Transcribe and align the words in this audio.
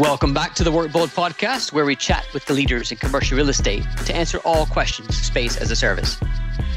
Welcome 0.00 0.32
back 0.32 0.54
to 0.54 0.64
the 0.64 0.72
Work 0.72 0.92
Bold 0.92 1.10
podcast, 1.10 1.74
where 1.74 1.84
we 1.84 1.94
chat 1.94 2.26
with 2.32 2.46
the 2.46 2.54
leaders 2.54 2.90
in 2.90 2.96
commercial 2.96 3.36
real 3.36 3.50
estate 3.50 3.84
to 4.06 4.16
answer 4.16 4.38
all 4.46 4.64
questions 4.64 5.14
space 5.14 5.58
as 5.58 5.70
a 5.70 5.76
service. 5.76 6.16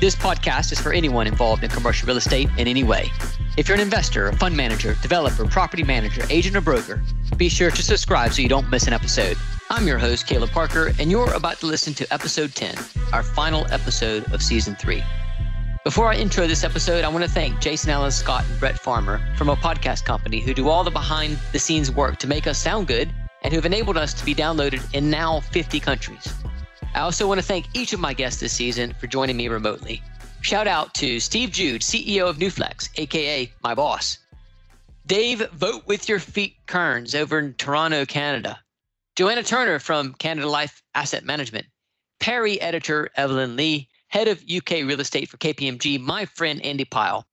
This 0.02 0.14
podcast 0.14 0.74
is 0.74 0.82
for 0.82 0.92
anyone 0.92 1.26
involved 1.26 1.64
in 1.64 1.70
commercial 1.70 2.06
real 2.06 2.18
estate 2.18 2.50
in 2.58 2.68
any 2.68 2.84
way. 2.84 3.10
If 3.56 3.70
you're 3.70 3.76
an 3.76 3.82
investor, 3.82 4.28
a 4.28 4.36
fund 4.36 4.58
manager, 4.58 4.98
developer, 5.02 5.46
property 5.46 5.84
manager, 5.86 6.26
agent, 6.30 6.58
or 6.58 6.62
broker, 6.62 7.02
be 7.38 7.48
sure 7.48 7.72
to 7.72 7.82
subscribe 7.82 8.34
so 8.34 8.42
you 8.42 8.50
don't 8.50 8.70
miss 8.70 8.88
an 8.88 8.94
episode. 8.94 9.38
I'm 9.70 9.88
your 9.88 10.00
host, 10.00 10.28
Caleb 10.28 10.50
Parker, 10.50 10.92
and 11.00 11.10
you're 11.10 11.34
about 11.34 11.62
to 11.62 11.66
listen 11.66 11.94
to 11.94 12.14
episode 12.14 12.54
10, 12.54 12.76
our 13.14 13.24
final 13.24 13.66
episode 13.72 14.30
of 14.34 14.44
season 14.44 14.76
three. 14.76 15.02
Before 15.84 16.10
I 16.10 16.16
intro 16.16 16.48
this 16.48 16.64
episode, 16.64 17.04
I 17.04 17.10
want 17.10 17.26
to 17.26 17.30
thank 17.30 17.60
Jason 17.60 17.90
Allen 17.90 18.10
Scott 18.10 18.46
and 18.50 18.58
Brett 18.58 18.80
Farmer 18.80 19.20
from 19.36 19.50
a 19.50 19.56
podcast 19.58 20.06
company 20.06 20.40
who 20.40 20.54
do 20.54 20.70
all 20.70 20.82
the 20.82 20.90
behind 20.90 21.38
the 21.52 21.60
scenes 21.60 21.92
work 21.92 22.20
to 22.20 22.28
make 22.28 22.48
us 22.48 22.58
sound 22.58 22.88
good 22.88 23.14
and 23.42 23.52
who 23.52 23.58
have 23.58 23.66
enabled 23.66 23.98
us 23.98 24.14
to 24.14 24.24
be 24.24 24.34
downloaded 24.34 24.82
in 24.94 25.10
now 25.10 25.42
50 25.42 25.82
countries. 25.82 26.34
I 26.96 27.02
also 27.02 27.28
want 27.28 27.42
to 27.42 27.46
thank 27.46 27.66
each 27.74 27.92
of 27.92 28.00
my 28.00 28.14
guests 28.14 28.40
this 28.40 28.54
season 28.54 28.94
for 28.98 29.08
joining 29.08 29.36
me 29.36 29.50
remotely. 29.50 30.02
Shout 30.40 30.68
out 30.68 30.94
to 30.94 31.20
Steve 31.20 31.52
Jude, 31.52 31.82
CEO 31.82 32.30
of 32.30 32.38
Newflex, 32.38 32.88
aka 32.96 33.52
my 33.62 33.76
boss. 33.76 34.20
Dave 35.06 35.50
Vote 35.50 35.86
With 35.86 36.08
Your 36.08 36.20
Feet 36.20 36.56
Kearns 36.66 37.14
over 37.14 37.40
in 37.40 37.56
Toronto, 37.56 38.06
Canada. 38.06 38.58
Joanna 39.18 39.44
Turner 39.44 39.80
from 39.80 40.14
Canada 40.14 40.48
Life 40.48 40.82
Asset 40.96 41.26
Management. 41.26 41.66
Perry 42.22 42.62
editor 42.62 43.10
Evelyn 43.18 43.58
Lee 43.58 43.90
head 44.14 44.28
of 44.28 44.44
UK 44.44 44.86
real 44.86 45.02
estate 45.02 45.28
for 45.28 45.38
KPMG, 45.38 46.00
my 46.00 46.24
friend 46.24 46.64
Andy 46.64 46.86
Pyle. 46.86 47.26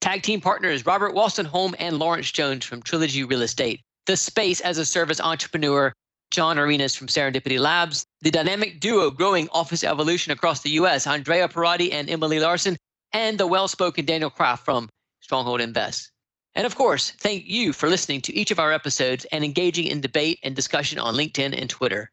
Tag 0.00 0.22
team 0.22 0.40
partners 0.40 0.86
Robert 0.86 1.14
Wolstenholme 1.14 1.74
and 1.78 1.98
Lawrence 1.98 2.32
Jones 2.32 2.64
from 2.64 2.80
Trilogy 2.80 3.22
Real 3.22 3.42
Estate. 3.42 3.82
The 4.06 4.16
space 4.16 4.60
as 4.60 4.78
a 4.78 4.86
service 4.86 5.20
entrepreneur, 5.20 5.92
John 6.30 6.58
Arenas 6.58 6.96
from 6.96 7.08
Serendipity 7.08 7.60
Labs. 7.60 8.06
The 8.22 8.30
dynamic 8.30 8.80
duo 8.80 9.10
growing 9.10 9.50
office 9.50 9.84
evolution 9.84 10.32
across 10.32 10.62
the 10.62 10.70
US, 10.70 11.06
Andrea 11.06 11.48
Parati 11.48 11.92
and 11.92 12.08
Emily 12.08 12.40
Larson. 12.40 12.78
And 13.12 13.36
the 13.36 13.46
well 13.46 13.68
spoken 13.68 14.06
Daniel 14.06 14.30
Kraft 14.30 14.64
from 14.64 14.88
Stronghold 15.20 15.60
Invest. 15.60 16.12
And 16.54 16.64
of 16.64 16.76
course, 16.76 17.10
thank 17.20 17.44
you 17.44 17.74
for 17.74 17.90
listening 17.90 18.22
to 18.22 18.34
each 18.34 18.50
of 18.50 18.58
our 18.58 18.72
episodes 18.72 19.26
and 19.32 19.44
engaging 19.44 19.86
in 19.86 20.00
debate 20.00 20.38
and 20.42 20.56
discussion 20.56 20.98
on 20.98 21.14
LinkedIn 21.14 21.54
and 21.60 21.68
Twitter. 21.68 22.10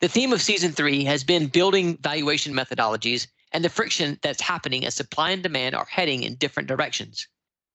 The 0.00 0.08
theme 0.08 0.32
of 0.32 0.40
season 0.40 0.70
three 0.70 1.02
has 1.02 1.24
been 1.24 1.48
building 1.48 1.98
valuation 2.00 2.54
methodologies 2.54 3.26
and 3.52 3.64
the 3.64 3.68
friction 3.68 4.18
that's 4.22 4.40
happening 4.40 4.84
as 4.84 4.94
supply 4.94 5.30
and 5.30 5.42
demand 5.42 5.74
are 5.74 5.86
heading 5.90 6.22
in 6.22 6.34
different 6.36 6.68
directions. 6.68 7.26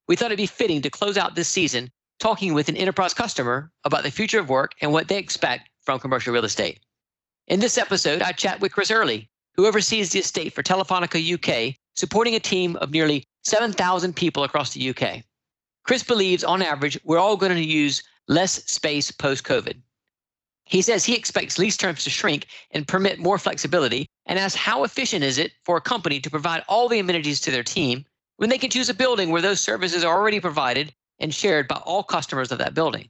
We 0.08 0.16
thought 0.16 0.28
it'd 0.28 0.38
be 0.38 0.46
fitting 0.46 0.82
to 0.82 0.90
close 0.90 1.18
out 1.18 1.36
this 1.36 1.48
season 1.48 1.90
talking 2.20 2.54
with 2.54 2.70
an 2.70 2.78
enterprise 2.78 3.14
customer 3.14 3.72
about 3.84 4.04
the 4.04 4.12
future 4.12 4.40
of 4.40 4.50
work 4.50 4.74
and 4.82 4.94
what 4.94 5.08
they 5.08 5.18
expect 5.18 5.70
from 5.82 6.00
commercial 6.00 6.34
real 6.34 6.46
estate. 6.46 6.80
In 7.48 7.60
this 7.60 7.78
episode, 7.78 8.22
I 8.22 8.32
chat 8.32 8.62
with 8.62 8.72
Chris 8.72 8.92
Early, 8.92 9.30
who 9.56 9.66
oversees 9.66 10.12
the 10.12 10.20
estate 10.20 10.54
for 10.54 10.64
Telefonica 10.64 11.20
UK, 11.20 11.76
supporting 11.96 12.36
a 12.36 12.40
team 12.40 12.76
of 12.78 12.92
nearly 12.92 13.26
7,000 13.44 14.16
people 14.16 14.44
across 14.44 14.74
the 14.74 14.90
UK. 14.90 15.24
Chris 15.84 16.04
believes, 16.04 16.44
on 16.44 16.62
average, 16.62 17.00
we're 17.04 17.18
all 17.18 17.36
going 17.36 17.56
to 17.56 17.64
use 17.64 18.04
less 18.28 18.64
space 18.66 19.12
post 19.12 19.44
COVID. 19.44 19.76
He 20.72 20.82
says 20.82 21.04
he 21.04 21.18
expects 21.18 21.60
lease 21.60 21.76
terms 21.76 22.06
to 22.06 22.10
shrink 22.10 22.48
and 22.72 22.88
permit 22.88 23.20
more 23.20 23.38
flexibility 23.38 24.08
and 24.26 24.40
asks 24.40 24.56
how 24.56 24.86
efficient 24.86 25.22
is 25.22 25.38
it 25.38 25.52
for 25.66 25.76
a 25.76 25.82
company 25.82 26.22
to 26.22 26.30
provide 26.30 26.64
all 26.70 26.88
the 26.88 27.00
amenities 27.00 27.42
to 27.42 27.52
their 27.52 27.62
team 27.62 28.06
when 28.38 28.50
they 28.50 28.58
can 28.58 28.70
choose 28.70 28.88
a 28.88 28.94
building 28.94 29.32
where 29.32 29.42
those 29.42 29.60
services 29.60 30.06
are 30.06 30.18
already 30.18 30.40
provided 30.40 30.96
and 31.20 31.36
shared 31.36 31.68
by 31.68 31.76
all 31.76 32.04
customers 32.04 32.54
of 32.54 32.58
that 32.60 32.74
building. 32.74 33.10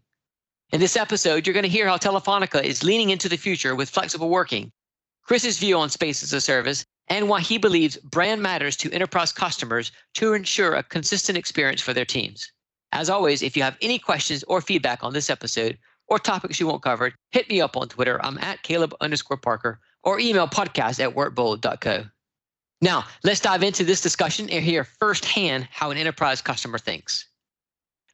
In 0.72 0.80
this 0.80 0.98
episode, 0.98 1.46
you're 1.46 1.54
going 1.54 1.62
to 1.62 1.70
hear 1.70 1.88
how 1.88 1.98
Telefonica 1.98 2.64
is 2.64 2.84
leaning 2.84 3.12
into 3.12 3.30
the 3.30 3.38
future 3.38 3.76
with 3.76 3.92
flexible 3.92 4.30
working, 4.30 4.72
Chris's 5.22 5.60
view 5.60 5.78
on 5.78 5.92
space 5.92 6.24
as 6.24 6.34
a 6.34 6.42
service, 6.42 6.84
and 7.10 7.30
why 7.30 7.42
he 7.42 7.60
believes 7.60 7.98
brand 7.98 8.42
matters 8.42 8.76
to 8.78 8.92
enterprise 8.92 9.32
customers 9.32 9.92
to 10.16 10.34
ensure 10.34 10.74
a 10.74 10.82
consistent 10.82 11.38
experience 11.38 11.80
for 11.82 11.94
their 11.94 12.06
teams. 12.06 12.52
As 12.92 13.08
always, 13.08 13.44
if 13.44 13.56
you 13.56 13.62
have 13.62 13.78
any 13.84 14.00
questions 14.00 14.44
or 14.48 14.62
feedback 14.62 15.04
on 15.04 15.14
this 15.14 15.30
episode, 15.30 15.78
or 16.12 16.20
topics 16.20 16.60
you 16.60 16.68
want 16.68 16.82
covered, 16.82 17.14
hit 17.32 17.50
me 17.50 17.62
up 17.62 17.78
on 17.78 17.88
Twitter. 17.88 18.20
I'm 18.22 18.38
at 18.40 18.62
Caleb 18.64 18.94
underscore 19.00 19.38
Parker 19.38 19.80
or 20.04 20.20
email 20.20 20.46
podcast 20.46 21.00
at 21.00 21.16
workbold.co. 21.16 22.04
Now, 22.82 23.06
let's 23.24 23.40
dive 23.40 23.64
into 23.64 23.86
this 23.86 24.02
discussion 24.02 24.50
and 24.50 24.62
hear 24.62 24.84
firsthand 24.84 25.70
how 25.72 25.90
an 25.90 25.98
enterprise 25.98 26.42
customer 26.42 26.80
thinks. 26.80 27.28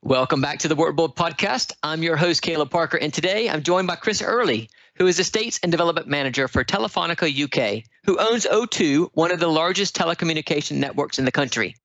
Welcome 0.03 0.41
back 0.41 0.59
to 0.59 0.67
the 0.67 0.75
WorkBold 0.75 1.15
podcast. 1.15 1.71
I'm 1.81 2.03
your 2.03 2.17
host, 2.17 2.43
Caleb 2.43 2.69
Parker, 2.69 2.97
and 2.97 3.11
today 3.11 3.49
I'm 3.49 3.63
joined 3.63 3.87
by 3.87 3.95
Chris 3.95 4.21
Early, 4.21 4.69
who 4.97 5.07
is 5.07 5.17
Estates 5.17 5.59
and 5.63 5.71
Development 5.71 6.07
Manager 6.07 6.47
for 6.47 6.63
Telefonica 6.63 7.27
UK, 7.27 7.83
who 8.05 8.19
owns 8.19 8.45
O2, 8.45 9.09
one 9.13 9.31
of 9.31 9.39
the 9.39 9.47
largest 9.47 9.95
telecommunication 9.95 10.77
networks 10.77 11.17
in 11.17 11.25
the 11.25 11.31
country. 11.31 11.75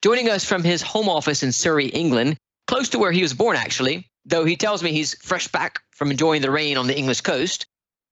Joining 0.00 0.30
us 0.30 0.42
from 0.42 0.64
his 0.64 0.80
home 0.80 1.10
office 1.10 1.42
in 1.42 1.52
Surrey, 1.52 1.88
England, 1.88 2.38
close 2.66 2.88
to 2.88 2.98
where 2.98 3.12
he 3.12 3.20
was 3.20 3.34
born, 3.34 3.56
actually, 3.56 4.09
though 4.24 4.44
he 4.44 4.56
tells 4.56 4.82
me 4.82 4.92
he's 4.92 5.14
fresh 5.22 5.48
back 5.48 5.80
from 5.90 6.10
enjoying 6.10 6.42
the 6.42 6.50
rain 6.50 6.76
on 6.76 6.86
the 6.86 6.96
English 6.96 7.20
coast. 7.20 7.66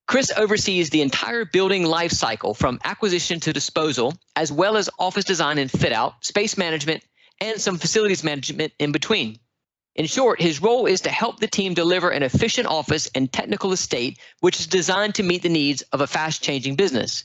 Chris 0.07 0.33
oversees 0.37 0.91
the 0.91 1.03
entire 1.03 1.45
building 1.45 1.85
life 1.85 2.13
cycle 2.13 2.55
from 2.55 2.81
acquisition 2.85 3.41
to 3.41 3.53
disposal, 3.53 4.15
as 4.37 4.51
well 4.51 4.77
as 4.77 4.89
office 4.99 5.25
design 5.25 5.59
and 5.59 5.71
fit 5.71 5.93
out, 5.93 6.25
space 6.25 6.57
management, 6.57 7.05
and 7.41 7.61
some 7.61 7.79
facilities 7.79 8.25
management 8.25 8.73
in 8.79 8.91
between. 8.91 9.39
In 9.95 10.07
short, 10.07 10.41
his 10.41 10.63
role 10.63 10.87
is 10.87 11.03
to 11.03 11.11
help 11.11 11.41
the 11.41 11.47
team 11.47 11.75
deliver 11.75 12.11
an 12.11 12.23
efficient 12.23 12.69
office 12.69 13.11
and 13.15 13.31
technical 13.31 13.73
estate, 13.73 14.19
which 14.41 14.61
is 14.61 14.67
designed 14.67 15.17
to 15.17 15.23
meet 15.23 15.43
the 15.43 15.49
needs 15.49 15.83
of 15.93 16.01
a 16.01 16.07
fast 16.07 16.43
changing 16.43 16.77
business. 16.77 17.25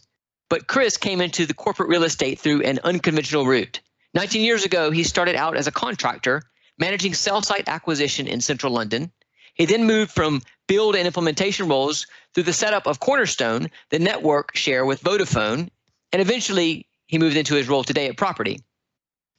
But 0.49 0.67
Chris 0.67 0.97
came 0.97 1.21
into 1.21 1.45
the 1.45 1.53
corporate 1.53 1.89
real 1.89 2.03
estate 2.03 2.39
through 2.39 2.63
an 2.63 2.79
unconventional 2.83 3.45
route. 3.45 3.79
19 4.13 4.41
years 4.41 4.65
ago, 4.65 4.91
he 4.91 5.03
started 5.03 5.35
out 5.35 5.55
as 5.55 5.67
a 5.67 5.71
contractor 5.71 6.43
managing 6.77 7.13
cell 7.13 7.41
site 7.41 7.67
acquisition 7.67 8.27
in 8.27 8.41
central 8.41 8.73
London. 8.73 9.11
He 9.55 9.65
then 9.65 9.85
moved 9.85 10.11
from 10.11 10.41
build 10.67 10.95
and 10.95 11.05
implementation 11.05 11.67
roles 11.67 12.07
through 12.33 12.43
the 12.43 12.53
setup 12.53 12.87
of 12.87 12.99
Cornerstone, 12.99 13.69
the 13.89 13.99
network 13.99 14.55
share 14.55 14.85
with 14.85 15.03
Vodafone, 15.03 15.69
and 16.11 16.21
eventually 16.21 16.87
he 17.07 17.19
moved 17.19 17.37
into 17.37 17.55
his 17.55 17.67
role 17.67 17.83
today 17.83 18.07
at 18.07 18.17
Property. 18.17 18.61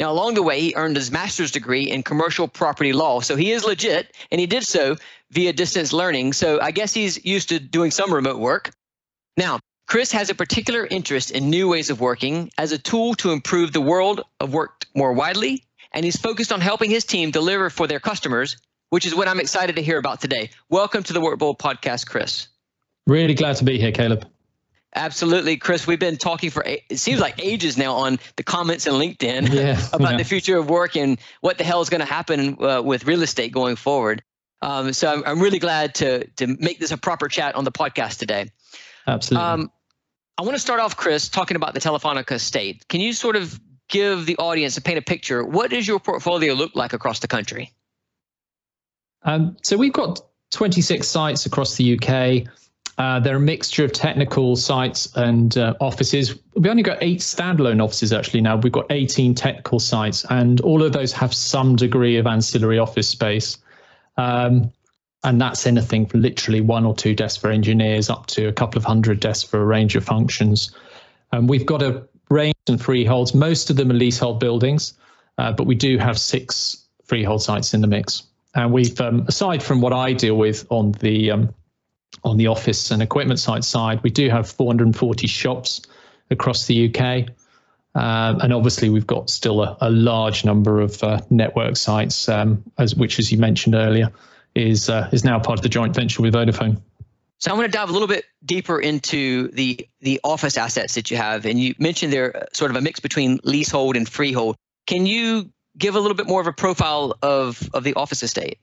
Now, 0.01 0.11
along 0.11 0.35
the 0.35 0.43
way, 0.43 0.61
he 0.61 0.75
earned 0.77 0.97
his 0.97 1.11
master's 1.11 1.53
degree 1.53 1.91
in 1.91 2.03
commercial 2.03 2.49
property 2.49 2.93
law. 2.93 3.21
So 3.21 3.37
he 3.37 3.53
is 3.53 3.65
legit, 3.65 4.15
and 4.31 4.41
he 4.41 4.47
did 4.47 4.65
so 4.65 4.97
via 5.31 5.53
distance 5.53 5.93
learning. 5.93 6.33
So 6.33 6.61
I 6.61 6.73
guess 6.73 6.93
he's 6.93 7.25
used 7.25 7.49
to 7.51 7.61
doing 7.61 7.91
some 7.91 8.13
remote 8.13 8.39
work. 8.39 8.73
Now, 9.37 9.61
Chris 9.87 10.11
has 10.13 10.31
a 10.31 10.35
particular 10.35 10.87
interest 10.87 11.31
in 11.31 11.51
new 11.51 11.69
ways 11.69 11.91
of 11.91 12.01
working 12.01 12.51
as 12.59 12.73
a 12.73 12.79
tool 12.79 13.15
to 13.17 13.31
improve 13.31 13.73
the 13.73 13.81
world 13.81 14.23
of 14.41 14.53
work 14.53 14.87
more 14.95 15.13
widely 15.13 15.65
and 15.95 16.05
he's 16.05 16.17
focused 16.17 16.53
on 16.53 16.61
helping 16.61 16.91
his 16.91 17.05
team 17.05 17.31
deliver 17.31 17.71
for 17.71 17.87
their 17.87 18.01
customers, 18.01 18.59
which 18.91 19.07
is 19.07 19.15
what 19.15 19.29
I'm 19.29 19.41
excited 19.41 19.77
to 19.77 19.83
hear 19.83 19.97
about 19.97 20.21
today. 20.21 20.51
Welcome 20.69 21.05
to 21.05 21.13
the 21.13 21.21
Work 21.21 21.39
WorkBold 21.39 21.59
podcast, 21.59 22.09
Chris. 22.09 22.49
Really 23.07 23.35
glad 23.35 23.57
to 23.57 23.65
be 23.65 23.79
here, 23.79 23.93
Caleb. 23.93 24.27
Absolutely, 24.97 25.57
Chris. 25.57 25.87
We've 25.87 25.99
been 25.99 26.17
talking 26.17 26.51
for 26.51 26.63
it 26.65 26.99
seems 26.99 27.21
like 27.21 27.43
ages 27.43 27.77
now 27.77 27.95
on 27.95 28.19
the 28.37 28.43
comments 28.43 28.87
and 28.87 28.97
LinkedIn 28.97 29.53
yeah, 29.53 29.81
about 29.93 30.13
yeah. 30.13 30.19
the 30.19 30.25
future 30.25 30.57
of 30.57 30.69
work 30.69 30.97
and 30.97 31.19
what 31.41 31.59
the 31.59 31.65
hell 31.65 31.81
is 31.81 31.91
going 31.91 32.01
to 32.01 32.07
happen 32.07 32.57
uh, 32.63 32.83
with 32.83 33.07
real 33.07 33.23
estate 33.23 33.53
going 33.53 33.77
forward. 33.77 34.23
Um, 34.63 34.93
so 34.93 35.13
I'm, 35.13 35.23
I'm 35.27 35.41
really 35.41 35.59
glad 35.59 35.97
to 35.97 36.27
to 36.37 36.47
make 36.47 36.79
this 36.79 36.93
a 36.93 36.97
proper 36.97 37.29
chat 37.29 37.55
on 37.55 37.65
the 37.65 37.73
podcast 37.73 38.19
today. 38.19 38.51
Absolutely. 39.07 39.45
Um, 39.45 39.73
I 40.39 40.43
want 40.43 40.55
to 40.55 40.61
start 40.61 40.81
off, 40.81 40.97
Chris, 40.97 41.29
talking 41.29 41.57
about 41.57 41.75
the 41.75 41.81
Telefonica 41.81 42.41
state. 42.41 42.87
Can 42.89 43.01
you 43.01 43.13
sort 43.13 43.37
of 43.37 43.61
give 43.89 44.27
the 44.27 44.37
audience 44.37 44.77
and 44.77 44.85
paint 44.85 44.99
a 44.99 45.03
picture, 45.03 45.45
what 45.45 45.71
does 45.71 45.87
your 45.87 46.01
portfolio 46.01 46.55
look 46.55 46.75
like 46.75 46.93
across 46.93 47.21
the 47.21 47.29
country? 47.29 47.73
Um, 49.23 49.57
so 49.63 49.77
we've 49.77 49.93
got 49.93 50.21
26 50.51 51.07
sites 51.07 51.47
across 51.47 51.77
the 51.77 51.99
UK. 51.99 52.49
Uh, 52.97 53.19
they're 53.19 53.37
a 53.37 53.41
mixture 53.41 53.85
of 53.85 53.93
technical 53.93 54.55
sites 54.55 55.15
and 55.17 55.57
uh, 55.59 55.75
offices. 55.81 56.39
We 56.55 56.71
only 56.71 56.85
got 56.85 56.99
eight 57.01 57.21
standalone 57.21 57.83
offices 57.83 58.13
actually 58.13 58.43
now. 58.43 58.57
We've 58.57 58.73
got 58.73 58.87
18 58.91 59.35
technical 59.35 59.81
sites, 59.81 60.25
and 60.31 60.61
all 60.61 60.83
of 60.83 60.93
those 60.93 61.13
have 61.13 61.35
some 61.35 61.75
degree 61.75 62.19
of 62.19 62.27
ancillary 62.27 62.79
office 62.79 63.09
space. 63.09 63.59
Um, 64.17 64.73
and 65.25 65.41
that's 65.41 65.67
anything 65.67 66.07
from 66.07 66.21
literally 66.21 66.61
one 66.61 66.85
or 66.85 66.95
two 66.95 67.15
desks 67.15 67.39
for 67.39 67.51
engineers 67.51 68.11
up 68.11 68.27
to 68.27 68.47
a 68.47 68.53
couple 68.53 68.79
of 68.79 68.85
hundred 68.85 69.21
desks 69.21 69.49
for 69.49 69.61
a 69.61 69.65
range 69.65 69.97
of 69.97 70.05
functions. 70.05 70.71
And 71.33 71.49
we've 71.49 71.67
got 71.67 71.83
a 71.83 72.07
range 72.31 72.55
and 72.69 72.81
freeholds. 72.81 73.35
Most 73.35 73.71
of 73.71 73.77
them 73.77 73.91
are 73.91 73.95
leasehold 73.95 74.41
buildings, 74.41 74.95
uh, 75.39 75.53
but 75.53 75.67
we 75.67 75.75
do 75.75 75.99
have 75.99 76.19
six 76.19 76.85
freehold 77.05 77.43
sites 77.43 77.75
in 77.75 77.81
the 77.81 77.87
mix. 77.87 78.25
And 78.55 78.73
we've, 78.73 78.99
um, 79.01 79.25
aside 79.29 79.63
from 79.63 79.81
what 79.81 79.93
I 79.93 80.13
deal 80.13 80.37
with 80.37 80.67
on 80.71 80.93
the 80.93 81.33
um, 81.33 81.55
on 82.23 82.37
the 82.37 82.47
office 82.47 82.91
and 82.91 83.03
equipment 83.03 83.41
site 83.41 83.65
side, 83.65 84.03
we 84.03 84.11
do 84.11 84.31
have 84.31 84.49
440 84.49 85.27
shops 85.27 85.83
across 86.31 86.67
the 86.67 86.89
UK. 86.89 87.29
Um, 87.97 88.41
and 88.41 88.53
obviously, 88.53 88.91
we've 88.91 89.07
got 89.07 89.31
still 89.31 89.63
a, 89.63 89.77
a 89.81 89.91
large 89.91 90.45
number 90.45 90.81
of 90.81 91.03
uh, 91.03 91.21
network 91.31 91.77
sites, 91.77 92.29
um, 92.29 92.65
as 92.79 92.95
which, 92.95 93.19
as 93.19 93.31
you 93.31 93.39
mentioned 93.39 93.75
earlier, 93.75 94.11
is 94.55 94.89
uh, 94.89 95.09
is 95.13 95.25
now 95.25 95.39
part 95.39 95.59
of 95.59 95.63
the 95.63 95.69
joint 95.69 95.95
venture 95.95 96.23
with 96.23 96.35
Vodafone. 96.35 96.81
So 97.45 97.51
I 97.51 97.55
want 97.57 97.71
to 97.71 97.77
dive 97.77 97.91
a 97.91 97.93
little 97.93 98.09
bit 98.09 98.25
deeper 98.43 98.81
into 98.81 99.49
the 99.49 99.87
the 100.01 100.19
office 100.25 100.57
assets 100.57 100.95
that 100.95 101.11
you 101.11 101.19
have, 101.19 101.45
and 101.45 101.61
you 101.61 101.75
mentioned 101.79 102.11
they're 102.11 102.35
uh, 102.35 102.47
sort 102.55 102.71
of 102.71 102.77
a 102.79 102.81
mix 102.81 103.01
between 103.01 103.39
leasehold 103.45 103.97
and 103.97 104.09
freehold. 104.09 104.57
Can 104.87 105.05
you 105.05 105.51
give 105.77 105.95
a 105.95 106.01
little 106.01 106.17
bit 106.17 106.27
more 106.27 106.41
of 106.41 106.47
a 106.47 106.55
profile 106.55 107.19
of 107.21 107.69
of 107.75 107.85
the 107.85 107.93
office 107.97 108.23
estate? 108.23 108.61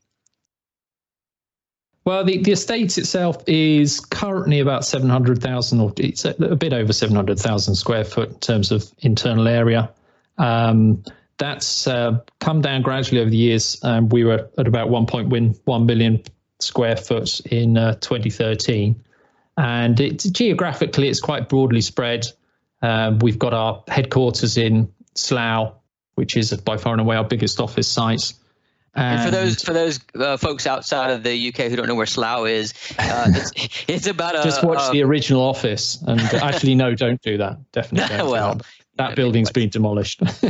Well, 2.06 2.24
the, 2.24 2.40
the 2.40 2.54
estate 2.54 2.98
itself 2.98 3.44
is 3.46 4.00
currently 4.00 4.62
about 4.62 4.84
700,000 4.84 5.80
or 5.80 5.94
it's 5.98 6.26
a, 6.26 6.32
a, 6.40 6.56
bit 6.56 6.74
over 6.74 6.92
700,000 6.92 7.76
square 7.76 8.04
foot 8.04 8.30
in 8.30 8.40
terms 8.40 8.72
of 8.72 8.92
internal 9.02 9.48
area. 9.48 9.92
Um, 10.40 11.04
that's 11.38 11.86
uh, 11.86 12.18
come 12.40 12.62
down 12.62 12.82
gradually 12.82 13.22
over 13.22 13.30
the 13.30 13.38
years. 13.38 13.80
Um, 13.84 14.10
we 14.10 14.24
were 14.24 14.50
at 14.58 14.66
about 14.66 14.90
1.1 14.90 15.86
million 15.86 16.24
square 16.62 16.96
foot 16.96 17.40
in 17.48 17.78
uh, 17.78 17.96
2013. 17.96 19.02
And 19.58 20.00
it, 20.00 20.26
geographically, 20.32 21.10
it's 21.10 21.20
quite 21.20 21.50
broadly 21.50 21.82
spread. 21.82 22.26
Um, 22.82 23.20
we've 23.20 23.40
got 23.40 23.54
our 23.54 23.84
headquarters 23.88 24.58
in 24.58 24.92
Slough, 25.16 25.74
which 26.16 26.38
is 26.38 26.54
by 26.54 26.78
far 26.78 26.94
and 26.94 27.02
away 27.02 27.16
our 27.16 27.24
biggest 27.24 27.60
office 27.60 27.88
site. 27.88 28.34
And, 28.94 29.22
and 29.22 29.30
for 29.30 29.32
those 29.32 29.62
for 29.62 29.74
those 29.74 30.00
uh, 30.16 30.36
folks 30.36 30.68
outside 30.68 31.12
of 31.12 31.24
the 31.24 31.48
UK 31.48 31.70
who 31.70 31.78
don't 31.78 31.88
know 31.88 31.96
where 31.96 32.06
Slough 32.06 32.46
is, 32.48 32.74
uh, 33.00 33.28
it's, 33.30 33.84
it's, 33.88 34.08
about 34.08 34.36
a, 34.36 34.44
just 34.44 34.64
watch 34.64 34.92
the 34.92 35.02
original 35.04 35.42
Office. 35.42 36.02
And 36.06 36.20
actually, 36.20 36.76
no, 36.76 36.94
don't 36.94 37.22
do 37.22 37.38
that. 37.38 37.58
Definitely. 37.72 38.18
well, 38.32 38.56
that, 38.56 38.66
that 38.98 39.16
building's 39.16 39.52
been 39.52 39.70
demolished. 39.70 40.22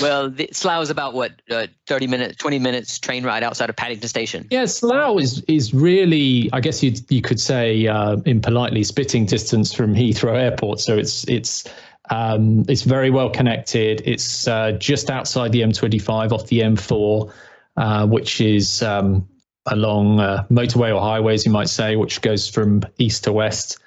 well, 0.00 0.30
the, 0.30 0.48
Slough 0.52 0.82
is 0.82 0.90
about 0.90 1.14
what 1.14 1.32
uh, 1.50 1.66
thirty 1.86 2.06
minutes, 2.06 2.36
twenty 2.36 2.58
minutes 2.58 2.98
train 2.98 3.24
ride 3.24 3.42
outside 3.42 3.70
of 3.70 3.76
Paddington 3.76 4.08
Station. 4.08 4.46
Yeah, 4.50 4.66
Slough 4.66 5.20
is 5.20 5.42
is 5.48 5.74
really, 5.74 6.50
I 6.52 6.60
guess 6.60 6.82
you 6.82 6.92
you 7.08 7.22
could 7.22 7.40
say, 7.40 7.86
uh, 7.86 8.16
in 8.24 8.40
politely, 8.40 8.84
spitting 8.84 9.26
distance 9.26 9.72
from 9.72 9.94
Heathrow 9.94 10.36
Airport. 10.36 10.80
So 10.80 10.96
it's 10.96 11.26
it's 11.28 11.64
um, 12.10 12.64
it's 12.68 12.82
very 12.82 13.10
well 13.10 13.30
connected. 13.30 14.02
It's 14.04 14.48
uh, 14.48 14.72
just 14.72 15.10
outside 15.10 15.52
the 15.52 15.60
M25 15.60 16.32
off 16.32 16.46
the 16.46 16.60
M4, 16.60 17.32
uh, 17.76 18.06
which 18.06 18.40
is 18.40 18.82
um, 18.82 19.28
along 19.66 20.20
uh, 20.20 20.44
motorway 20.50 20.94
or 20.94 21.00
highways, 21.00 21.44
you 21.44 21.52
might 21.52 21.68
say, 21.68 21.96
which 21.96 22.22
goes 22.22 22.48
from 22.48 22.82
east 22.98 23.24
to 23.24 23.32
west 23.32 23.78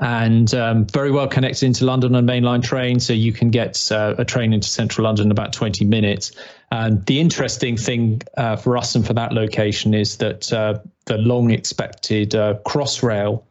and 0.00 0.54
um, 0.54 0.86
very 0.86 1.10
well 1.10 1.26
connected 1.26 1.66
into 1.66 1.84
London 1.84 2.14
on 2.14 2.26
mainline 2.26 2.62
train. 2.62 3.00
So 3.00 3.12
you 3.12 3.32
can 3.32 3.50
get 3.50 3.90
uh, 3.90 4.14
a 4.18 4.24
train 4.24 4.52
into 4.52 4.68
central 4.68 5.04
London 5.04 5.26
in 5.26 5.30
about 5.30 5.52
20 5.52 5.84
minutes. 5.84 6.32
And 6.70 7.04
the 7.06 7.20
interesting 7.20 7.76
thing 7.76 8.22
uh, 8.36 8.56
for 8.56 8.76
us 8.76 8.94
and 8.94 9.06
for 9.06 9.14
that 9.14 9.32
location 9.32 9.94
is 9.94 10.18
that 10.18 10.52
uh, 10.52 10.78
the 11.06 11.18
long 11.18 11.50
expected 11.50 12.34
uh, 12.34 12.58
Crossrail 12.66 13.42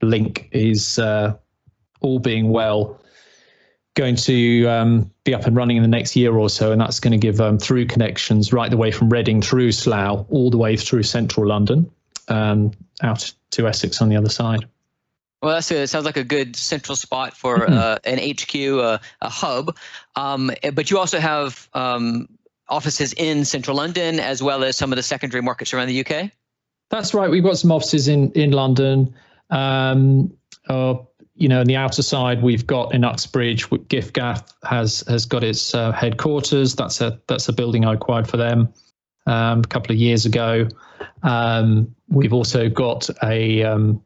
link 0.00 0.48
is 0.52 0.98
uh, 0.98 1.36
all 2.00 2.18
being 2.18 2.50
well 2.50 2.98
going 3.94 4.16
to 4.16 4.66
um, 4.66 5.10
be 5.24 5.34
up 5.34 5.44
and 5.46 5.56
running 5.56 5.76
in 5.76 5.82
the 5.82 5.88
next 5.88 6.16
year 6.16 6.34
or 6.34 6.48
so, 6.48 6.72
and 6.72 6.80
that's 6.80 7.00
going 7.00 7.12
to 7.12 7.18
give 7.18 7.40
um, 7.40 7.58
through 7.58 7.86
connections 7.86 8.52
right 8.52 8.70
the 8.70 8.76
way 8.76 8.90
from 8.90 9.10
Reading 9.10 9.42
through 9.42 9.72
Slough 9.72 10.24
all 10.30 10.50
the 10.50 10.56
way 10.56 10.76
through 10.76 11.02
central 11.02 11.46
London 11.46 11.90
um, 12.28 12.70
out 13.02 13.30
to 13.50 13.66
Essex 13.66 14.00
on 14.00 14.08
the 14.08 14.16
other 14.16 14.28
side. 14.28 14.66
Well, 15.42 15.54
that 15.54 15.62
sounds 15.62 16.04
like 16.04 16.18
a 16.18 16.24
good 16.24 16.54
central 16.54 16.96
spot 16.96 17.36
for 17.36 17.58
mm-hmm. 17.58 17.72
uh, 17.72 17.96
an 18.04 18.18
HQ, 18.18 18.54
uh, 18.78 18.98
a 19.22 19.28
hub. 19.28 19.76
Um, 20.14 20.50
but 20.74 20.90
you 20.90 20.98
also 20.98 21.18
have 21.18 21.68
um, 21.72 22.28
offices 22.68 23.14
in 23.14 23.44
central 23.44 23.76
London 23.76 24.20
as 24.20 24.42
well 24.42 24.64
as 24.64 24.76
some 24.76 24.92
of 24.92 24.96
the 24.96 25.02
secondary 25.02 25.42
markets 25.42 25.72
around 25.72 25.88
the 25.88 26.04
UK. 26.04 26.30
That's 26.90 27.14
right. 27.14 27.30
We've 27.30 27.42
got 27.42 27.56
some 27.56 27.72
offices 27.72 28.08
in 28.08 28.32
in 28.32 28.50
London. 28.50 29.14
Um, 29.50 30.36
uh, 30.68 30.94
you 31.36 31.48
know, 31.48 31.60
on 31.60 31.66
the 31.66 31.76
outer 31.76 32.02
side, 32.02 32.42
we've 32.42 32.66
got 32.66 32.94
in 32.94 33.02
Uxbridge, 33.02 33.68
giffgaff 33.70 34.52
has 34.64 35.04
has 35.08 35.24
got 35.24 35.42
its 35.42 35.74
uh, 35.74 35.92
headquarters. 35.92 36.74
That's 36.74 37.00
a 37.00 37.18
that's 37.28 37.48
a 37.48 37.52
building 37.52 37.84
I 37.86 37.94
acquired 37.94 38.28
for 38.28 38.36
them 38.36 38.72
um, 39.26 39.60
a 39.60 39.68
couple 39.68 39.92
of 39.92 39.98
years 39.98 40.26
ago. 40.26 40.68
Um, 41.22 41.94
we've 42.08 42.32
also 42.32 42.68
got 42.68 43.08
a 43.22 43.62
um, 43.62 44.02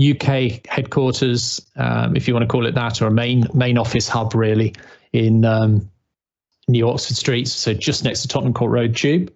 UK 0.00 0.66
headquarters, 0.66 1.64
um, 1.76 2.16
if 2.16 2.28
you 2.28 2.34
want 2.34 2.42
to 2.42 2.48
call 2.48 2.66
it 2.66 2.74
that, 2.74 3.02
or 3.02 3.06
a 3.06 3.10
main 3.10 3.46
main 3.54 3.78
office 3.78 4.08
hub 4.08 4.34
really 4.34 4.74
in 5.12 5.44
um, 5.44 5.90
New 6.68 6.88
Oxford 6.88 7.16
Street, 7.16 7.48
so 7.48 7.72
just 7.74 8.04
next 8.04 8.22
to 8.22 8.28
Tottenham 8.28 8.54
Court 8.54 8.70
Road 8.70 8.94
Tube. 8.94 9.32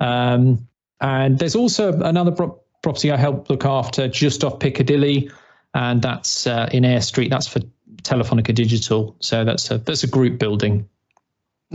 Um, 0.00 0.66
and 1.00 1.38
there's 1.38 1.56
also 1.56 1.92
another 2.00 2.30
pro- 2.30 2.58
property 2.82 3.10
I 3.10 3.16
help 3.16 3.50
look 3.50 3.64
after 3.64 4.08
just 4.08 4.44
off 4.44 4.60
Piccadilly, 4.60 5.30
and 5.74 6.00
that's 6.00 6.46
uh, 6.46 6.68
in 6.72 6.84
Air 6.84 7.00
Street. 7.00 7.30
That's 7.30 7.46
for 7.46 7.60
Telefonica 8.02 8.54
Digital, 8.54 9.16
so 9.20 9.44
that's 9.44 9.70
a 9.70 9.78
that's 9.78 10.04
a 10.04 10.08
group 10.08 10.38
building. 10.38 10.88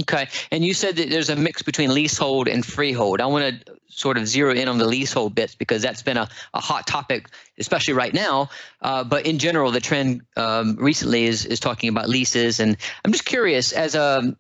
Okay. 0.02 0.28
And 0.52 0.66
you 0.66 0.74
said 0.74 0.96
that 0.96 1.10
there's 1.12 1.30
a 1.30 1.36
mix 1.36 1.62
between 1.62 1.94
leasehold 1.94 2.48
and 2.48 2.66
freehold. 2.66 3.22
I 3.22 3.28
want 3.28 3.66
to 3.66 3.76
sort 3.88 4.18
of 4.18 4.28
zero 4.28 4.52
in 4.52 4.68
on 4.68 4.80
the 4.80 4.88
leasehold 4.88 5.36
bits 5.36 5.54
because 5.54 5.84
that's 5.84 6.02
been 6.02 6.18
a, 6.18 6.28
a 6.56 6.60
hot 6.60 6.88
topic, 6.88 7.30
especially 7.60 7.94
right 7.94 8.14
now. 8.14 8.50
Uh, 8.82 9.04
but 9.04 9.28
in 9.28 9.38
general, 9.38 9.70
the 9.70 9.80
trend 9.80 10.22
um, 10.36 10.76
recently 10.78 11.26
is 11.26 11.46
is 11.46 11.60
talking 11.60 11.90
about 11.90 12.10
leases. 12.10 12.60
And 12.60 12.76
I'm 13.06 13.12
just 13.12 13.26
curious, 13.26 13.72
as 13.72 13.94
a 13.94 14.36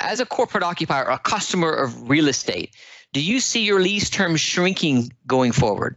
as 0.00 0.18
a 0.18 0.26
corporate 0.26 0.64
occupier, 0.64 1.04
a 1.04 1.18
customer 1.18 1.72
of 1.72 2.10
real 2.10 2.26
estate, 2.26 2.74
do 3.12 3.20
you 3.20 3.38
see 3.38 3.64
your 3.64 3.80
lease 3.80 4.10
terms 4.10 4.40
shrinking 4.40 5.12
going 5.28 5.52
forward? 5.52 5.96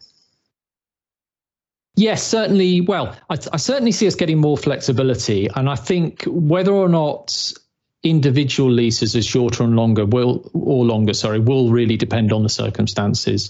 Yes, 1.96 2.22
certainly. 2.22 2.82
Well, 2.82 3.16
I, 3.32 3.38
I 3.54 3.58
certainly 3.58 3.94
see 3.94 4.06
us 4.06 4.14
getting 4.14 4.38
more 4.38 4.58
flexibility. 4.58 5.48
And 5.56 5.70
I 5.70 5.76
think 5.76 6.24
whether 6.26 6.74
or 6.74 6.90
not 6.90 7.54
individual 8.03 8.71
leases 8.71 9.15
as 9.15 9.25
shorter 9.25 9.63
and 9.63 9.75
longer 9.75 10.06
will 10.06 10.50
or 10.53 10.86
longer 10.86 11.13
sorry 11.13 11.39
will 11.39 11.71
really 11.71 11.97
depend 11.97 12.31
on 12.31 12.44
the 12.44 12.50
circumstances. 12.50 13.50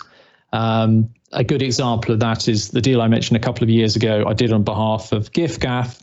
Um, 0.54 1.10
a 1.32 1.44
good 1.44 1.62
example 1.62 2.14
of 2.14 2.20
that 2.22 2.48
is 2.48 2.70
the 2.70 2.80
deal 2.80 3.02
i 3.02 3.08
mentioned 3.08 3.36
a 3.36 3.42
couple 3.42 3.64
of 3.64 3.70
years 3.70 3.98
ago 3.98 4.24
i 4.26 4.34
did 4.34 4.54
on 4.54 4.64
behalf 4.64 5.12
of 5.12 5.32
giffgaff. 5.32 6.02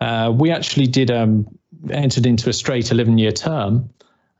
Uh, 0.00 0.32
we 0.32 0.52
actually 0.52 0.86
did 0.86 1.10
um, 1.10 1.58
entered 1.90 2.24
into 2.24 2.48
a 2.48 2.52
straight 2.52 2.92
11 2.92 3.18
year 3.18 3.32
term 3.32 3.90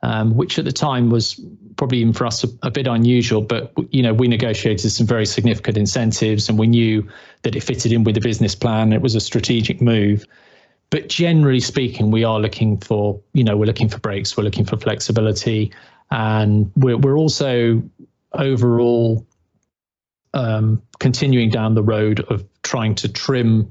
um, 0.01 0.35
which 0.35 0.57
at 0.57 0.65
the 0.65 0.71
time 0.71 1.09
was 1.09 1.39
probably 1.75 1.99
even 1.99 2.13
for 2.13 2.25
us 2.25 2.43
a, 2.43 2.47
a, 2.63 2.71
bit 2.71 2.87
unusual 2.87 3.41
but 3.41 3.73
you 3.91 4.01
know 4.01 4.13
we 4.13 4.27
negotiated 4.27 4.91
some 4.91 5.07
very 5.07 5.25
significant 5.25 5.77
incentives 5.77 6.47
and 6.47 6.57
we 6.57 6.67
knew 6.67 7.07
that 7.41 7.55
it 7.55 7.61
fitted 7.61 7.91
in 7.91 8.03
with 8.03 8.15
the 8.15 8.21
business 8.21 8.55
plan. 8.55 8.93
It 8.93 9.01
was 9.01 9.15
a 9.15 9.21
strategic 9.21 9.81
move 9.81 10.25
but 10.89 11.07
generally 11.07 11.59
speaking, 11.59 12.09
we 12.09 12.23
are 12.23 12.39
looking 12.39 12.77
for, 12.77 13.21
you 13.33 13.43
know, 13.43 13.55
we're 13.55 13.65
looking 13.65 13.89
for 13.89 13.99
breaks, 13.99 14.35
we're 14.35 14.43
looking 14.43 14.65
for 14.65 14.77
flexibility, 14.77 15.71
and 16.09 16.71
we're 16.75 16.97
we're 16.97 17.17
also 17.17 17.83
overall 18.33 19.25
um, 20.33 20.81
continuing 20.99 21.49
down 21.49 21.75
the 21.75 21.83
road 21.83 22.21
of 22.21 22.43
trying 22.63 22.95
to 22.95 23.09
trim 23.09 23.69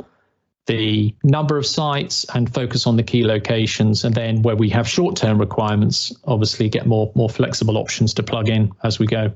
the 0.67 1.15
number 1.25 1.57
of 1.57 1.67
sites 1.67 2.27
and 2.35 2.53
focus 2.53 2.87
on 2.87 2.97
the 2.97 3.03
key 3.03 3.25
locations, 3.25 4.05
and 4.05 4.15
then 4.15 4.43
where 4.43 4.57
we 4.57 4.69
have 4.69 4.87
short-term 4.87 5.39
requirements, 5.39 6.15
obviously 6.25 6.69
get 6.69 6.87
more 6.87 7.11
more 7.17 7.29
flexible 7.29 7.77
options 7.79 8.15
to 8.15 8.23
plug 8.23 8.49
in 8.49 8.71
as 8.85 8.99
we 8.99 9.07
go. 9.07 9.33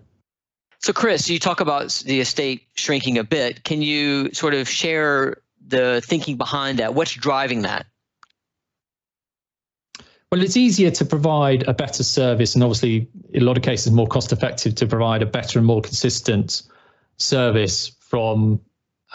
So, 0.81 0.93
Chris, 0.93 1.29
you 1.31 1.39
talk 1.39 1.61
about 1.61 2.03
the 2.07 2.21
estate 2.21 2.67
shrinking 2.75 3.19
a 3.19 3.25
bit. 3.25 3.65
Can 3.65 3.83
you 3.83 4.33
sort 4.33 4.55
of 4.55 4.69
share 4.69 5.39
the 5.67 6.03
thinking 6.05 6.37
behind 6.37 6.79
that? 6.79 6.95
What's 6.95 7.13
driving 7.13 7.63
that? 7.63 7.87
Well, 10.31 10.43
it's 10.43 10.57
easier 10.57 10.91
to 10.93 11.05
provide 11.05 11.69
a 11.69 11.75
better 11.75 12.03
service, 12.03 12.55
and 12.55 12.65
obviously, 12.65 13.07
in 13.35 13.43
a 13.43 13.45
lot 13.45 13.59
of 13.59 13.63
cases, 13.63 13.93
more 13.93 14.07
cost 14.07 14.33
effective 14.33 14.75
to 14.77 14.87
provide 14.87 15.21
a 15.21 15.27
better 15.27 15.59
and 15.59 15.67
more 15.67 15.83
consistent 15.83 16.63
service 17.19 17.93
from 18.01 18.59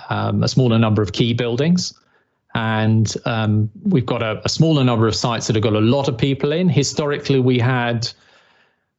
um, 0.09 0.43
a 0.43 0.47
smaller 0.47 0.77
number 0.77 1.01
of 1.01 1.13
key 1.13 1.33
buildings. 1.33 1.93
And 2.53 3.11
um, 3.25 3.69
we've 3.83 4.05
got 4.05 4.21
a, 4.21 4.41
a, 4.45 4.49
smaller 4.49 4.83
number 4.83 5.07
of 5.07 5.15
sites 5.15 5.47
that 5.47 5.55
have 5.55 5.63
got 5.63 5.73
a 5.73 5.81
lot 5.81 6.07
of 6.07 6.17
people 6.17 6.51
in. 6.51 6.69
Historically, 6.69 7.39
we 7.39 7.59
had 7.59 8.09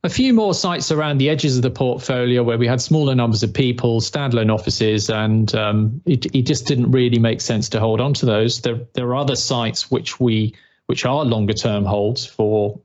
a 0.04 0.08
few 0.08 0.32
more 0.32 0.54
sites 0.54 0.92
around 0.92 1.18
the 1.18 1.28
edges 1.28 1.56
of 1.56 1.62
the 1.62 1.70
portfolio 1.70 2.42
where 2.42 2.58
we 2.58 2.68
had 2.68 2.80
smaller 2.80 3.14
numbers 3.14 3.42
of 3.42 3.52
people, 3.52 4.00
standalone 4.00 4.52
offices, 4.52 5.10
and 5.10 5.52
um, 5.56 6.00
it, 6.06 6.26
it 6.34 6.42
just 6.42 6.66
didn't 6.66 6.92
really 6.92 7.18
make 7.18 7.40
sense 7.40 7.68
to 7.70 7.80
hold 7.80 8.00
on 8.00 8.14
to 8.14 8.26
those. 8.26 8.60
There, 8.60 8.80
there 8.92 9.06
are 9.06 9.16
other 9.16 9.36
sites 9.36 9.90
which 9.90 10.20
we 10.20 10.54
which 10.86 11.04
are 11.04 11.24
longer 11.24 11.52
term 11.52 11.84
holds 11.84 12.24
for 12.24 12.80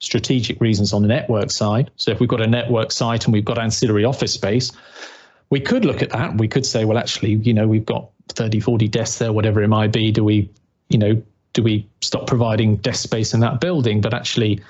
strategic 0.00 0.60
reasons 0.60 0.92
on 0.92 1.02
the 1.02 1.08
network 1.08 1.52
side. 1.52 1.90
So 1.94 2.10
if 2.10 2.18
we've 2.18 2.28
got 2.28 2.40
a 2.40 2.48
network 2.48 2.90
site 2.90 3.24
and 3.24 3.32
we've 3.32 3.44
got 3.44 3.58
ancillary 3.58 4.04
office 4.04 4.34
space, 4.34 4.72
we 5.48 5.60
could 5.60 5.84
look 5.84 6.02
at 6.02 6.10
that. 6.10 6.36
We 6.38 6.48
could 6.48 6.66
say, 6.66 6.84
well, 6.84 6.98
actually, 6.98 7.34
you 7.34 7.54
know, 7.54 7.68
we've 7.68 7.86
got 7.86 8.10
30, 8.30 8.58
40 8.58 8.88
desks 8.88 9.18
there, 9.18 9.32
whatever 9.32 9.62
it 9.62 9.68
might 9.68 9.92
be. 9.92 10.10
Do 10.10 10.24
we, 10.24 10.50
you 10.88 10.98
know, 10.98 11.22
do 11.52 11.62
we 11.62 11.88
stop 12.00 12.26
providing 12.26 12.78
desk 12.78 13.04
space 13.04 13.34
in 13.34 13.40
that 13.40 13.60
building? 13.60 14.00
But 14.00 14.14
actually, 14.14 14.60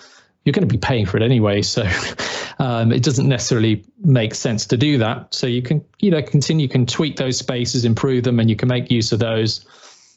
you're 0.44 0.52
going 0.52 0.66
to 0.66 0.72
be 0.72 0.78
paying 0.78 1.06
for 1.06 1.16
it 1.16 1.22
anyway. 1.22 1.62
So 1.62 1.88
um, 2.58 2.92
it 2.92 3.02
doesn't 3.02 3.28
necessarily 3.28 3.84
make 4.02 4.34
sense 4.34 4.66
to 4.66 4.76
do 4.76 4.98
that. 4.98 5.32
So 5.34 5.46
you 5.46 5.62
can, 5.62 5.84
you 6.00 6.10
know, 6.10 6.22
continue, 6.22 6.64
you 6.64 6.68
can 6.68 6.86
tweak 6.86 7.16
those 7.16 7.38
spaces, 7.38 7.84
improve 7.84 8.24
them, 8.24 8.40
and 8.40 8.50
you 8.50 8.56
can 8.56 8.68
make 8.68 8.90
use 8.90 9.12
of 9.12 9.20
those. 9.20 9.64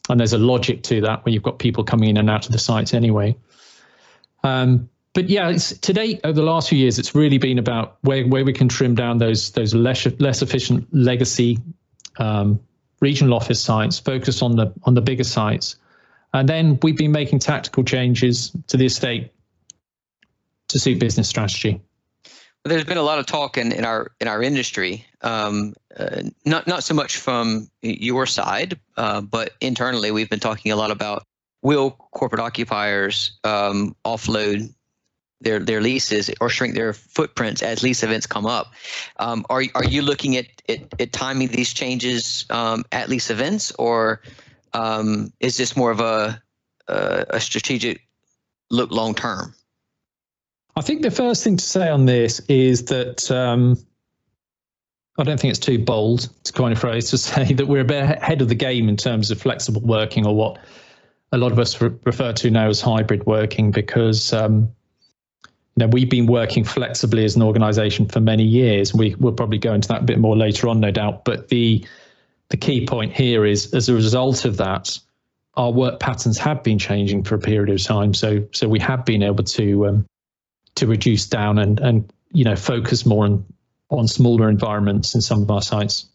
And 0.10 0.20
there's 0.20 0.34
a 0.34 0.38
logic 0.38 0.84
to 0.84 1.02
that 1.02 1.26
when 1.26 1.34
you've 1.34 1.44
got 1.44 1.60
people 1.60 1.84
coming 1.84 2.10
in 2.10 2.18
and 2.18 2.30
out 2.30 2.46
of 2.46 2.52
the 2.52 2.60
sites 2.60 2.94
anyway. 2.94 3.36
Um, 4.44 4.90
but 5.14 5.30
yeah, 5.30 5.50
it's, 5.50 5.78
to 5.78 5.94
date 5.94 6.20
over 6.24 6.34
the 6.34 6.44
last 6.44 6.70
few 6.70 6.78
years, 6.78 7.00
it's 7.00 7.16
really 7.16 7.38
been 7.38 7.58
about 7.58 7.98
where, 8.02 8.28
where 8.28 8.44
we 8.44 8.54
can 8.54 8.68
trim 8.68 8.96
down 8.96 9.18
those 9.18 9.52
those 9.52 9.74
less 9.74 10.06
less 10.20 10.42
efficient 10.42 10.88
legacy 10.92 11.58
um, 12.18 12.60
regional 13.00 13.34
office 13.34 13.62
sites, 13.62 13.98
focus 13.98 14.42
on 14.42 14.58
the 14.58 14.74
on 14.84 14.94
the 14.94 15.02
bigger 15.02 15.24
sites, 15.24 15.78
and 16.34 16.50
then 16.50 16.78
we've 16.84 16.98
been 16.98 17.14
making 17.14 17.40
tactical 17.40 17.84
changes 17.84 18.52
to 18.68 18.78
the 18.78 18.86
estate 18.86 19.32
to 20.70 20.80
suit 20.80 21.00
business 21.00 21.30
strategy. 21.30 21.82
There's 22.64 22.84
been 22.84 22.98
a 22.98 23.04
lot 23.04 23.20
of 23.20 23.28
talk 23.28 23.58
in, 23.58 23.72
in 23.72 23.86
our 23.86 24.12
in 24.20 24.28
our 24.28 24.42
industry, 24.42 25.06
um, 25.22 25.76
uh, 25.96 26.24
not 26.46 26.66
not 26.66 26.84
so 26.84 26.96
much 26.96 27.18
from 27.18 27.70
your 27.82 28.26
side, 28.26 28.80
uh, 28.98 29.22
but 29.22 29.52
internally, 29.62 30.10
we've 30.10 30.30
been 30.30 30.40
talking 30.40 30.72
a 30.72 30.76
lot 30.76 30.90
about 30.90 31.28
will 31.62 31.92
corporate 31.92 32.42
occupiers 32.42 33.40
um, 33.44 33.96
offload 34.04 34.74
their 35.42 35.60
their 35.60 35.82
leases 35.82 36.32
or 36.42 36.50
shrink 36.50 36.76
their 36.76 36.94
footprints 36.94 37.62
as 37.62 37.84
lease 37.84 38.04
events 38.04 38.26
come 38.26 38.46
up. 38.46 38.74
Um, 39.18 39.46
are 39.50 39.64
are 39.76 39.84
you 39.86 40.02
looking 40.02 40.38
at, 40.38 40.48
at, 40.68 40.80
at 41.00 41.12
timing 41.12 41.50
these 41.50 41.74
changes 41.74 42.46
um, 42.50 42.84
at 42.92 43.10
lease 43.10 43.30
events, 43.30 43.72
or 43.78 44.22
um, 44.74 45.32
is 45.40 45.58
this 45.58 45.78
more 45.78 45.92
of 45.92 46.00
a 46.00 46.42
a, 46.88 47.26
a 47.30 47.40
strategic 47.40 48.08
look 48.72 48.92
long 48.92 49.14
term? 49.14 49.54
I 50.76 50.82
think 50.82 51.02
the 51.02 51.12
first 51.12 51.44
thing 51.44 51.58
to 51.58 51.64
say 51.64 51.88
on 51.90 52.06
this 52.06 52.42
is 52.50 52.86
that 52.86 53.32
um, 53.32 53.78
I 55.18 55.24
don't 55.24 55.40
think 55.40 55.52
it's 55.52 55.60
too 55.60 55.80
bold 55.80 56.30
to 56.44 56.54
coin 56.54 56.74
a 56.74 56.76
phrase 56.76 57.10
to 57.12 57.18
say 57.20 57.54
that 57.54 57.68
we're 57.68 57.82
a 57.82 57.86
bit 57.86 58.04
ahead 58.04 58.42
of 58.42 58.50
the 58.50 58.56
game 58.56 58.90
in 58.90 58.98
terms 58.98 59.32
of 59.32 59.42
flexible 59.42 59.82
working 59.82 60.26
or 60.26 60.36
what 60.36 60.60
a 61.32 61.38
lot 61.38 61.52
of 61.52 61.60
us 61.60 61.80
re- 61.82 61.92
refer 62.04 62.34
to 62.34 62.52
now 62.52 62.68
as 62.68 62.82
hybrid 62.82 63.26
working 63.26 63.72
because 63.72 64.34
um, 64.34 64.70
you 65.76 65.86
know, 65.86 65.88
we've 65.88 66.10
been 66.10 66.26
working 66.26 66.64
flexibly 66.64 67.26
as 67.26 67.36
an 67.36 67.42
organization 67.42 68.08
for 68.08 68.20
many 68.20 68.44
years. 68.44 68.94
We, 68.94 69.16
we'll 69.16 69.34
probably 69.34 69.58
go 69.58 69.74
into 69.74 69.90
that 69.90 70.02
a 70.02 70.06
bit 70.06 70.20
more 70.20 70.38
later 70.38 70.70
on, 70.70 70.80
no 70.80 70.92
doubt. 70.92 71.26
But 71.26 71.50
the 71.50 71.86
the 72.50 72.58
key 72.58 72.86
point 72.86 73.12
here 73.12 73.44
is 73.44 73.74
as 73.74 73.90
a 73.90 73.94
result 73.94 74.46
of 74.46 74.58
that, 74.58 75.00
our 75.56 75.72
work 75.72 76.00
patterns 76.00 76.38
have 76.38 76.64
been 76.64 76.78
changing 76.78 77.24
for 77.24 77.36
a 77.36 77.40
period 77.40 77.74
of 77.74 77.84
time. 77.84 78.14
So 78.14 78.48
so 78.52 78.70
we 78.70 78.80
have 78.80 79.04
been 79.04 79.24
able 79.24 79.44
to 79.44 79.88
um, 79.88 80.06
to 80.76 80.88
reduce 80.88 81.28
down 81.28 81.58
and 81.58 81.80
and 81.80 82.12
you 82.32 82.44
know 82.44 82.56
focus 82.56 83.06
more 83.06 83.26
on 83.26 83.46
on 83.90 84.08
smaller 84.08 84.50
environments 84.50 85.16
in 85.16 85.22
some 85.22 85.42
of 85.42 85.52
our 85.52 85.62
sites. 85.62 86.08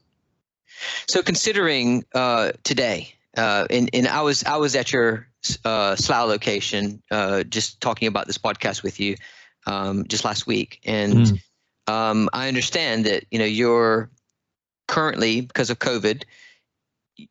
So 1.09 1.23
considering 1.23 2.05
uh, 2.15 2.53
today, 2.65 3.15
uh, 3.37 3.67
and 3.71 3.91
and 3.93 4.09
I 4.09 4.23
was 4.23 4.45
I 4.45 4.57
was 4.57 4.75
at 4.77 4.93
your 4.93 5.27
uh, 5.65 5.97
Slough 5.97 6.29
location 6.29 7.03
uh, 7.11 7.43
just 7.45 7.81
talking 7.81 8.09
about 8.09 8.27
this 8.27 8.39
podcast 8.39 8.83
with 8.83 9.01
you 9.01 9.17
um, 9.67 10.07
just 10.07 10.25
last 10.25 10.47
week, 10.47 10.81
and 10.85 11.15
mm. 11.15 11.41
um, 11.87 12.29
I 12.33 12.49
understand 12.49 13.07
that 13.07 13.25
you 13.31 13.39
know 13.39 13.45
you're 13.45 14.11
currently 14.89 15.41
because 15.41 15.71
of 15.71 15.79
COVID, 15.79 16.25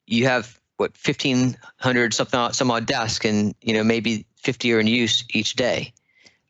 you 0.06 0.26
have 0.26 0.60
what 0.78 0.96
fifteen 0.96 1.58
hundred 1.78 2.14
something 2.14 2.54
some 2.54 2.72
odd 2.72 2.86
desks, 2.86 3.26
and 3.26 3.56
you 3.62 3.74
know 3.74 3.84
maybe 3.84 4.26
fifty 4.38 4.72
are 4.74 4.80
in 4.80 4.88
use 4.88 5.24
each 5.32 5.56
day. 5.56 5.94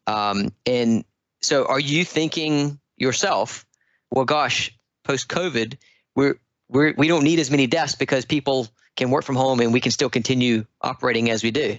Um, 0.09 0.51
and 0.65 1.05
so, 1.41 1.65
are 1.65 1.79
you 1.79 2.03
thinking 2.03 2.79
yourself, 2.97 3.65
well, 4.09 4.25
gosh, 4.25 4.75
post 5.03 5.29
COVID, 5.29 5.77
we're, 6.15 6.39
we're 6.67 6.93
we 6.97 7.07
don't 7.07 7.23
need 7.23 7.37
as 7.37 7.51
many 7.51 7.67
desks 7.67 7.95
because 7.95 8.25
people 8.25 8.67
can 8.95 9.11
work 9.11 9.23
from 9.23 9.35
home 9.35 9.59
and 9.59 9.71
we 9.71 9.79
can 9.79 9.91
still 9.91 10.09
continue 10.09 10.65
operating 10.81 11.29
as 11.29 11.43
we 11.43 11.51
do. 11.51 11.77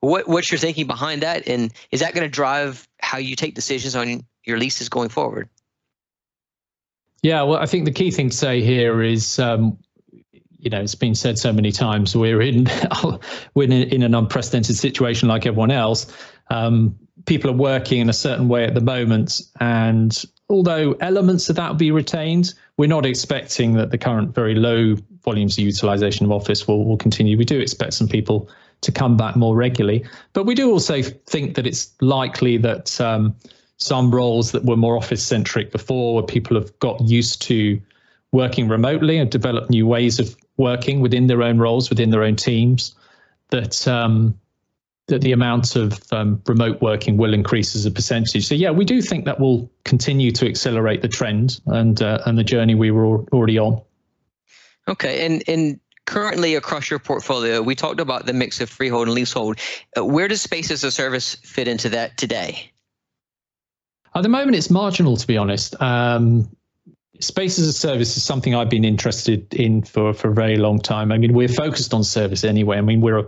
What 0.00 0.26
what's 0.26 0.50
your 0.50 0.58
thinking 0.58 0.86
behind 0.86 1.22
that, 1.22 1.46
and 1.46 1.72
is 1.90 2.00
that 2.00 2.14
going 2.14 2.24
to 2.24 2.30
drive 2.30 2.88
how 3.00 3.18
you 3.18 3.36
take 3.36 3.54
decisions 3.54 3.94
on 3.94 4.24
your 4.44 4.58
leases 4.58 4.88
going 4.88 5.10
forward? 5.10 5.50
Yeah, 7.22 7.42
well, 7.42 7.58
I 7.58 7.66
think 7.66 7.84
the 7.84 7.92
key 7.92 8.10
thing 8.10 8.30
to 8.30 8.36
say 8.36 8.62
here 8.62 9.02
is, 9.02 9.38
um, 9.40 9.76
you 10.58 10.70
know, 10.70 10.80
it's 10.80 10.94
been 10.94 11.16
said 11.16 11.36
so 11.38 11.52
many 11.52 11.72
times. 11.72 12.16
We're 12.16 12.40
in 12.40 12.66
we're 13.54 13.70
in, 13.70 14.02
an 14.02 14.14
unprecedented 14.14 14.76
situation 14.76 15.28
like 15.28 15.44
everyone 15.44 15.72
else. 15.72 16.06
Um, 16.48 16.98
people 17.28 17.50
are 17.50 17.54
working 17.54 18.00
in 18.00 18.08
a 18.08 18.12
certain 18.12 18.48
way 18.48 18.64
at 18.64 18.74
the 18.74 18.80
moment. 18.80 19.42
And 19.60 20.24
although 20.48 20.92
elements 20.94 21.50
of 21.50 21.56
that 21.56 21.68
will 21.68 21.76
be 21.76 21.90
retained, 21.90 22.54
we're 22.78 22.88
not 22.88 23.04
expecting 23.04 23.74
that 23.74 23.90
the 23.90 23.98
current 23.98 24.34
very 24.34 24.54
low 24.54 24.96
volumes 25.22 25.58
of 25.58 25.64
utilization 25.64 26.24
of 26.24 26.32
office 26.32 26.66
will, 26.66 26.86
will 26.86 26.96
continue. 26.96 27.36
We 27.36 27.44
do 27.44 27.60
expect 27.60 27.92
some 27.92 28.08
people 28.08 28.48
to 28.80 28.90
come 28.90 29.16
back 29.16 29.36
more 29.36 29.54
regularly. 29.54 30.06
But 30.32 30.44
we 30.44 30.54
do 30.54 30.70
also 30.70 31.02
think 31.02 31.54
that 31.56 31.66
it's 31.66 31.92
likely 32.00 32.56
that 32.58 32.98
um, 33.00 33.36
some 33.76 34.10
roles 34.10 34.52
that 34.52 34.64
were 34.64 34.76
more 34.76 34.96
office 34.96 35.22
centric 35.22 35.70
before, 35.70 36.14
where 36.14 36.24
people 36.24 36.56
have 36.56 36.76
got 36.78 37.00
used 37.02 37.42
to 37.42 37.80
working 38.32 38.68
remotely 38.68 39.18
and 39.18 39.30
developed 39.30 39.68
new 39.70 39.86
ways 39.86 40.18
of 40.18 40.34
working 40.56 41.00
within 41.00 41.26
their 41.26 41.42
own 41.42 41.58
roles, 41.58 41.90
within 41.90 42.10
their 42.10 42.22
own 42.22 42.36
teams, 42.36 42.94
that 43.50 43.86
um, 43.86 44.38
that 45.08 45.22
the 45.22 45.32
amount 45.32 45.74
of 45.74 46.00
um, 46.12 46.40
remote 46.46 46.80
working 46.80 47.16
will 47.16 47.34
increase 47.34 47.74
as 47.74 47.86
a 47.86 47.90
percentage. 47.90 48.46
So 48.46 48.54
yeah, 48.54 48.70
we 48.70 48.84
do 48.84 49.02
think 49.02 49.24
that 49.24 49.40
will 49.40 49.70
continue 49.84 50.30
to 50.32 50.46
accelerate 50.46 51.02
the 51.02 51.08
trend 51.08 51.60
and 51.66 52.00
uh, 52.00 52.20
and 52.26 52.38
the 52.38 52.44
journey 52.44 52.74
we 52.74 52.90
were 52.90 53.24
already 53.24 53.58
on. 53.58 53.82
Okay, 54.86 55.26
and 55.26 55.42
and 55.48 55.80
currently 56.04 56.54
across 56.54 56.88
your 56.88 56.98
portfolio, 56.98 57.60
we 57.60 57.74
talked 57.74 58.00
about 58.00 58.26
the 58.26 58.32
mix 58.32 58.60
of 58.60 58.70
freehold 58.70 59.08
and 59.08 59.14
leasehold. 59.14 59.58
Uh, 59.96 60.04
where 60.04 60.28
does 60.28 60.40
space 60.40 60.70
as 60.70 60.84
a 60.84 60.90
service 60.90 61.34
fit 61.36 61.68
into 61.68 61.88
that 61.90 62.16
today? 62.16 62.70
At 64.14 64.22
the 64.22 64.28
moment, 64.28 64.56
it's 64.56 64.70
marginal, 64.70 65.16
to 65.16 65.26
be 65.26 65.36
honest. 65.36 65.80
Um, 65.80 66.50
space 67.20 67.58
as 67.58 67.66
a 67.66 67.72
service 67.72 68.16
is 68.16 68.22
something 68.22 68.54
I've 68.54 68.70
been 68.70 68.84
interested 68.84 69.52
in 69.54 69.82
for, 69.82 70.14
for 70.14 70.30
a 70.30 70.34
very 70.34 70.56
long 70.56 70.80
time. 70.80 71.12
I 71.12 71.18
mean, 71.18 71.34
we're 71.34 71.48
focused 71.48 71.92
on 71.92 72.04
service 72.04 72.42
anyway. 72.44 72.78
I 72.78 72.80
mean, 72.80 73.00
we're 73.00 73.18
a 73.18 73.26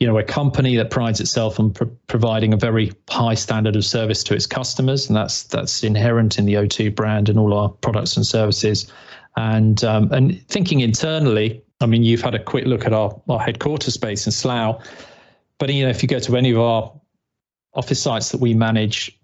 you 0.00 0.06
know, 0.06 0.16
a 0.16 0.22
company 0.22 0.76
that 0.76 0.90
prides 0.90 1.20
itself 1.20 1.58
on 1.58 1.74
providing 2.06 2.52
a 2.52 2.56
very 2.56 2.92
high 3.10 3.34
standard 3.34 3.74
of 3.74 3.84
service 3.84 4.22
to 4.24 4.34
its 4.34 4.46
customers, 4.46 5.08
and 5.08 5.16
that's 5.16 5.42
that's 5.44 5.82
inherent 5.82 6.38
in 6.38 6.44
the 6.44 6.54
O2 6.54 6.94
brand 6.94 7.28
and 7.28 7.38
all 7.38 7.52
our 7.52 7.68
products 7.68 8.16
and 8.16 8.24
services. 8.24 8.92
And 9.36 9.82
um, 9.82 10.12
and 10.12 10.40
thinking 10.46 10.80
internally, 10.80 11.62
I 11.80 11.86
mean, 11.86 12.04
you've 12.04 12.22
had 12.22 12.34
a 12.34 12.42
quick 12.42 12.66
look 12.66 12.86
at 12.86 12.92
our 12.92 13.20
our 13.28 13.40
headquarters 13.40 13.94
space 13.94 14.24
in 14.24 14.32
Slough, 14.32 14.84
but 15.58 15.72
you 15.74 15.82
know, 15.82 15.90
if 15.90 16.02
you 16.02 16.08
go 16.08 16.20
to 16.20 16.36
any 16.36 16.52
of 16.52 16.58
our 16.58 16.92
office 17.74 18.00
sites 18.00 18.30
that 18.30 18.40
we 18.40 18.54
manage 18.54 19.18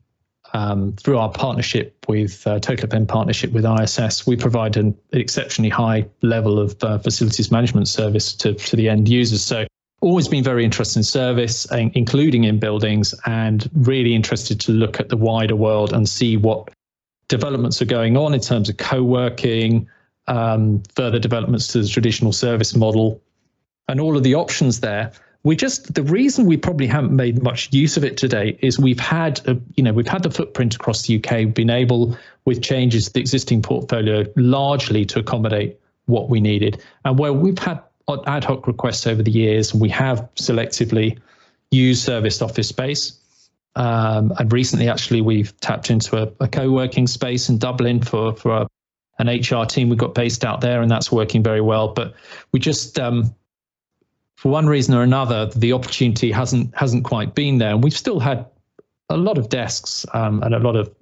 um, 0.55 0.93
through 0.95 1.19
our 1.19 1.31
partnership 1.31 2.05
with 2.09 2.45
uh, 2.49 2.59
TotalEPEN 2.59 3.07
partnership 3.07 3.53
with 3.53 3.65
ISS, 3.65 4.27
we 4.27 4.37
provide 4.37 4.77
an 4.77 4.97
exceptionally 5.13 5.71
high 5.71 6.05
level 6.23 6.59
of 6.59 6.83
uh, 6.83 6.99
facilities 6.99 7.53
management 7.53 7.87
service 7.87 8.35
to 8.35 8.55
to 8.55 8.75
the 8.75 8.89
end 8.89 9.09
users. 9.09 9.45
So 9.45 9.67
always 10.05 10.29
been 10.29 10.45
very 10.45 10.65
interested 10.65 10.99
in 10.99 11.03
service, 11.03 11.67
including 11.73 12.45
in 12.45 12.59
buildings, 12.59 13.15
and 13.25 13.69
really 13.75 14.15
interested 14.15 14.61
to 14.61 14.73
look 14.73 15.01
at 15.01 15.09
the 15.09 15.17
wider 15.17 15.57
world 15.57 15.95
and 15.95 16.07
see 16.09 16.37
what 16.37 16.69
developments 17.29 17.81
are 17.81 17.87
going 17.87 18.17
on 18.17 18.35
in 18.35 18.41
terms 18.41 18.69
of 18.69 18.77
co-working, 18.77 19.89
um, 20.29 20.83
further 20.95 21.19
developments 21.19 21.69
to 21.69 21.81
the 21.81 21.89
traditional 21.89 22.33
service 22.33 22.77
model, 22.77 23.23
and 23.89 23.99
all 23.99 24.17
of 24.17 24.23
the 24.23 24.35
options 24.35 24.81
there. 24.81 25.11
We 25.43 25.57
just 25.57 25.95
the 25.95 26.03
reason 26.03 26.47
we 26.47 26.57
probably 26.59 26.87
haven't 26.87 27.15
made 27.15 27.43
much 27.43 27.73
use 27.73 27.97
of 27.97 28.05
it 28.05 28.17
today 28.17 28.59
is 28.61 28.79
we've 28.79 29.01
had 29.01 29.47
a, 29.47 29.59
you 29.75 29.83
know 29.83 29.93
we've 29.93 30.09
had 30.09 30.23
the 30.23 30.31
footprint 30.31 30.75
across 30.75 31.03
the 31.03 31.17
UK, 31.17 31.53
been 31.55 31.71
able 31.71 32.17
with 32.45 32.63
changes 32.63 33.07
to 33.07 33.13
the 33.15 33.21
existing 33.21 33.63
portfolio 33.63 34.25
largely 34.37 35.05
to 35.07 35.19
accommodate 35.19 35.79
what 36.07 36.29
we 36.29 36.41
needed, 36.41 36.83
and 37.07 37.19
where 37.19 37.33
we've 37.33 37.59
had 37.59 37.81
ad 38.27 38.45
hoc 38.45 38.67
requests 38.67 39.07
over 39.07 39.23
the 39.23 39.31
years, 39.31 39.73
and 39.73 39.81
we 39.81 39.89
have 39.89 40.29
selectively 40.37 41.19
used 41.71 42.05
serviced 42.05 42.43
office 42.43 42.69
space. 42.69 43.19
Um, 43.77 44.33
and 44.39 44.53
recently, 44.53 44.89
actually, 44.89 45.21
we've 45.21 45.59
tapped 45.61 45.91
into 45.91 46.17
a, 46.23 46.31
a 46.41 46.49
co-working 46.49 47.07
space 47.07 47.49
in 47.49 47.59
Dublin 47.59 48.03
for 48.03 48.35
for 48.35 48.63
a, 48.63 48.69
an 49.19 49.29
HR 49.29 49.65
team 49.65 49.89
we've 49.89 49.99
got 49.99 50.15
based 50.15 50.45
out 50.45 50.61
there, 50.61 50.83
and 50.83 50.91
that's 50.91 51.11
working 51.11 51.43
very 51.43 51.61
well. 51.61 51.89
But 51.89 52.15
we 52.53 52.61
just, 52.61 52.99
um, 52.99 53.35
for 54.37 54.51
one 54.51 54.67
reason 54.67 54.95
or 54.95 55.03
another, 55.03 55.47
the 55.47 55.73
opportunity 55.73 56.31
hasn't 56.31 56.75
hasn't 56.75 57.05
quite 57.05 57.35
been 57.35 57.59
there, 57.59 57.71
and 57.71 57.83
we've 57.83 57.97
still 57.97 58.21
had 58.21 58.47
a 59.09 59.17
lot 59.17 59.39
of 59.39 59.49
desks 59.49 60.07
um, 60.15 60.43
and 60.43 60.55
a 60.55 60.59
lot 60.59 60.77
of 60.77 60.95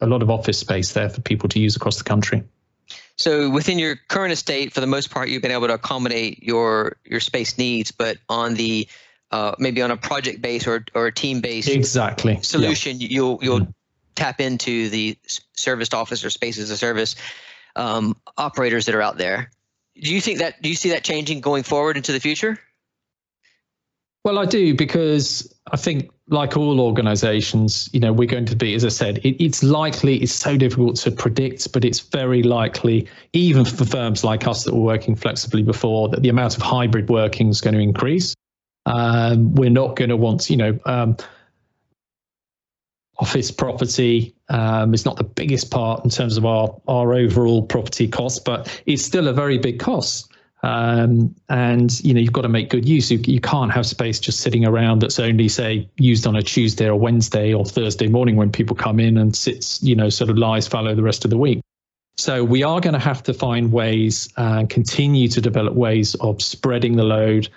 a 0.00 0.06
lot 0.06 0.22
of 0.22 0.30
office 0.30 0.58
space 0.58 0.92
there 0.92 1.08
for 1.08 1.20
people 1.20 1.48
to 1.48 1.58
use 1.58 1.76
across 1.76 1.98
the 1.98 2.04
country. 2.04 2.42
So 3.20 3.50
within 3.50 3.78
your 3.78 3.96
current 4.08 4.32
estate, 4.32 4.72
for 4.72 4.80
the 4.80 4.86
most 4.86 5.10
part, 5.10 5.28
you've 5.28 5.42
been 5.42 5.50
able 5.50 5.66
to 5.66 5.74
accommodate 5.74 6.42
your 6.42 6.96
your 7.04 7.20
space 7.20 7.58
needs. 7.58 7.92
But 7.92 8.16
on 8.30 8.54
the 8.54 8.88
uh, 9.30 9.54
maybe 9.58 9.82
on 9.82 9.90
a 9.90 9.96
project 9.96 10.40
base 10.40 10.66
or 10.66 10.84
or 10.94 11.08
a 11.08 11.12
team 11.12 11.42
based 11.42 11.68
exactly 11.68 12.40
solution, 12.42 12.98
yeah. 12.98 13.08
you'll 13.10 13.38
you'll 13.42 13.60
mm. 13.60 13.74
tap 14.14 14.40
into 14.40 14.88
the 14.88 15.18
serviced 15.52 15.92
office 15.92 16.24
or 16.24 16.30
space 16.30 16.58
as 16.58 16.70
a 16.70 16.78
service 16.78 17.14
um, 17.76 18.16
operators 18.38 18.86
that 18.86 18.94
are 18.94 19.02
out 19.02 19.18
there. 19.18 19.50
Do 20.00 20.14
you 20.14 20.22
think 20.22 20.38
that 20.38 20.62
do 20.62 20.70
you 20.70 20.74
see 20.74 20.88
that 20.90 21.04
changing 21.04 21.42
going 21.42 21.62
forward 21.62 21.98
into 21.98 22.12
the 22.12 22.20
future? 22.20 22.58
Well, 24.24 24.38
I 24.38 24.46
do 24.46 24.74
because 24.74 25.54
I 25.70 25.76
think, 25.76 26.10
like 26.30 26.56
all 26.56 26.80
organisations, 26.80 27.90
you 27.92 27.98
know, 27.98 28.12
we're 28.12 28.28
going 28.28 28.46
to 28.46 28.56
be, 28.56 28.74
as 28.74 28.84
I 28.84 28.88
said, 28.88 29.18
it, 29.18 29.42
it's 29.42 29.62
likely, 29.64 30.22
it's 30.22 30.32
so 30.32 30.56
difficult 30.56 30.96
to 30.96 31.10
predict, 31.10 31.72
but 31.72 31.84
it's 31.84 32.00
very 32.00 32.44
likely, 32.44 33.08
even 33.32 33.64
for 33.64 33.84
firms 33.84 34.22
like 34.22 34.46
us 34.46 34.64
that 34.64 34.72
were 34.72 34.80
working 34.80 35.16
flexibly 35.16 35.64
before, 35.64 36.08
that 36.08 36.22
the 36.22 36.28
amount 36.28 36.56
of 36.56 36.62
hybrid 36.62 37.10
working 37.10 37.48
is 37.48 37.60
going 37.60 37.74
to 37.74 37.80
increase. 37.80 38.34
Um, 38.86 39.54
we're 39.56 39.70
not 39.70 39.96
going 39.96 40.10
to 40.10 40.16
want, 40.16 40.48
you 40.48 40.56
know, 40.56 40.78
um, 40.86 41.16
office 43.18 43.50
property 43.50 44.34
um, 44.48 44.94
is 44.94 45.04
not 45.04 45.16
the 45.16 45.24
biggest 45.24 45.70
part 45.70 46.02
in 46.04 46.10
terms 46.10 46.36
of 46.36 46.46
our 46.46 46.74
our 46.88 47.12
overall 47.12 47.62
property 47.62 48.08
cost, 48.08 48.44
but 48.44 48.82
it's 48.86 49.04
still 49.04 49.28
a 49.28 49.32
very 49.32 49.58
big 49.58 49.78
cost. 49.78 50.29
Um, 50.62 51.34
and 51.48 51.98
you 52.04 52.12
know 52.12 52.20
you've 52.20 52.32
got 52.32 52.42
to 52.42 52.48
make 52.48 52.68
good 52.68 52.86
use. 52.86 53.10
You, 53.10 53.18
you 53.18 53.40
can't 53.40 53.72
have 53.72 53.86
space 53.86 54.20
just 54.20 54.40
sitting 54.40 54.66
around 54.66 55.00
that's 55.00 55.18
only 55.18 55.48
say 55.48 55.88
used 55.96 56.26
on 56.26 56.36
a 56.36 56.42
Tuesday 56.42 56.86
or 56.86 56.96
Wednesday 56.96 57.54
or 57.54 57.64
Thursday 57.64 58.08
morning 58.08 58.36
when 58.36 58.52
people 58.52 58.76
come 58.76 59.00
in 59.00 59.16
and 59.16 59.34
sits 59.34 59.82
you 59.82 59.96
know 59.96 60.10
sort 60.10 60.28
of 60.28 60.36
lies 60.36 60.68
fallow 60.68 60.94
the 60.94 61.02
rest 61.02 61.24
of 61.24 61.30
the 61.30 61.38
week. 61.38 61.60
So 62.20 62.44
we 62.44 62.62
are 62.62 62.80
going 62.80 62.92
to 62.92 63.00
have 63.00 63.22
to 63.24 63.34
find 63.34 63.72
ways 63.72 64.28
and 64.36 64.64
uh, 64.64 64.66
continue 64.68 65.28
to 65.28 65.40
develop 65.40 65.72
ways 65.72 66.14
of 66.16 66.42
spreading 66.42 66.96
the 66.96 67.04
load, 67.04 67.48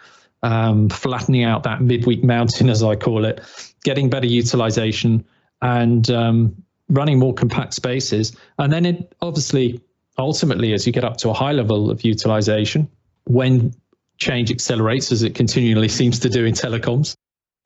um, 0.42 0.88
flattening 0.88 1.44
out 1.44 1.64
that 1.64 1.82
midweek 1.82 2.24
mountain 2.24 2.70
as 2.70 2.82
I 2.82 2.96
call 2.96 3.26
it, 3.26 3.42
getting 3.84 4.10
better 4.10 4.28
utilization, 4.28 5.26
and 5.62 6.10
um, 6.10 6.64
running 6.90 7.20
more 7.20 7.34
compact 7.34 7.74
spaces. 7.74 8.36
And 8.58 8.72
then 8.72 8.86
it 8.86 9.14
obviously 9.22 9.82
ultimately, 10.18 10.74
as 10.74 10.86
you 10.86 10.94
get 10.94 11.04
up 11.04 11.18
to 11.18 11.30
a 11.30 11.34
high 11.34 11.52
level 11.52 11.90
of 11.90 12.04
utilization, 12.04 12.90
when 13.26 13.74
change 14.18 14.52
accelerates, 14.52 15.12
as 15.12 15.24
it 15.24 15.36
continually 15.36 15.88
seems 16.00 16.20
to 16.20 16.30
do 16.30 16.46
in 16.46 16.54
telecoms, 16.54 17.16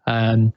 and 0.05 0.53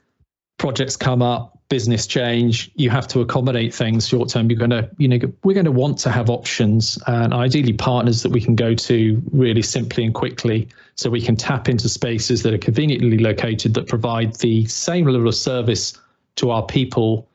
projects 0.57 0.95
come 0.95 1.21
up, 1.21 1.57
business 1.67 2.05
change, 2.05 2.69
you 2.75 2.89
have 2.89 3.07
to 3.07 3.21
accommodate 3.21 3.73
things 3.73 4.07
short 4.07 4.29
term. 4.29 4.49
You're 4.49 4.59
going 4.59 4.71
to, 4.71 4.89
you 4.97 5.07
know, 5.07 5.19
we're 5.43 5.53
going 5.53 5.65
to 5.65 5.71
want 5.71 5.97
to 5.99 6.11
have 6.11 6.29
options 6.29 6.99
and 7.07 7.33
ideally 7.33 7.73
partners 7.73 8.23
that 8.23 8.31
we 8.31 8.41
can 8.41 8.55
go 8.55 8.75
to 8.75 9.21
really 9.31 9.61
simply 9.61 10.03
and 10.03 10.13
quickly 10.13 10.67
so 10.95 11.09
we 11.09 11.21
can 11.21 11.37
tap 11.37 11.69
into 11.69 11.87
spaces 11.87 12.43
that 12.43 12.53
are 12.53 12.57
conveniently 12.57 13.17
located 13.17 13.73
that 13.73 13.87
provide 13.87 14.35
the 14.35 14.65
same 14.65 15.05
level 15.05 15.29
of 15.29 15.35
service 15.35 15.97
to 16.35 16.51
our 16.51 16.65
people 16.65 17.29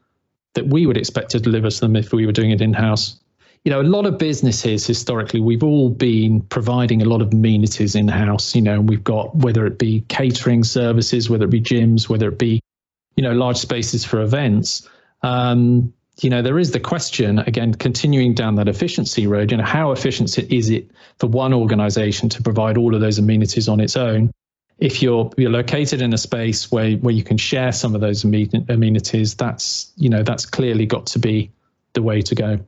that 0.52 0.66
we 0.66 0.86
would 0.86 0.98
expect 0.98 1.30
to 1.30 1.40
deliver 1.40 1.70
to 1.70 1.80
them 1.80 1.96
if 1.96 2.12
we 2.12 2.26
were 2.26 2.32
doing 2.32 2.50
it 2.50 2.60
in 2.60 2.74
house 2.74 3.18
you 3.66 3.72
know, 3.72 3.80
a 3.80 3.82
lot 3.82 4.06
of 4.06 4.16
businesses 4.16 4.86
historically, 4.86 5.40
we've 5.40 5.64
all 5.64 5.90
been 5.90 6.40
providing 6.40 7.02
a 7.02 7.04
lot 7.04 7.20
of 7.20 7.32
amenities 7.32 7.96
in 7.96 8.06
house. 8.06 8.54
You 8.54 8.62
know, 8.62 8.74
and 8.74 8.88
we've 8.88 9.02
got 9.02 9.34
whether 9.34 9.66
it 9.66 9.76
be 9.76 10.02
catering 10.02 10.62
services, 10.62 11.28
whether 11.28 11.46
it 11.46 11.50
be 11.50 11.60
gyms, 11.60 12.08
whether 12.08 12.28
it 12.28 12.38
be, 12.38 12.60
you 13.16 13.24
know, 13.24 13.32
large 13.32 13.56
spaces 13.56 14.04
for 14.04 14.22
events. 14.22 14.88
Um, 15.22 15.92
you 16.20 16.30
know, 16.30 16.42
there 16.42 16.60
is 16.60 16.70
the 16.70 16.78
question 16.78 17.40
again, 17.40 17.74
continuing 17.74 18.34
down 18.34 18.54
that 18.54 18.68
efficiency 18.68 19.26
road. 19.26 19.50
You 19.50 19.56
know, 19.56 19.64
how 19.64 19.90
efficient 19.90 20.38
is 20.38 20.70
it 20.70 20.88
for 21.18 21.26
one 21.26 21.52
organization 21.52 22.28
to 22.28 22.42
provide 22.44 22.78
all 22.78 22.94
of 22.94 23.00
those 23.00 23.18
amenities 23.18 23.68
on 23.68 23.80
its 23.80 23.96
own? 23.96 24.30
If 24.78 25.02
you're 25.02 25.28
you're 25.36 25.50
located 25.50 26.02
in 26.02 26.12
a 26.12 26.18
space 26.18 26.70
where 26.70 26.92
where 26.98 27.14
you 27.14 27.24
can 27.24 27.36
share 27.36 27.72
some 27.72 27.96
of 27.96 28.00
those 28.00 28.22
amenities, 28.22 29.34
that's 29.34 29.90
you 29.96 30.08
know 30.08 30.22
that's 30.22 30.46
clearly 30.46 30.86
got 30.86 31.06
to 31.06 31.18
be 31.18 31.50
the 31.94 32.02
way 32.02 32.22
to 32.22 32.34
go. 32.36 32.60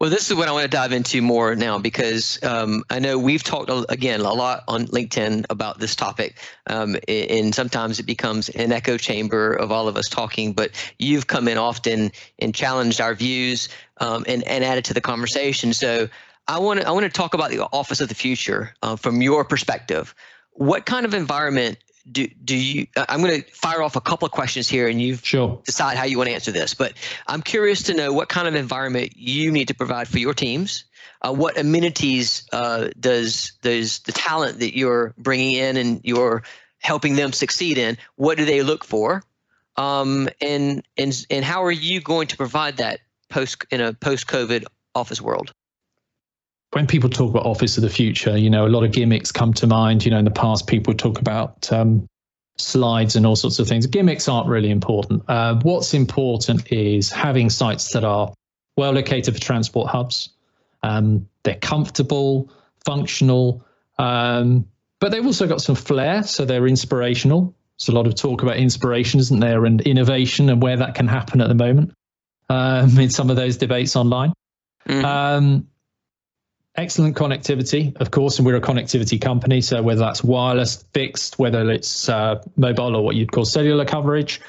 Well, 0.00 0.08
this 0.08 0.30
is 0.30 0.34
what 0.34 0.48
I 0.48 0.52
want 0.52 0.62
to 0.62 0.68
dive 0.68 0.92
into 0.92 1.20
more 1.20 1.54
now 1.54 1.78
because 1.78 2.42
um, 2.42 2.84
I 2.88 3.00
know 3.00 3.18
we've 3.18 3.42
talked 3.42 3.70
again 3.90 4.20
a 4.20 4.32
lot 4.32 4.64
on 4.66 4.86
LinkedIn 4.86 5.44
about 5.50 5.78
this 5.78 5.94
topic, 5.94 6.38
um, 6.68 6.96
and 7.06 7.54
sometimes 7.54 8.00
it 8.00 8.04
becomes 8.04 8.48
an 8.48 8.72
echo 8.72 8.96
chamber 8.96 9.52
of 9.52 9.70
all 9.70 9.88
of 9.88 9.98
us 9.98 10.08
talking. 10.08 10.54
But 10.54 10.70
you've 10.98 11.26
come 11.26 11.48
in 11.48 11.58
often 11.58 12.12
and 12.38 12.54
challenged 12.54 12.98
our 12.98 13.12
views 13.12 13.68
um, 13.98 14.24
and 14.26 14.42
and 14.44 14.64
added 14.64 14.86
to 14.86 14.94
the 14.94 15.02
conversation. 15.02 15.74
So 15.74 16.08
I 16.48 16.58
want 16.60 16.80
to 16.80 16.88
I 16.88 16.92
want 16.92 17.04
to 17.04 17.10
talk 17.10 17.34
about 17.34 17.50
the 17.50 17.60
office 17.70 18.00
of 18.00 18.08
the 18.08 18.14
future 18.14 18.74
uh, 18.82 18.96
from 18.96 19.20
your 19.20 19.44
perspective. 19.44 20.14
What 20.52 20.86
kind 20.86 21.04
of 21.04 21.12
environment 21.12 21.76
do 22.10 22.26
do 22.44 22.56
you 22.56 22.86
i'm 22.96 23.22
going 23.22 23.42
to 23.42 23.50
fire 23.52 23.82
off 23.82 23.96
a 23.96 24.00
couple 24.00 24.26
of 24.26 24.32
questions 24.32 24.68
here 24.68 24.88
and 24.88 25.00
you 25.00 25.16
sure. 25.16 25.60
decide 25.64 25.96
how 25.96 26.04
you 26.04 26.16
want 26.18 26.28
to 26.28 26.34
answer 26.34 26.50
this 26.52 26.74
but 26.74 26.92
i'm 27.26 27.42
curious 27.42 27.84
to 27.84 27.94
know 27.94 28.12
what 28.12 28.28
kind 28.28 28.48
of 28.48 28.54
environment 28.54 29.12
you 29.16 29.50
need 29.52 29.68
to 29.68 29.74
provide 29.74 30.08
for 30.08 30.18
your 30.18 30.34
teams. 30.34 30.84
Uh, 31.22 31.32
what 31.32 31.58
amenities 31.58 32.44
uh, 32.52 32.88
does 32.98 33.52
does 33.62 34.00
the 34.00 34.12
talent 34.12 34.60
that 34.60 34.76
you're 34.76 35.14
bringing 35.18 35.52
in 35.52 35.76
and 35.76 36.00
you're 36.02 36.42
helping 36.78 37.14
them 37.14 37.32
succeed 37.32 37.76
in 37.76 37.98
what 38.16 38.38
do 38.38 38.44
they 38.44 38.62
look 38.62 38.84
for? 38.84 39.22
Um, 39.76 40.28
and 40.40 40.82
and 40.96 41.26
and 41.28 41.44
how 41.44 41.64
are 41.64 41.70
you 41.70 42.00
going 42.00 42.28
to 42.28 42.36
provide 42.36 42.78
that 42.78 43.00
post 43.28 43.64
in 43.70 43.80
a 43.80 43.92
post 43.92 44.26
covid 44.26 44.64
office 44.94 45.20
world 45.20 45.52
when 46.72 46.86
people 46.86 47.10
talk 47.10 47.30
about 47.30 47.46
office 47.46 47.76
of 47.76 47.82
the 47.82 47.90
future, 47.90 48.36
you 48.36 48.50
know, 48.50 48.66
a 48.66 48.68
lot 48.68 48.84
of 48.84 48.92
gimmicks 48.92 49.32
come 49.32 49.52
to 49.54 49.66
mind. 49.66 50.04
You 50.04 50.12
know, 50.12 50.18
in 50.18 50.24
the 50.24 50.30
past, 50.30 50.66
people 50.66 50.94
talk 50.94 51.20
about 51.20 51.72
um, 51.72 52.06
slides 52.56 53.16
and 53.16 53.26
all 53.26 53.36
sorts 53.36 53.58
of 53.58 53.66
things. 53.66 53.86
Gimmicks 53.86 54.28
aren't 54.28 54.48
really 54.48 54.70
important. 54.70 55.24
Uh, 55.28 55.58
what's 55.62 55.94
important 55.94 56.72
is 56.72 57.10
having 57.10 57.50
sites 57.50 57.92
that 57.92 58.04
are 58.04 58.32
well 58.76 58.92
located 58.92 59.34
for 59.34 59.40
transport 59.40 59.90
hubs. 59.90 60.30
Um, 60.82 61.28
they're 61.42 61.56
comfortable, 61.56 62.50
functional, 62.84 63.64
um, 63.98 64.66
but 65.00 65.10
they've 65.10 65.26
also 65.26 65.46
got 65.46 65.60
some 65.60 65.74
flair, 65.74 66.22
so 66.22 66.44
they're 66.44 66.66
inspirational. 66.66 67.54
There's 67.78 67.88
a 67.88 67.92
lot 67.92 68.06
of 68.06 68.14
talk 68.14 68.42
about 68.42 68.58
inspiration, 68.58 69.20
isn't 69.20 69.40
there, 69.40 69.64
and 69.64 69.80
innovation 69.80 70.50
and 70.50 70.62
where 70.62 70.76
that 70.76 70.94
can 70.94 71.08
happen 71.08 71.40
at 71.40 71.48
the 71.48 71.54
moment 71.54 71.94
um, 72.48 72.98
in 72.98 73.10
some 73.10 73.30
of 73.30 73.36
those 73.36 73.56
debates 73.56 73.96
online. 73.96 74.32
Mm. 74.86 75.64
Excellent 76.80 77.14
connectivity, 77.14 77.94
of 78.00 78.10
course, 78.10 78.38
and 78.38 78.46
we're 78.46 78.56
a 78.56 78.60
connectivity 78.60 79.20
company. 79.20 79.60
So 79.60 79.82
whether 79.82 80.00
that's 80.00 80.24
wireless, 80.24 80.82
fixed, 80.94 81.38
whether 81.38 81.70
it's 81.70 82.08
uh, 82.08 82.42
mobile 82.56 82.96
or 82.96 83.04
what 83.04 83.16
you'd 83.16 83.30
call 83.32 83.44
cellular 83.44 83.84
coverage, 83.84 84.40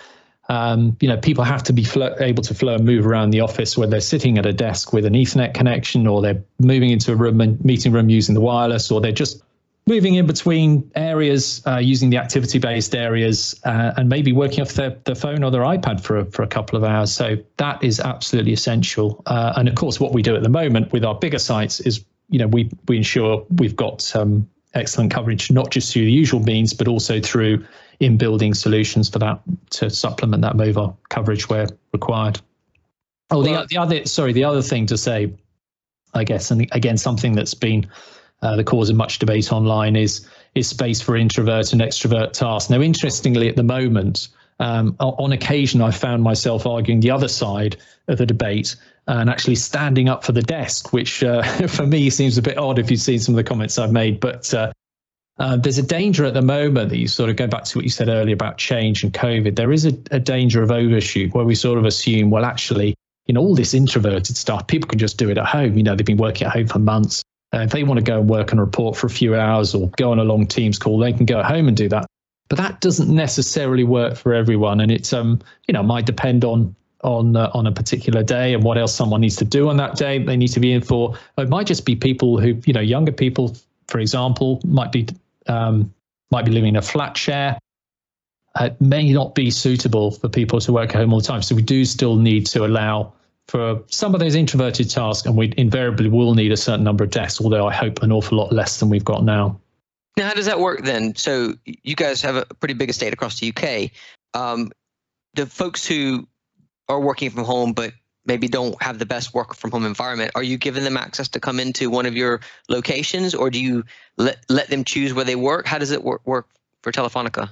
um, 0.48 0.96
you 1.02 1.10
know, 1.10 1.18
people 1.18 1.44
have 1.44 1.62
to 1.64 1.74
be 1.74 1.86
able 2.22 2.42
to 2.44 2.54
flow 2.54 2.76
and 2.76 2.86
move 2.86 3.06
around 3.06 3.32
the 3.32 3.42
office 3.42 3.78
where 3.78 3.86
they're 3.86 4.00
sitting 4.00 4.38
at 4.38 4.46
a 4.46 4.54
desk 4.54 4.94
with 4.94 5.04
an 5.04 5.14
Ethernet 5.14 5.54
connection, 5.54 6.08
or 6.08 6.22
they're 6.22 6.42
moving 6.58 6.92
into 6.92 7.12
a 7.12 7.18
room 7.18 7.42
and 7.42 7.64
meeting 7.66 7.92
room 7.92 8.10
using 8.10 8.34
the 8.34 8.40
wireless, 8.40 8.90
or 8.92 9.02
they're 9.02 9.12
just 9.12 9.44
moving 9.86 10.16
in 10.16 10.26
between 10.26 10.90
areas 10.96 11.62
uh, 11.68 11.80
using 11.80 12.12
the 12.12 12.18
activity 12.18 12.60
based 12.60 12.96
areas 12.96 13.60
uh, 13.66 13.92
and 13.98 14.08
maybe 14.08 14.32
working 14.32 14.62
off 14.62 14.74
their, 14.74 14.92
their 15.04 15.16
phone 15.16 15.44
or 15.44 15.52
their 15.52 15.64
iPad 15.64 16.00
for, 16.00 16.20
a, 16.20 16.26
for 16.26 16.44
a 16.44 16.48
couple 16.48 16.78
of 16.78 16.84
hours. 16.86 17.12
So 17.12 17.36
that 17.58 17.84
is 17.84 18.00
absolutely 18.00 18.54
essential. 18.54 19.22
Uh, 19.26 19.52
and 19.58 19.68
of 19.68 19.76
course, 19.76 20.00
what 20.00 20.14
we 20.14 20.22
do 20.22 20.34
at 20.34 20.44
the 20.44 20.50
moment 20.50 20.94
with 20.94 21.04
our 21.04 21.16
bigger 21.16 21.40
sites 21.40 21.82
is 21.82 22.06
you 22.32 22.40
know, 22.40 22.48
we 22.48 22.72
we 22.88 22.98
ensure 22.98 23.46
we've 23.58 23.76
got 23.76 24.16
um, 24.16 24.50
excellent 24.74 25.12
coverage, 25.12 25.52
not 25.52 25.70
just 25.70 25.94
through 25.94 26.06
the 26.06 26.12
usual 26.12 26.40
means, 26.40 26.74
but 26.74 26.88
also 26.88 27.20
through 27.20 27.64
in 28.00 28.18
building 28.18 28.54
solutions 28.56 29.10
for 29.10 29.20
that 29.20 29.40
to 29.70 29.90
supplement 29.90 30.42
that 30.42 30.56
mobile 30.56 30.98
coverage 31.10 31.48
where 31.50 31.68
required. 31.94 32.42
Oh, 33.30 33.44
the, 33.44 33.66
the 33.70 33.78
other 33.78 34.06
sorry, 34.06 34.34
the 34.34 34.46
other 34.46 34.62
thing 34.62 34.88
to 34.88 34.98
say, 34.98 35.32
I 36.14 36.24
guess, 36.24 36.52
and 36.52 36.68
again, 36.72 36.98
something 36.98 37.34
that's 37.34 37.54
been 37.54 37.88
uh, 38.42 38.56
the 38.56 38.64
cause 38.64 38.90
of 38.90 38.96
much 38.96 39.20
debate 39.20 39.52
online 39.52 39.96
is 39.96 40.28
is 40.56 40.68
space 40.68 41.00
for 41.02 41.16
introvert 41.16 41.74
and 41.74 41.82
extrovert 41.82 42.34
tasks. 42.34 42.70
Now, 42.70 42.82
interestingly, 42.82 43.48
at 43.50 43.56
the 43.56 43.64
moment, 43.64 44.30
um, 44.62 44.96
on 45.00 45.32
occasion, 45.32 45.82
I 45.82 45.90
found 45.90 46.22
myself 46.22 46.68
arguing 46.68 47.00
the 47.00 47.10
other 47.10 47.28
side 47.28 47.78
of 48.08 48.20
the 48.20 48.28
debate 48.28 48.76
and 49.08 49.28
actually 49.28 49.56
standing 49.56 50.08
up 50.08 50.24
for 50.24 50.34
the 50.34 50.44
desk, 50.44 50.94
which 50.94 51.24
uh, 51.24 51.42
for 51.68 51.88
me 51.88 52.12
seems 52.12 52.38
a 52.38 52.44
bit 52.44 52.60
odd 52.60 52.78
if 52.78 52.92
you've 52.92 53.02
seen 53.02 53.18
some 53.18 53.34
of 53.34 53.38
the 53.38 53.44
comments 53.44 53.80
I've 53.80 53.92
made. 53.92 54.20
But 54.20 54.54
uh, 54.54 54.72
uh, 55.40 55.58
there's 55.58 55.80
a 55.80 55.84
danger 55.84 56.26
at 56.26 56.36
the 56.36 56.44
moment 56.44 56.90
that 56.90 56.98
you 56.98 57.08
sort 57.08 57.32
of 57.32 57.38
go 57.38 57.48
back 57.48 57.64
to 57.64 57.78
what 57.80 57.86
you 57.86 57.90
said 57.90 58.08
earlier 58.08 58.36
about 58.36 58.60
change 58.60 59.04
and 59.04 59.12
COVID. 59.12 59.56
There 59.56 59.72
is 59.72 59.88
a, 59.88 59.98
a 60.12 60.20
danger 60.20 60.62
of 60.62 60.70
overshoot 60.70 61.34
where 61.34 61.44
we 61.44 61.56
sort 61.56 61.80
of 61.80 61.86
assume, 61.86 62.30
well, 62.30 62.46
actually, 62.46 62.94
you 63.26 63.34
know, 63.34 63.42
all 63.42 63.56
this 63.56 63.74
introverted 63.74 64.38
stuff, 64.38 64.68
people 64.68 64.88
can 64.88 65.00
just 65.00 65.18
do 65.18 65.32
it 65.32 65.40
at 65.40 65.46
home. 65.48 65.76
You 65.76 65.82
know, 65.82 65.96
they've 65.96 66.06
been 66.06 66.18
working 66.18 66.46
at 66.46 66.54
home 66.54 66.68
for 66.68 66.78
months. 66.78 67.24
Uh, 67.52 67.62
if 67.62 67.72
they 67.72 67.84
want 67.84 67.98
to 67.98 68.04
go 68.04 68.20
and 68.20 68.30
work 68.30 68.52
and 68.52 68.62
report 68.62 68.96
for 68.96 69.08
a 69.08 69.10
few 69.10 69.36
hours 69.36 69.74
or 69.74 69.90
go 69.98 70.12
on 70.12 70.20
a 70.20 70.24
long 70.24 70.46
Teams 70.46 70.78
call, 70.78 71.00
they 71.00 71.14
can 71.14 71.26
go 71.26 71.42
home 71.42 71.68
and 71.68 71.76
do 71.76 71.90
that. 71.90 72.06
But 72.52 72.58
that 72.58 72.82
doesn't 72.82 73.08
necessarily 73.08 73.86
work 73.86 74.18
for 74.18 74.34
everyone, 74.34 74.82
and 74.82 74.92
it's 74.92 75.14
um, 75.14 75.40
you 75.70 75.74
know, 75.74 75.82
might 75.84 76.06
depend 76.06 76.44
on 76.44 76.76
on 77.02 77.38
uh, 77.38 77.50
on 77.54 77.66
a 77.66 77.72
particular 77.72 78.24
day 78.24 78.54
and 78.54 78.62
what 78.62 78.78
else 78.78 78.94
someone 78.94 79.22
needs 79.22 79.38
to 79.38 79.46
do 79.46 79.70
on 79.70 79.78
that 79.78 79.96
day 79.96 80.20
they 80.20 80.36
need 80.36 80.50
to 80.50 80.60
be 80.60 80.72
in 80.72 80.82
for 80.82 81.18
it 81.38 81.50
might 81.50 81.66
just 81.66 81.86
be 81.86 81.96
people 81.96 82.38
who 82.38 82.62
you 82.66 82.74
know 82.74 82.82
younger 82.82 83.12
people 83.14 83.56
for 83.88 84.00
example 84.00 84.60
might 84.66 84.92
be 84.92 85.08
um, 85.48 85.92
might 86.30 86.44
be 86.44 86.52
living 86.52 86.70
in 86.70 86.76
a 86.76 86.82
flat 86.82 87.18
share 87.18 87.58
It 88.60 88.80
may 88.82 89.12
not 89.14 89.34
be 89.34 89.50
suitable 89.50 90.12
for 90.12 90.28
people 90.28 90.60
to 90.60 90.74
work 90.74 90.90
at 90.90 90.96
home 90.96 91.14
all 91.14 91.22
the 91.22 91.28
time. 91.28 91.42
So 91.42 91.56
we 91.56 91.62
do 91.62 91.86
still 91.86 92.18
need 92.18 92.48
to 92.48 92.66
allow 92.66 93.14
for 93.48 93.82
some 93.88 94.14
of 94.14 94.20
those 94.20 94.36
introverted 94.36 94.90
tasks, 94.90 95.26
and 95.26 95.38
we 95.38 95.54
invariably 95.58 96.10
will 96.10 96.36
need 96.36 96.52
a 96.52 96.58
certain 96.58 96.84
number 96.84 97.04
of 97.04 97.12
desks, 97.12 97.40
although 97.42 97.68
I 97.68 97.74
hope 97.74 98.04
an 98.04 98.12
awful 98.12 98.38
lot 98.38 98.52
less 98.52 98.80
than 98.80 98.90
we've 98.90 99.06
got 99.06 99.24
now. 99.24 99.61
Now, 100.18 100.28
how 100.28 100.34
does 100.34 100.46
that 100.46 100.60
work 100.60 100.84
then? 100.84 101.16
So 101.16 101.54
you 101.66 101.96
guys 101.96 102.22
have 102.22 102.36
a 102.36 102.46
pretty 102.46 102.74
big 102.74 102.90
estate 102.90 103.14
across 103.14 103.40
the 103.40 103.54
UK. 103.56 103.92
Um, 104.34 104.72
the 105.34 105.46
folks 105.46 105.86
who 105.86 106.28
are 106.90 107.00
working 107.00 107.30
from 107.30 107.44
home 107.46 107.74
but 107.74 107.94
maybe 108.26 108.48
don't 108.48 108.82
have 108.82 109.00
the 109.00 109.06
best 109.06 109.34
work 109.34 109.56
from 109.56 109.72
home 109.72 109.86
environment, 109.86 110.32
are 110.36 110.44
you 110.44 110.58
giving 110.58 110.84
them 110.84 110.98
access 110.98 111.28
to 111.30 111.40
come 111.40 111.60
into 111.60 111.90
one 111.90 112.06
of 112.06 112.16
your 112.16 112.42
locations, 112.70 113.34
or 113.34 113.50
do 113.50 113.60
you 113.60 113.84
let 114.18 114.38
let 114.50 114.70
them 114.70 114.84
choose 114.84 115.14
where 115.14 115.26
they 115.26 115.36
work? 115.36 115.66
How 115.66 115.78
does 115.78 115.92
it 115.92 116.04
work 116.04 116.22
work 116.26 116.48
for 116.84 116.92
Telefonica? 116.92 117.50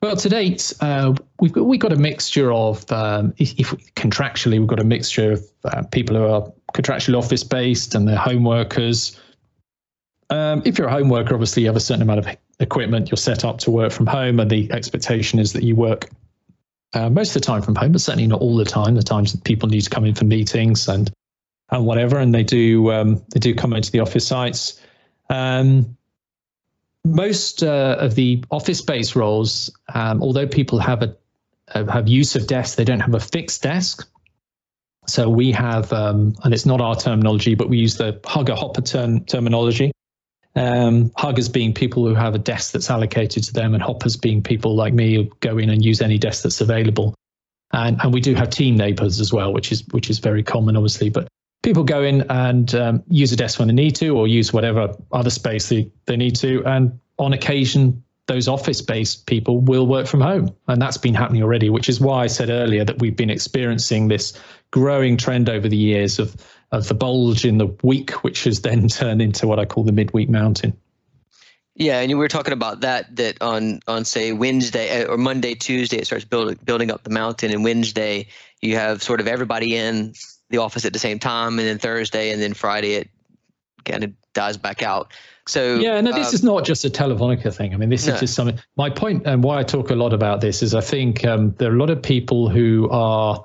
Well, 0.00 0.14
to 0.14 0.28
date, 0.28 0.72
uh, 0.80 1.14
we've 1.40 1.52
got, 1.52 1.64
we've 1.64 1.80
got 1.80 1.92
a 1.92 1.96
mixture 1.96 2.52
of, 2.52 2.90
um, 2.92 3.34
if, 3.38 3.58
if, 3.58 3.70
contractually, 3.96 4.60
we've 4.60 4.68
got 4.68 4.78
a 4.78 4.84
mixture 4.84 5.32
of 5.32 5.44
uh, 5.64 5.82
people 5.90 6.14
who 6.14 6.22
are 6.22 6.52
contractually 6.72 7.18
office 7.18 7.42
based 7.42 7.96
and 7.96 8.06
they're 8.06 8.16
home 8.16 8.44
workers. 8.44 9.20
Um, 10.30 10.62
if 10.64 10.78
you're 10.78 10.88
a 10.88 10.92
home 10.92 11.08
worker, 11.08 11.34
obviously 11.34 11.62
you 11.62 11.68
have 11.68 11.76
a 11.76 11.80
certain 11.80 12.02
amount 12.02 12.20
of 12.20 12.36
equipment. 12.60 13.10
You're 13.10 13.16
set 13.16 13.44
up 13.44 13.58
to 13.58 13.70
work 13.70 13.92
from 13.92 14.06
home, 14.06 14.40
and 14.40 14.50
the 14.50 14.70
expectation 14.72 15.38
is 15.38 15.52
that 15.54 15.62
you 15.62 15.74
work 15.74 16.10
uh, 16.94 17.10
most 17.10 17.34
of 17.34 17.42
the 17.42 17.46
time 17.46 17.62
from 17.62 17.74
home, 17.74 17.92
but 17.92 18.00
certainly 18.00 18.26
not 18.26 18.40
all 18.40 18.56
the 18.56 18.64
time. 18.64 18.94
The 18.94 19.02
times 19.02 19.32
that 19.32 19.44
people 19.44 19.68
need 19.68 19.82
to 19.82 19.90
come 19.90 20.04
in 20.04 20.14
for 20.14 20.24
meetings 20.24 20.88
and 20.88 21.10
and 21.70 21.84
whatever, 21.84 22.18
and 22.18 22.34
they 22.34 22.44
do 22.44 22.90
um, 22.92 23.22
they 23.32 23.40
do 23.40 23.54
come 23.54 23.72
into 23.72 23.90
the 23.90 24.00
office 24.00 24.26
sites. 24.26 24.80
Um, 25.30 25.96
most 27.04 27.62
uh, 27.62 27.96
of 27.98 28.14
the 28.14 28.44
office-based 28.50 29.16
roles, 29.16 29.70
um, 29.94 30.22
although 30.22 30.46
people 30.46 30.78
have 30.78 31.02
a 31.02 31.16
have 31.74 32.08
use 32.08 32.36
of 32.36 32.46
desks, 32.46 32.76
they 32.76 32.84
don't 32.84 33.00
have 33.00 33.14
a 33.14 33.20
fixed 33.20 33.62
desk. 33.62 34.08
So 35.06 35.30
we 35.30 35.52
have, 35.52 35.90
um, 35.92 36.34
and 36.44 36.52
it's 36.52 36.66
not 36.66 36.82
our 36.82 36.94
terminology, 36.94 37.54
but 37.54 37.70
we 37.70 37.78
use 37.78 37.96
the 37.96 38.20
hugger 38.26 38.54
hopper 38.54 38.82
term, 38.82 39.24
terminology. 39.24 39.90
Um, 40.56 41.12
huggers 41.16 41.48
being 41.48 41.72
people 41.74 42.06
who 42.06 42.14
have 42.14 42.34
a 42.34 42.38
desk 42.38 42.72
that's 42.72 42.90
allocated 42.90 43.44
to 43.44 43.52
them, 43.52 43.74
and 43.74 43.82
hoppers 43.82 44.16
being 44.16 44.42
people 44.42 44.74
like 44.74 44.92
me 44.92 45.14
who 45.14 45.24
go 45.40 45.58
in 45.58 45.70
and 45.70 45.84
use 45.84 46.00
any 46.00 46.18
desk 46.18 46.42
that's 46.42 46.60
available. 46.60 47.14
And 47.72 48.00
and 48.02 48.12
we 48.12 48.20
do 48.20 48.34
have 48.34 48.50
team 48.50 48.76
neighbours 48.76 49.20
as 49.20 49.32
well, 49.32 49.52
which 49.52 49.70
is 49.72 49.84
which 49.90 50.10
is 50.10 50.18
very 50.18 50.42
common, 50.42 50.76
obviously. 50.76 51.10
But 51.10 51.28
people 51.62 51.84
go 51.84 52.02
in 52.02 52.24
and 52.30 52.74
um, 52.74 53.02
use 53.08 53.32
a 53.32 53.36
desk 53.36 53.58
when 53.58 53.68
they 53.68 53.74
need 53.74 53.96
to, 53.96 54.16
or 54.16 54.26
use 54.26 54.52
whatever 54.52 54.94
other 55.12 55.30
space 55.30 55.68
they, 55.68 55.90
they 56.06 56.16
need 56.16 56.36
to. 56.36 56.64
And 56.64 56.98
on 57.18 57.32
occasion, 57.32 58.02
those 58.26 58.48
office 58.48 58.80
based 58.80 59.26
people 59.26 59.60
will 59.60 59.86
work 59.86 60.06
from 60.06 60.20
home. 60.20 60.54
And 60.68 60.80
that's 60.80 60.98
been 60.98 61.14
happening 61.14 61.42
already, 61.42 61.70
which 61.70 61.88
is 61.88 62.00
why 62.00 62.24
I 62.24 62.26
said 62.28 62.50
earlier 62.50 62.84
that 62.84 62.98
we've 63.00 63.16
been 63.16 63.30
experiencing 63.30 64.08
this 64.08 64.38
growing 64.70 65.16
trend 65.16 65.48
over 65.48 65.68
the 65.68 65.76
years 65.76 66.18
of, 66.18 66.36
of 66.70 66.88
the 66.88 66.94
bulge 66.94 67.44
in 67.44 67.58
the 67.58 67.66
week, 67.82 68.10
which 68.24 68.44
has 68.44 68.60
then 68.60 68.88
turned 68.88 69.22
into 69.22 69.46
what 69.46 69.58
I 69.58 69.64
call 69.64 69.84
the 69.84 69.92
midweek 69.92 70.28
mountain. 70.28 70.76
Yeah, 71.74 72.00
and 72.00 72.08
we 72.08 72.16
were 72.16 72.28
talking 72.28 72.52
about 72.52 72.80
that. 72.80 73.14
That 73.16 73.40
on 73.40 73.80
on 73.86 74.04
say 74.04 74.32
Wednesday 74.32 75.04
uh, 75.04 75.12
or 75.12 75.16
Monday, 75.16 75.54
Tuesday, 75.54 75.98
it 75.98 76.06
starts 76.06 76.24
building 76.24 76.58
building 76.64 76.90
up 76.90 77.04
the 77.04 77.10
mountain, 77.10 77.52
and 77.52 77.62
Wednesday 77.62 78.26
you 78.60 78.74
have 78.74 79.00
sort 79.00 79.20
of 79.20 79.28
everybody 79.28 79.76
in 79.76 80.14
the 80.50 80.58
office 80.58 80.84
at 80.84 80.92
the 80.92 80.98
same 80.98 81.20
time, 81.20 81.58
and 81.58 81.68
then 81.68 81.78
Thursday 81.78 82.32
and 82.32 82.42
then 82.42 82.52
Friday 82.52 82.94
it 82.94 83.10
kind 83.84 84.02
of 84.02 84.12
dies 84.34 84.56
back 84.56 84.82
out. 84.82 85.12
So 85.46 85.76
yeah, 85.76 86.00
no, 86.00 86.12
this 86.12 86.28
um, 86.28 86.34
is 86.34 86.42
not 86.42 86.64
just 86.64 86.84
a 86.84 86.90
Telefonica 86.90 87.54
thing. 87.54 87.72
I 87.72 87.76
mean, 87.76 87.90
this 87.90 88.08
no. 88.08 88.14
is 88.14 88.20
just 88.20 88.34
something. 88.34 88.58
My 88.76 88.90
point 88.90 89.24
and 89.24 89.44
why 89.44 89.60
I 89.60 89.62
talk 89.62 89.90
a 89.90 89.94
lot 89.94 90.12
about 90.12 90.40
this 90.40 90.64
is 90.64 90.74
I 90.74 90.80
think 90.80 91.24
um, 91.24 91.54
there 91.58 91.70
are 91.70 91.76
a 91.76 91.78
lot 91.78 91.90
of 91.90 92.02
people 92.02 92.48
who 92.48 92.88
are. 92.90 93.44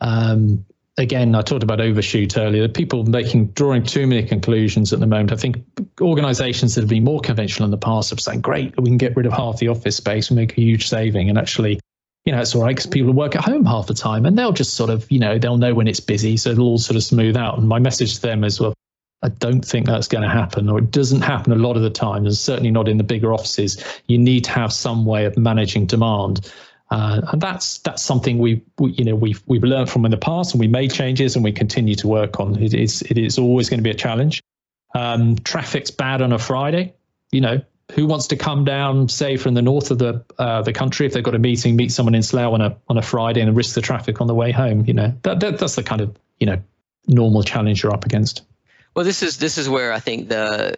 Um, 0.00 0.64
again, 0.96 1.34
I 1.34 1.42
talked 1.42 1.62
about 1.62 1.80
overshoot 1.80 2.36
earlier. 2.36 2.68
People 2.68 3.04
making 3.04 3.48
drawing 3.48 3.82
too 3.82 4.06
many 4.06 4.22
conclusions 4.22 4.92
at 4.92 5.00
the 5.00 5.06
moment. 5.06 5.32
I 5.32 5.36
think 5.36 5.64
organisations 6.00 6.74
that 6.74 6.82
have 6.82 6.90
been 6.90 7.04
more 7.04 7.20
conventional 7.20 7.64
in 7.64 7.70
the 7.70 7.78
past 7.78 8.10
have 8.10 8.20
saying, 8.20 8.40
"Great, 8.40 8.78
we 8.80 8.88
can 8.88 8.98
get 8.98 9.16
rid 9.16 9.26
of 9.26 9.32
half 9.32 9.58
the 9.58 9.68
office 9.68 9.96
space 9.96 10.28
and 10.28 10.36
make 10.36 10.52
a 10.52 10.60
huge 10.60 10.88
saving," 10.88 11.28
and 11.28 11.38
actually 11.38 11.80
you 12.24 12.32
know, 12.32 12.40
it's 12.40 12.54
all 12.54 12.62
right 12.62 12.74
because 12.74 12.86
people 12.86 13.12
work 13.12 13.36
at 13.36 13.44
home 13.44 13.66
half 13.66 13.86
the 13.86 13.92
time 13.92 14.24
and 14.24 14.38
they'll 14.38 14.50
just 14.50 14.74
sort 14.74 14.88
of, 14.88 15.10
you 15.10 15.18
know, 15.18 15.38
they'll 15.38 15.58
know 15.58 15.74
when 15.74 15.86
it's 15.86 16.00
busy. 16.00 16.38
So 16.38 16.50
it'll 16.50 16.68
all 16.68 16.78
sort 16.78 16.96
of 16.96 17.02
smooth 17.02 17.36
out. 17.36 17.58
And 17.58 17.68
my 17.68 17.78
message 17.78 18.14
to 18.14 18.22
them 18.22 18.44
is, 18.44 18.58
well, 18.58 18.72
I 19.22 19.28
don't 19.28 19.64
think 19.64 19.86
that's 19.86 20.08
going 20.08 20.22
to 20.22 20.28
happen, 20.28 20.68
or 20.68 20.78
it 20.78 20.90
doesn't 20.90 21.22
happen 21.22 21.52
a 21.52 21.56
lot 21.56 21.76
of 21.76 21.82
the 21.82 21.88
time, 21.88 22.26
and 22.26 22.36
certainly 22.36 22.70
not 22.70 22.88
in 22.88 22.98
the 22.98 23.04
bigger 23.04 23.32
offices. 23.32 23.82
You 24.06 24.18
need 24.18 24.44
to 24.44 24.50
have 24.50 24.70
some 24.70 25.06
way 25.06 25.24
of 25.24 25.38
managing 25.38 25.86
demand. 25.86 26.52
Uh, 26.90 27.20
and 27.32 27.40
that's 27.40 27.78
that's 27.78 28.02
something 28.02 28.38
we, 28.38 28.62
we, 28.78 28.90
you 28.92 29.04
know 29.04 29.14
we've 29.14 29.42
we've 29.46 29.64
learned 29.64 29.90
from 29.90 30.04
in 30.04 30.10
the 30.10 30.16
past, 30.16 30.52
and 30.52 30.60
we 30.60 30.68
made 30.68 30.92
changes, 30.92 31.34
and 31.34 31.44
we 31.44 31.52
continue 31.52 31.94
to 31.94 32.06
work 32.06 32.38
on. 32.38 32.60
It 32.62 32.74
is 32.74 33.02
it 33.02 33.18
is 33.18 33.38
always 33.38 33.70
going 33.70 33.78
to 33.78 33.84
be 33.84 33.90
a 33.90 33.94
challenge. 33.94 34.42
Um, 34.94 35.36
traffic's 35.38 35.90
bad 35.90 36.22
on 36.22 36.32
a 36.32 36.38
Friday. 36.38 36.94
You 37.32 37.40
know, 37.40 37.60
who 37.92 38.06
wants 38.06 38.26
to 38.28 38.36
come 38.36 38.64
down, 38.64 39.08
say 39.08 39.36
from 39.36 39.54
the 39.54 39.62
north 39.62 39.90
of 39.90 39.98
the 39.98 40.24
uh, 40.38 40.62
the 40.62 40.72
country, 40.72 41.06
if 41.06 41.12
they've 41.12 41.24
got 41.24 41.34
a 41.34 41.38
meeting, 41.38 41.74
meet 41.74 41.90
someone 41.90 42.14
in 42.14 42.22
Slough 42.22 42.52
on 42.52 42.60
a 42.60 42.76
on 42.88 42.98
a 42.98 43.02
Friday 43.02 43.40
and 43.40 43.56
risk 43.56 43.74
the 43.74 43.80
traffic 43.80 44.20
on 44.20 44.26
the 44.26 44.34
way 44.34 44.52
home? 44.52 44.84
You 44.86 44.94
know, 44.94 45.12
that, 45.22 45.40
that 45.40 45.58
that's 45.58 45.76
the 45.76 45.82
kind 45.82 46.00
of 46.00 46.16
you 46.38 46.46
know 46.46 46.62
normal 47.06 47.42
challenge 47.42 47.82
you're 47.82 47.92
up 47.92 48.04
against. 48.04 48.42
Well, 48.94 49.04
this 49.04 49.24
is 49.24 49.38
this 49.38 49.58
is 49.58 49.68
where 49.68 49.92
I 49.92 49.98
think 49.98 50.28
the, 50.28 50.76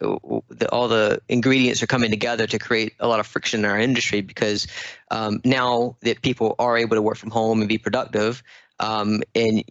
the, 0.48 0.70
all 0.70 0.88
the 0.88 1.20
ingredients 1.28 1.82
are 1.82 1.86
coming 1.86 2.10
together 2.10 2.46
to 2.46 2.58
create 2.58 2.94
a 2.98 3.06
lot 3.06 3.20
of 3.20 3.26
friction 3.26 3.60
in 3.60 3.70
our 3.70 3.78
industry 3.78 4.22
because 4.22 4.66
um, 5.10 5.40
now 5.44 5.96
that 6.00 6.22
people 6.22 6.54
are 6.58 6.78
able 6.78 6.96
to 6.96 7.02
work 7.02 7.18
from 7.18 7.30
home 7.30 7.60
and 7.60 7.68
be 7.68 7.76
productive, 7.76 8.42
um, 8.80 9.22
and 9.34 9.64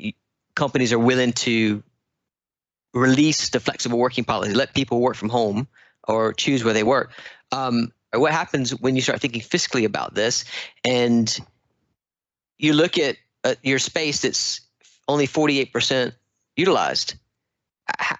companies 0.54 0.94
are 0.94 1.00
willing 1.00 1.34
to 1.34 1.82
release 2.94 3.50
the 3.50 3.60
flexible 3.60 3.98
working 3.98 4.24
policy, 4.24 4.54
let 4.54 4.74
people 4.76 5.02
work 5.02 5.16
from 5.16 5.30
home 5.30 5.68
or 6.08 6.32
choose 6.32 6.64
where 6.64 6.74
they 6.74 6.84
work. 6.84 7.12
Um, 7.52 7.92
what 8.14 8.32
happens 8.32 8.72
when 8.80 8.96
you 8.96 9.02
start 9.02 9.20
thinking 9.22 9.42
fiscally 9.42 9.86
about 9.86 10.14
this 10.14 10.46
and 10.86 11.38
you 12.58 12.74
look 12.74 12.98
at 12.98 13.18
uh, 13.44 13.56
your 13.64 13.80
space 13.80 14.22
that's 14.22 14.62
only 15.08 15.28
48% 15.28 16.14
utilized? 16.56 17.16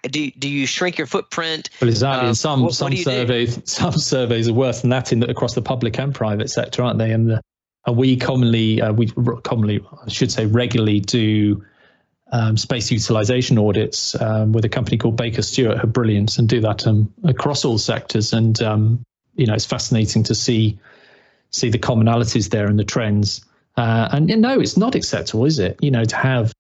Do, 0.04 0.30
do 0.32 0.48
you 0.48 0.68
shrink 0.68 0.98
your 0.98 1.08
footprint? 1.08 1.70
Well, 1.82 1.90
exactly. 1.90 2.30
Um, 2.30 2.36
some 2.36 2.62
what, 2.62 2.74
some 2.74 2.92
what 2.92 3.00
surveys 3.00 3.60
some 3.72 3.94
surveys 3.94 4.48
are 4.48 4.54
worse 4.54 4.82
than 4.82 4.92
that 4.92 5.12
in 5.12 5.20
the, 5.20 5.30
across 5.30 5.56
the 5.56 5.62
public 5.62 5.98
and 5.98 6.14
private 6.14 6.50
sector, 6.50 6.84
aren't 6.84 7.00
they? 7.00 7.12
And 7.12 7.30
the, 7.30 7.42
and 7.86 7.98
we 7.98 8.16
commonly 8.18 8.82
uh, 8.82 8.94
we 8.94 9.08
commonly 9.44 9.84
I 10.06 10.10
should 10.10 10.32
say 10.32 10.46
regularly 10.46 11.00
do 11.00 11.64
um, 12.32 12.58
space 12.58 12.92
utilization 12.92 13.58
audits 13.58 14.20
um, 14.20 14.52
with 14.52 14.66
a 14.66 14.70
company 14.70 14.98
called 14.98 15.18
Baker 15.18 15.42
Stuart, 15.42 15.80
who 15.80 15.88
brilliant 15.88 16.38
and 16.38 16.50
do 16.50 16.62
that 16.62 16.86
um, 16.88 17.14
across 17.24 17.66
all 17.66 17.78
sectors. 17.78 18.34
And 18.34 18.62
um, 18.62 19.04
you 19.36 19.46
know, 19.46 19.54
it's 19.54 19.66
fascinating 19.66 20.24
to 20.24 20.36
see 20.36 20.80
see 21.52 21.70
the 21.70 21.80
commonalities 21.80 22.50
there 22.50 22.68
and 22.68 22.78
the 22.78 22.84
trends. 22.84 23.46
Uh, 23.78 24.10
and 24.12 24.30
you 24.30 24.38
no, 24.38 24.60
it's 24.60 24.78
not 24.78 24.96
acceptable, 24.96 25.46
is 25.46 25.60
it? 25.60 25.78
You 25.82 25.92
know, 25.92 26.04
to 26.06 26.16
have 26.16 26.54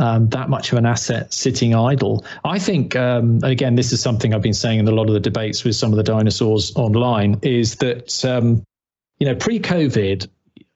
um, 0.00 0.28
that 0.30 0.48
much 0.48 0.72
of 0.72 0.78
an 0.78 0.86
asset 0.86 1.32
sitting 1.32 1.74
idle. 1.74 2.24
I 2.42 2.58
think, 2.58 2.96
um, 2.96 3.40
again, 3.42 3.74
this 3.74 3.92
is 3.92 4.00
something 4.00 4.34
I've 4.34 4.42
been 4.42 4.54
saying 4.54 4.78
in 4.78 4.88
a 4.88 4.92
lot 4.92 5.08
of 5.08 5.12
the 5.12 5.20
debates 5.20 5.62
with 5.62 5.76
some 5.76 5.92
of 5.92 5.98
the 5.98 6.02
dinosaurs 6.02 6.74
online, 6.74 7.38
is 7.42 7.76
that 7.76 8.24
um, 8.24 8.64
you 9.18 9.26
know, 9.26 9.34
pre-COVID, 9.34 10.26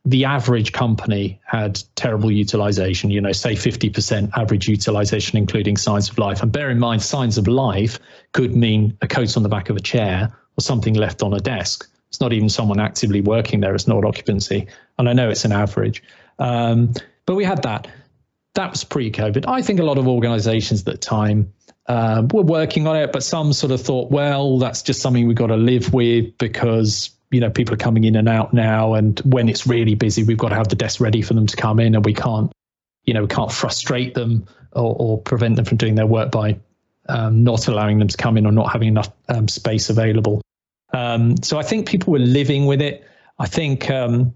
the 0.04 0.26
average 0.26 0.72
company 0.72 1.40
had 1.46 1.82
terrible 1.94 2.30
utilization, 2.30 3.10
you 3.10 3.22
know, 3.22 3.32
say 3.32 3.54
50% 3.54 4.30
average 4.36 4.68
utilization, 4.68 5.38
including 5.38 5.78
signs 5.78 6.10
of 6.10 6.18
life. 6.18 6.42
And 6.42 6.52
bear 6.52 6.70
in 6.70 6.78
mind, 6.78 7.02
signs 7.02 7.38
of 7.38 7.48
life 7.48 7.98
could 8.32 8.54
mean 8.54 8.98
a 9.00 9.08
coat 9.08 9.38
on 9.38 9.42
the 9.42 9.48
back 9.48 9.70
of 9.70 9.76
a 9.76 9.80
chair 9.80 10.30
or 10.58 10.60
something 10.60 10.92
left 10.92 11.22
on 11.22 11.32
a 11.32 11.40
desk. 11.40 11.88
It's 12.08 12.20
not 12.20 12.34
even 12.34 12.50
someone 12.50 12.78
actively 12.78 13.22
working 13.22 13.60
there, 13.60 13.74
it's 13.74 13.88
not 13.88 14.04
occupancy. 14.04 14.66
And 14.98 15.08
I 15.08 15.14
know 15.14 15.30
it's 15.30 15.46
an 15.46 15.52
average. 15.52 16.02
Um, 16.38 16.92
but 17.24 17.36
we 17.36 17.44
had 17.44 17.62
that. 17.62 17.88
That 18.54 18.70
was 18.70 18.84
pre 18.84 19.10
COVID. 19.10 19.46
I 19.48 19.62
think 19.62 19.80
a 19.80 19.84
lot 19.84 19.98
of 19.98 20.06
organizations 20.06 20.80
at 20.80 20.86
the 20.86 20.96
time 20.96 21.52
uh, 21.86 22.26
were 22.32 22.42
working 22.42 22.86
on 22.86 22.96
it, 22.96 23.12
but 23.12 23.22
some 23.22 23.52
sort 23.52 23.72
of 23.72 23.80
thought, 23.80 24.10
well, 24.10 24.58
that's 24.58 24.82
just 24.82 25.02
something 25.02 25.26
we've 25.26 25.36
got 25.36 25.48
to 25.48 25.56
live 25.56 25.92
with 25.92 26.36
because 26.38 27.10
you 27.30 27.40
know 27.40 27.50
people 27.50 27.74
are 27.74 27.78
coming 27.78 28.04
in 28.04 28.16
and 28.16 28.28
out 28.28 28.54
now. 28.54 28.94
And 28.94 29.18
when 29.24 29.48
it's 29.48 29.66
really 29.66 29.94
busy 29.94 30.22
we've 30.22 30.38
got 30.38 30.50
to 30.50 30.54
have 30.54 30.68
the 30.68 30.76
desk 30.76 31.00
ready 31.00 31.20
for 31.20 31.34
them 31.34 31.46
to 31.46 31.56
come 31.56 31.80
in 31.80 31.94
and 31.94 32.04
we 32.04 32.14
can't 32.14 32.52
you 33.04 33.12
know 33.12 33.22
we 33.22 33.28
can't 33.28 33.50
frustrate 33.50 34.14
them 34.14 34.46
or, 34.72 34.94
or 34.98 35.20
prevent 35.20 35.56
them 35.56 35.64
from 35.64 35.76
doing 35.76 35.96
their 35.96 36.06
work 36.06 36.30
by 36.30 36.58
um, 37.08 37.44
not 37.44 37.68
allowing 37.68 37.98
them 37.98 38.08
to 38.08 38.16
come 38.16 38.38
in 38.38 38.46
or 38.46 38.52
not 38.52 38.72
having 38.72 38.88
enough 38.88 39.10
um, 39.28 39.48
space 39.48 39.90
available. 39.90 40.40
Um, 40.92 41.36
so 41.42 41.58
i 41.58 41.64
think 41.64 41.88
people 41.88 42.12
were 42.12 42.20
living 42.20 42.66
with 42.66 42.80
it. 42.80 43.04
I 43.38 43.46
think 43.46 43.90
um, 43.90 44.34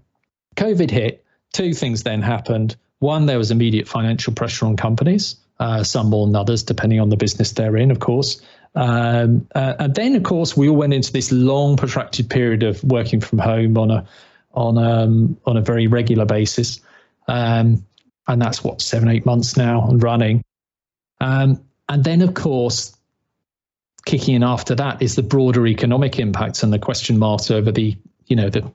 covid 0.55 0.91
hit 0.91 1.23
two 1.53 1.73
things 1.73 2.03
then 2.03 2.21
happened 2.21 2.75
one 2.99 3.25
there 3.25 3.37
was 3.37 3.51
immediate 3.51 3.87
financial 3.87 4.33
pressure 4.33 4.65
on 4.65 4.77
companies 4.77 5.37
uh, 5.59 5.83
some 5.83 6.09
more 6.09 6.25
than 6.25 6.35
others 6.35 6.63
depending 6.63 6.99
on 6.99 7.09
the 7.09 7.17
business 7.17 7.51
they're 7.51 7.77
in 7.77 7.91
of 7.91 7.99
course 7.99 8.41
um, 8.75 9.47
uh, 9.55 9.73
and 9.79 9.95
then, 9.95 10.15
of 10.15 10.23
course, 10.23 10.55
we 10.55 10.69
all 10.69 10.75
went 10.75 10.93
into 10.93 11.11
this 11.11 11.31
long, 11.31 11.75
protracted 11.75 12.29
period 12.29 12.63
of 12.63 12.83
working 12.83 13.19
from 13.19 13.39
home 13.39 13.77
on 13.77 13.91
a 13.91 14.05
on 14.53 14.77
um, 14.77 15.39
on 15.45 15.57
a 15.57 15.61
very 15.61 15.87
regular 15.87 16.25
basis, 16.25 16.79
um, 17.27 17.85
and 18.27 18.41
that's 18.41 18.63
what 18.63 18.81
seven 18.81 19.09
eight 19.09 19.25
months 19.25 19.57
now 19.57 19.87
and 19.89 20.01
running. 20.03 20.43
Um, 21.19 21.63
and 21.87 22.03
then, 22.03 22.21
of 22.21 22.35
course, 22.35 22.95
kicking 24.05 24.35
in 24.35 24.43
after 24.43 24.75
that 24.75 25.01
is 25.01 25.15
the 25.15 25.23
broader 25.23 25.65
economic 25.65 26.19
impacts 26.19 26.63
and 26.63 26.71
the 26.71 26.79
question 26.79 27.17
marks 27.17 27.49
over 27.49 27.71
the 27.71 27.97
you 28.27 28.35
know 28.35 28.49
the 28.49 28.71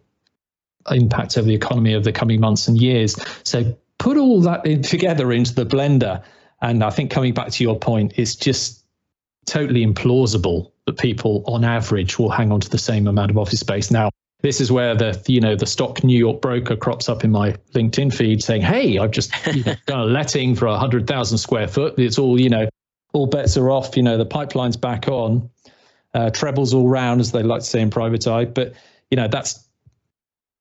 impact 0.90 1.38
over 1.38 1.46
the 1.46 1.54
economy 1.54 1.94
of 1.94 2.04
the 2.04 2.12
coming 2.12 2.40
months 2.40 2.66
and 2.66 2.80
years. 2.80 3.16
So 3.44 3.76
put 4.04 4.18
all 4.18 4.42
that 4.42 4.66
in 4.66 4.82
together 4.82 5.32
into 5.32 5.54
the 5.54 5.64
blender, 5.64 6.22
and 6.60 6.84
I 6.84 6.90
think 6.90 7.10
coming 7.10 7.32
back 7.32 7.50
to 7.52 7.64
your 7.64 7.78
point, 7.78 8.12
it's 8.16 8.36
just 8.36 8.84
totally 9.46 9.84
implausible 9.84 10.72
that 10.84 10.98
people 10.98 11.42
on 11.46 11.64
average 11.64 12.18
will 12.18 12.28
hang 12.28 12.52
on 12.52 12.60
to 12.60 12.68
the 12.68 12.76
same 12.76 13.06
amount 13.06 13.30
of 13.30 13.38
office 13.38 13.60
space. 13.60 13.90
Now, 13.90 14.10
this 14.42 14.60
is 14.60 14.70
where 14.70 14.94
the 14.94 15.18
you 15.26 15.40
know 15.40 15.56
the 15.56 15.64
stock 15.64 16.04
New 16.04 16.18
York 16.18 16.42
broker 16.42 16.76
crops 16.76 17.08
up 17.08 17.24
in 17.24 17.30
my 17.30 17.52
LinkedIn 17.74 18.12
feed 18.12 18.42
saying, 18.42 18.60
"Hey, 18.60 18.98
I've 18.98 19.10
just 19.10 19.32
you 19.46 19.64
know, 19.64 19.74
done 19.86 20.00
a 20.00 20.04
letting 20.04 20.54
for 20.54 20.66
a 20.66 20.78
hundred 20.78 21.06
thousand 21.06 21.38
square 21.38 21.66
foot. 21.66 21.98
It's 21.98 22.18
all 22.18 22.38
you 22.38 22.50
know, 22.50 22.68
all 23.14 23.26
bets 23.26 23.56
are 23.56 23.70
off. 23.70 23.96
You 23.96 24.02
know, 24.02 24.18
the 24.18 24.26
pipeline's 24.26 24.76
back 24.76 25.08
on, 25.08 25.48
uh, 26.12 26.28
trebles 26.28 26.74
all 26.74 26.88
round, 26.88 27.22
as 27.22 27.32
they 27.32 27.42
like 27.42 27.60
to 27.60 27.66
say 27.66 27.80
in 27.80 27.88
private 27.88 28.26
eye. 28.26 28.44
But 28.44 28.74
you 29.10 29.16
know, 29.16 29.28
that's 29.28 29.63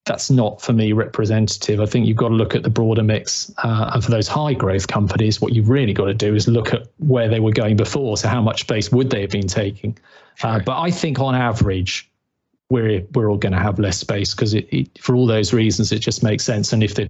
that's 0.05 0.29
not 0.29 0.61
for 0.61 0.73
me 0.73 0.91
representative. 0.91 1.79
I 1.79 1.85
think 1.85 2.07
you've 2.07 2.17
got 2.17 2.29
to 2.29 2.35
look 2.35 2.55
at 2.55 2.63
the 2.63 2.69
broader 2.69 3.03
mix. 3.03 3.51
Uh, 3.63 3.91
and 3.93 4.03
for 4.03 4.11
those 4.11 4.27
high 4.27 4.53
growth 4.53 4.87
companies, 4.87 5.39
what 5.39 5.53
you've 5.53 5.69
really 5.69 5.93
got 5.93 6.05
to 6.05 6.13
do 6.13 6.35
is 6.35 6.47
look 6.47 6.73
at 6.73 6.87
where 6.97 7.29
they 7.29 7.39
were 7.39 7.53
going 7.53 7.77
before. 7.77 8.17
So 8.17 8.27
how 8.27 8.41
much 8.41 8.61
space 8.61 8.91
would 8.91 9.09
they 9.09 9.21
have 9.21 9.29
been 9.29 9.47
taking? 9.47 9.97
Uh, 10.01 10.35
sure. 10.35 10.49
Uh, 10.49 10.59
but 10.65 10.79
I 10.79 10.91
think 10.91 11.19
on 11.19 11.35
average, 11.35 12.09
we're 12.69 13.05
we're 13.13 13.29
all 13.29 13.37
going 13.37 13.53
to 13.53 13.59
have 13.59 13.79
less 13.79 13.97
space 13.97 14.33
because 14.33 14.55
for 14.99 15.15
all 15.15 15.27
those 15.27 15.53
reasons, 15.53 15.91
it 15.91 15.99
just 15.99 16.23
makes 16.23 16.43
sense. 16.43 16.73
And 16.73 16.83
if 16.83 16.95
the 16.95 17.07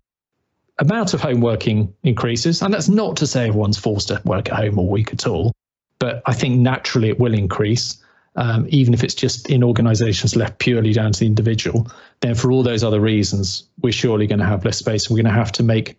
amount 0.79 1.13
of 1.13 1.21
home 1.21 1.41
working 1.41 1.93
increases, 2.03 2.61
and 2.61 2.73
that's 2.73 2.89
not 2.89 3.15
to 3.17 3.27
say 3.27 3.47
everyone's 3.47 3.77
forced 3.77 4.09
to 4.09 4.21
work 4.25 4.49
at 4.49 4.55
home 4.55 4.77
all 4.77 4.89
week 4.89 5.13
at 5.13 5.25
all, 5.25 5.53
but 5.99 6.21
I 6.25 6.33
think 6.33 6.59
naturally 6.59 7.09
it 7.09 7.19
will 7.19 7.33
increase 7.33 8.02
um, 8.35 8.65
even 8.69 8.93
if 8.93 9.03
it's 9.03 9.13
just 9.13 9.49
in 9.49 9.63
organizations 9.63 10.35
left 10.35 10.59
purely 10.59 10.93
down 10.93 11.11
to 11.11 11.19
the 11.19 11.25
individual, 11.25 11.87
then 12.21 12.35
for 12.35 12.51
all 12.51 12.63
those 12.63 12.83
other 12.83 12.99
reasons, 12.99 13.67
we're 13.81 13.93
surely 13.93 14.27
going 14.27 14.39
to 14.39 14.45
have 14.45 14.65
less 14.65 14.77
space. 14.77 15.09
We're 15.09 15.17
going 15.17 15.25
to 15.25 15.31
have 15.31 15.51
to 15.53 15.63
make 15.63 15.97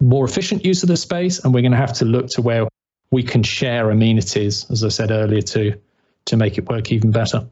more 0.00 0.24
efficient 0.24 0.64
use 0.64 0.82
of 0.82 0.88
the 0.88 0.96
space, 0.96 1.38
and 1.38 1.54
we're 1.54 1.62
going 1.62 1.72
to 1.72 1.78
have 1.78 1.92
to 1.94 2.04
look 2.04 2.28
to 2.30 2.42
where 2.42 2.68
we 3.10 3.22
can 3.22 3.42
share 3.42 3.90
amenities, 3.90 4.70
as 4.70 4.84
I 4.84 4.88
said 4.88 5.10
earlier, 5.10 5.42
to 5.42 5.78
to 6.26 6.36
make 6.36 6.58
it 6.58 6.68
work 6.68 6.90
even 6.90 7.12
better. 7.12 7.46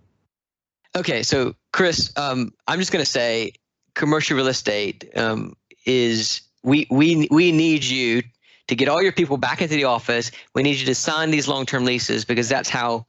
Okay, 0.96 1.22
so 1.22 1.54
Chris, 1.72 2.12
um, 2.16 2.52
I'm 2.66 2.80
just 2.80 2.90
going 2.90 3.04
to 3.04 3.10
say, 3.10 3.52
commercial 3.94 4.36
real 4.36 4.48
estate 4.48 5.16
um, 5.16 5.56
is 5.86 6.40
we 6.62 6.86
we 6.90 7.28
we 7.30 7.52
need 7.52 7.84
you 7.84 8.22
to 8.66 8.74
get 8.74 8.88
all 8.88 9.02
your 9.02 9.12
people 9.12 9.36
back 9.36 9.62
into 9.62 9.74
the 9.74 9.84
office. 9.84 10.30
We 10.54 10.62
need 10.62 10.76
you 10.76 10.86
to 10.86 10.94
sign 10.94 11.30
these 11.30 11.46
long-term 11.46 11.84
leases 11.84 12.24
because 12.24 12.48
that's 12.48 12.68
how 12.68 13.06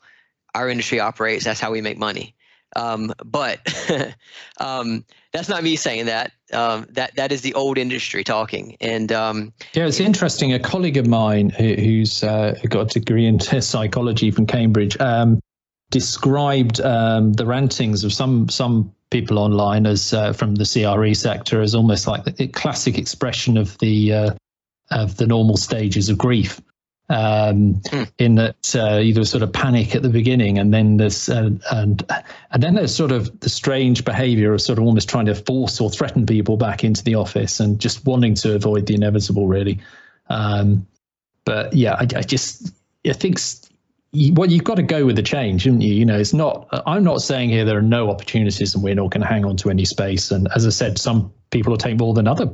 our 0.56 0.70
industry 0.70 1.00
operates. 1.00 1.44
That's 1.44 1.60
how 1.60 1.72
we 1.72 1.82
make 1.82 1.98
money. 1.98 2.36
Um, 2.76 3.14
but 3.24 3.60
um, 4.60 5.06
that's 5.32 5.50
not 5.50 5.64
me 5.64 5.76
saying 5.76 6.08
that. 6.08 6.32
Um, 6.54 6.88
that 6.92 7.16
that 7.16 7.32
is 7.32 7.42
the 7.42 7.54
old 7.54 7.78
industry 7.78 8.24
talking. 8.24 8.78
And 8.82 9.12
um, 9.12 9.54
yeah, 9.74 9.86
it's 9.86 10.00
interesting. 10.00 10.54
A 10.54 10.60
colleague 10.60 10.98
of 10.98 11.08
mine 11.08 11.50
who, 11.50 11.74
who's 11.74 12.24
uh, 12.24 12.56
got 12.70 12.96
a 12.96 13.00
degree 13.00 13.26
in 13.26 13.40
psychology 13.62 14.32
from 14.32 14.46
Cambridge 14.46 15.00
um, 15.00 15.40
described 15.92 16.82
um, 16.82 17.34
the 17.34 17.46
rantings 17.46 18.04
of 18.04 18.14
some 18.14 18.50
some 18.50 18.94
people 19.10 19.40
online 19.40 19.86
as 19.86 20.14
uh, 20.14 20.34
from 20.34 20.56
the 20.56 20.66
CRE 20.66 21.14
sector 21.14 21.62
as 21.62 21.76
almost 21.76 22.08
like 22.08 22.24
the 22.26 22.48
classic 22.48 22.98
expression 22.98 23.58
of 23.58 23.78
the 23.78 24.14
uh, 24.14 24.32
of 24.92 25.18
the 25.18 25.28
normal 25.28 25.58
stages 25.58 26.10
of 26.10 26.18
grief 26.18 26.62
um, 27.10 27.76
mm. 27.86 28.12
in 28.18 28.36
that 28.36 28.76
uh, 28.76 28.98
you 28.98 29.24
sort 29.26 29.44
of 29.44 29.54
panic 29.54 29.96
at 29.96 30.02
the 30.02 30.10
beginning, 30.10 30.58
and 30.58 30.74
then 30.74 30.98
this 30.98 31.30
uh, 31.30 31.50
and 31.72 32.04
and 32.52 32.64
then 32.64 32.76
there's 32.76 32.96
sort 32.96 33.12
of 33.12 33.40
the 33.42 33.50
strange 33.50 34.04
behaviour 34.06 34.54
of 34.54 34.62
sort 34.62 34.80
of 34.80 34.86
almost 34.86 35.10
trying 35.10 35.26
to 35.28 35.36
force 35.36 35.80
or 35.80 35.90
threaten 35.90 36.26
people 36.26 36.58
back 36.58 36.84
into 36.84 37.04
the 37.04 37.16
office 37.16 37.60
and 37.60 37.80
just 37.80 38.06
wanting 38.06 38.34
to 38.36 38.56
avoid 38.56 38.88
the 38.88 38.96
inevitable, 38.96 39.48
really. 39.48 39.80
Um, 40.30 40.88
but 41.44 41.74
yeah, 41.74 41.94
I, 41.94 42.08
I 42.16 42.22
just 42.22 42.72
I 43.08 43.14
think 43.14 43.40
well, 44.34 44.50
you've 44.50 44.64
got 44.64 44.76
to 44.76 44.84
go 44.84 45.06
with 45.06 45.16
the 45.16 45.24
change, 45.24 45.66
haven't 45.66 45.82
you? 45.82 45.94
You 45.94 46.06
know, 46.06 46.18
it's 46.18 46.34
not. 46.34 46.68
I'm 46.88 47.04
not 47.04 47.22
saying 47.22 47.50
here 47.50 47.66
there 47.66 47.78
are 47.78 47.84
no 47.84 48.10
opportunities 48.10 48.74
and 48.74 48.84
we're 48.84 48.96
not 48.96 49.12
going 49.12 49.22
to 49.22 49.28
hang 49.28 49.46
on 49.46 49.58
to 49.58 49.70
any 49.70 49.86
space. 49.86 50.32
And 50.32 50.48
as 50.56 50.66
I 50.66 50.70
said, 50.70 50.98
some 50.98 51.34
people 51.52 51.72
will 51.72 51.78
take 51.78 52.00
more 52.00 52.14
than 52.14 52.28
other 52.28 52.50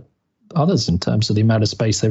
others 0.56 0.90
in 0.90 1.00
terms 1.00 1.30
of 1.30 1.36
the 1.36 1.42
amount 1.42 1.64
of 1.64 1.70
space 1.70 2.02
they 2.02 2.10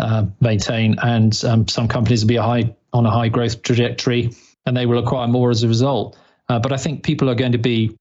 uh, 0.00 0.26
maintain, 0.40 0.96
and 1.02 1.42
um, 1.44 1.68
some 1.68 1.88
companies 1.88 2.22
will 2.22 2.28
be 2.28 2.36
a 2.36 2.42
high 2.42 2.74
on 2.92 3.06
a 3.06 3.10
high 3.10 3.28
growth 3.28 3.62
trajectory, 3.62 4.30
and 4.66 4.76
they 4.76 4.86
will 4.86 4.98
acquire 4.98 5.28
more 5.28 5.50
as 5.50 5.62
a 5.62 5.68
result. 5.68 6.18
Uh, 6.48 6.58
but 6.58 6.72
I 6.72 6.76
think 6.76 7.04
people 7.04 7.30
are 7.30 7.34
going 7.34 7.52
to 7.52 7.58
be 7.58 7.96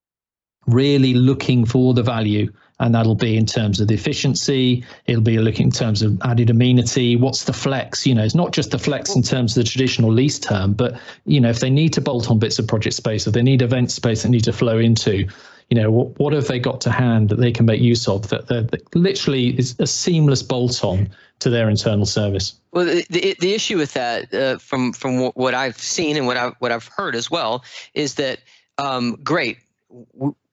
really 0.68 1.14
looking 1.14 1.66
for 1.66 1.94
the 1.94 2.04
value 2.04 2.52
and 2.80 2.96
that'll 2.96 3.16
be 3.16 3.36
in 3.36 3.46
terms 3.46 3.80
of 3.80 3.88
the 3.88 3.94
efficiency 3.94 4.84
it'll 5.08 5.22
be 5.22 5.38
looking 5.38 5.68
in 5.68 5.72
terms 5.72 6.02
of 6.02 6.20
added 6.24 6.50
amenity 6.50 7.16
what's 7.16 7.46
the 7.46 7.54
flex 7.54 8.06
you 8.06 8.14
know 8.14 8.24
it's 8.24 8.36
not 8.36 8.52
just 8.52 8.72
the 8.72 8.80
flex 8.80 9.16
in 9.16 9.24
terms 9.24 9.58
of 9.58 9.64
the 9.64 9.70
traditional 9.70 10.12
lease 10.12 10.38
term 10.38 10.74
but 10.74 11.00
you 11.26 11.40
know 11.40 11.50
if 11.50 11.60
they 11.60 11.70
need 11.70 11.94
to 11.94 12.02
bolt 12.02 12.30
on 12.30 12.40
bits 12.40 12.60
of 12.60 12.68
project 12.68 12.96
space 12.96 13.28
or 13.28 13.32
they 13.32 13.42
need 13.42 13.62
event 13.62 13.90
space 13.90 14.24
that 14.24 14.30
need 14.30 14.44
to 14.44 14.54
flow 14.54 14.78
into 14.78 15.28
you 15.70 15.82
know 15.82 15.92
what, 15.92 16.20
what 16.20 16.34
have 16.34 16.48
they 16.48 16.60
got 16.60 16.82
to 16.82 16.92
hand 16.92 17.30
that 17.30 17.40
they 17.40 17.52
can 17.52 17.66
make 17.66 17.82
use 17.82 18.08
of 18.08 18.28
that, 18.30 18.48
that, 18.48 18.72
that 18.72 18.96
literally 18.96 19.58
is 19.58 19.76
a 19.80 19.88
seamless 19.88 20.44
bolt 20.44 20.84
on 20.84 21.10
to 21.40 21.50
their 21.50 21.70
internal 21.70 22.06
service. 22.06 22.54
Well, 22.72 22.86
the, 22.86 23.06
the, 23.10 23.36
the 23.40 23.54
issue 23.54 23.78
with 23.78 23.94
that, 23.94 24.34
uh, 24.34 24.58
from 24.58 24.94
from 24.94 25.32
what 25.34 25.54
I've 25.54 25.78
seen 25.78 26.18
and 26.18 26.28
what 26.28 26.38
I 26.38 26.52
what 26.60 26.72
I've 26.72 26.88
heard 26.88 27.16
as 27.16 27.32
well, 27.32 27.64
is 27.94 28.16
that 28.16 28.40
um, 28.78 29.18
great. 29.24 29.58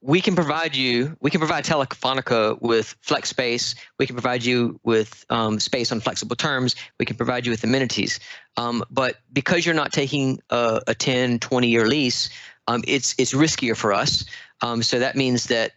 we 0.00 0.20
can 0.20 0.34
provide 0.34 0.76
you. 0.76 1.16
We 1.20 1.30
can 1.30 1.40
provide 1.40 1.64
Telefonica 1.64 2.60
with 2.62 2.94
flex 3.00 3.28
space. 3.28 3.74
We 3.98 4.06
can 4.06 4.14
provide 4.14 4.44
you 4.44 4.78
with 4.84 5.24
um, 5.30 5.58
space 5.60 5.92
on 5.92 6.00
flexible 6.00 6.36
terms. 6.36 6.76
We 6.98 7.06
can 7.06 7.16
provide 7.16 7.44
you 7.44 7.50
with 7.50 7.64
amenities. 7.64 8.20
Um, 8.56 8.84
but 8.90 9.16
because 9.32 9.66
you're 9.66 9.74
not 9.74 9.92
taking 9.92 10.40
a, 10.50 10.80
a 10.86 10.94
10, 10.94 11.40
20 11.40 11.68
year 11.68 11.86
lease, 11.86 12.30
um, 12.68 12.82
it's 12.86 13.14
it's 13.18 13.32
riskier 13.32 13.76
for 13.76 13.92
us. 13.92 14.24
Um, 14.62 14.82
so 14.82 14.98
that 14.98 15.16
means 15.16 15.44
that 15.44 15.72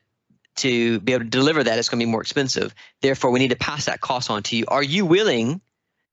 to 0.60 1.00
be 1.02 1.14
able 1.14 1.26
to 1.26 1.30
deliver 1.30 1.64
that, 1.64 1.78
it's 1.78 1.90
going 1.90 2.00
to 2.00 2.06
be 2.06 2.12
more 2.12 2.22
expensive. 2.22 2.74
Therefore, 3.02 3.32
we 3.32 3.40
need 3.40 3.50
to 3.50 3.58
pass 3.58 3.86
that 3.86 4.02
cost 4.02 4.30
on 4.30 4.44
to 4.44 4.56
you. 4.56 4.66
Are 4.68 4.84
you 4.84 5.06
willing 5.06 5.62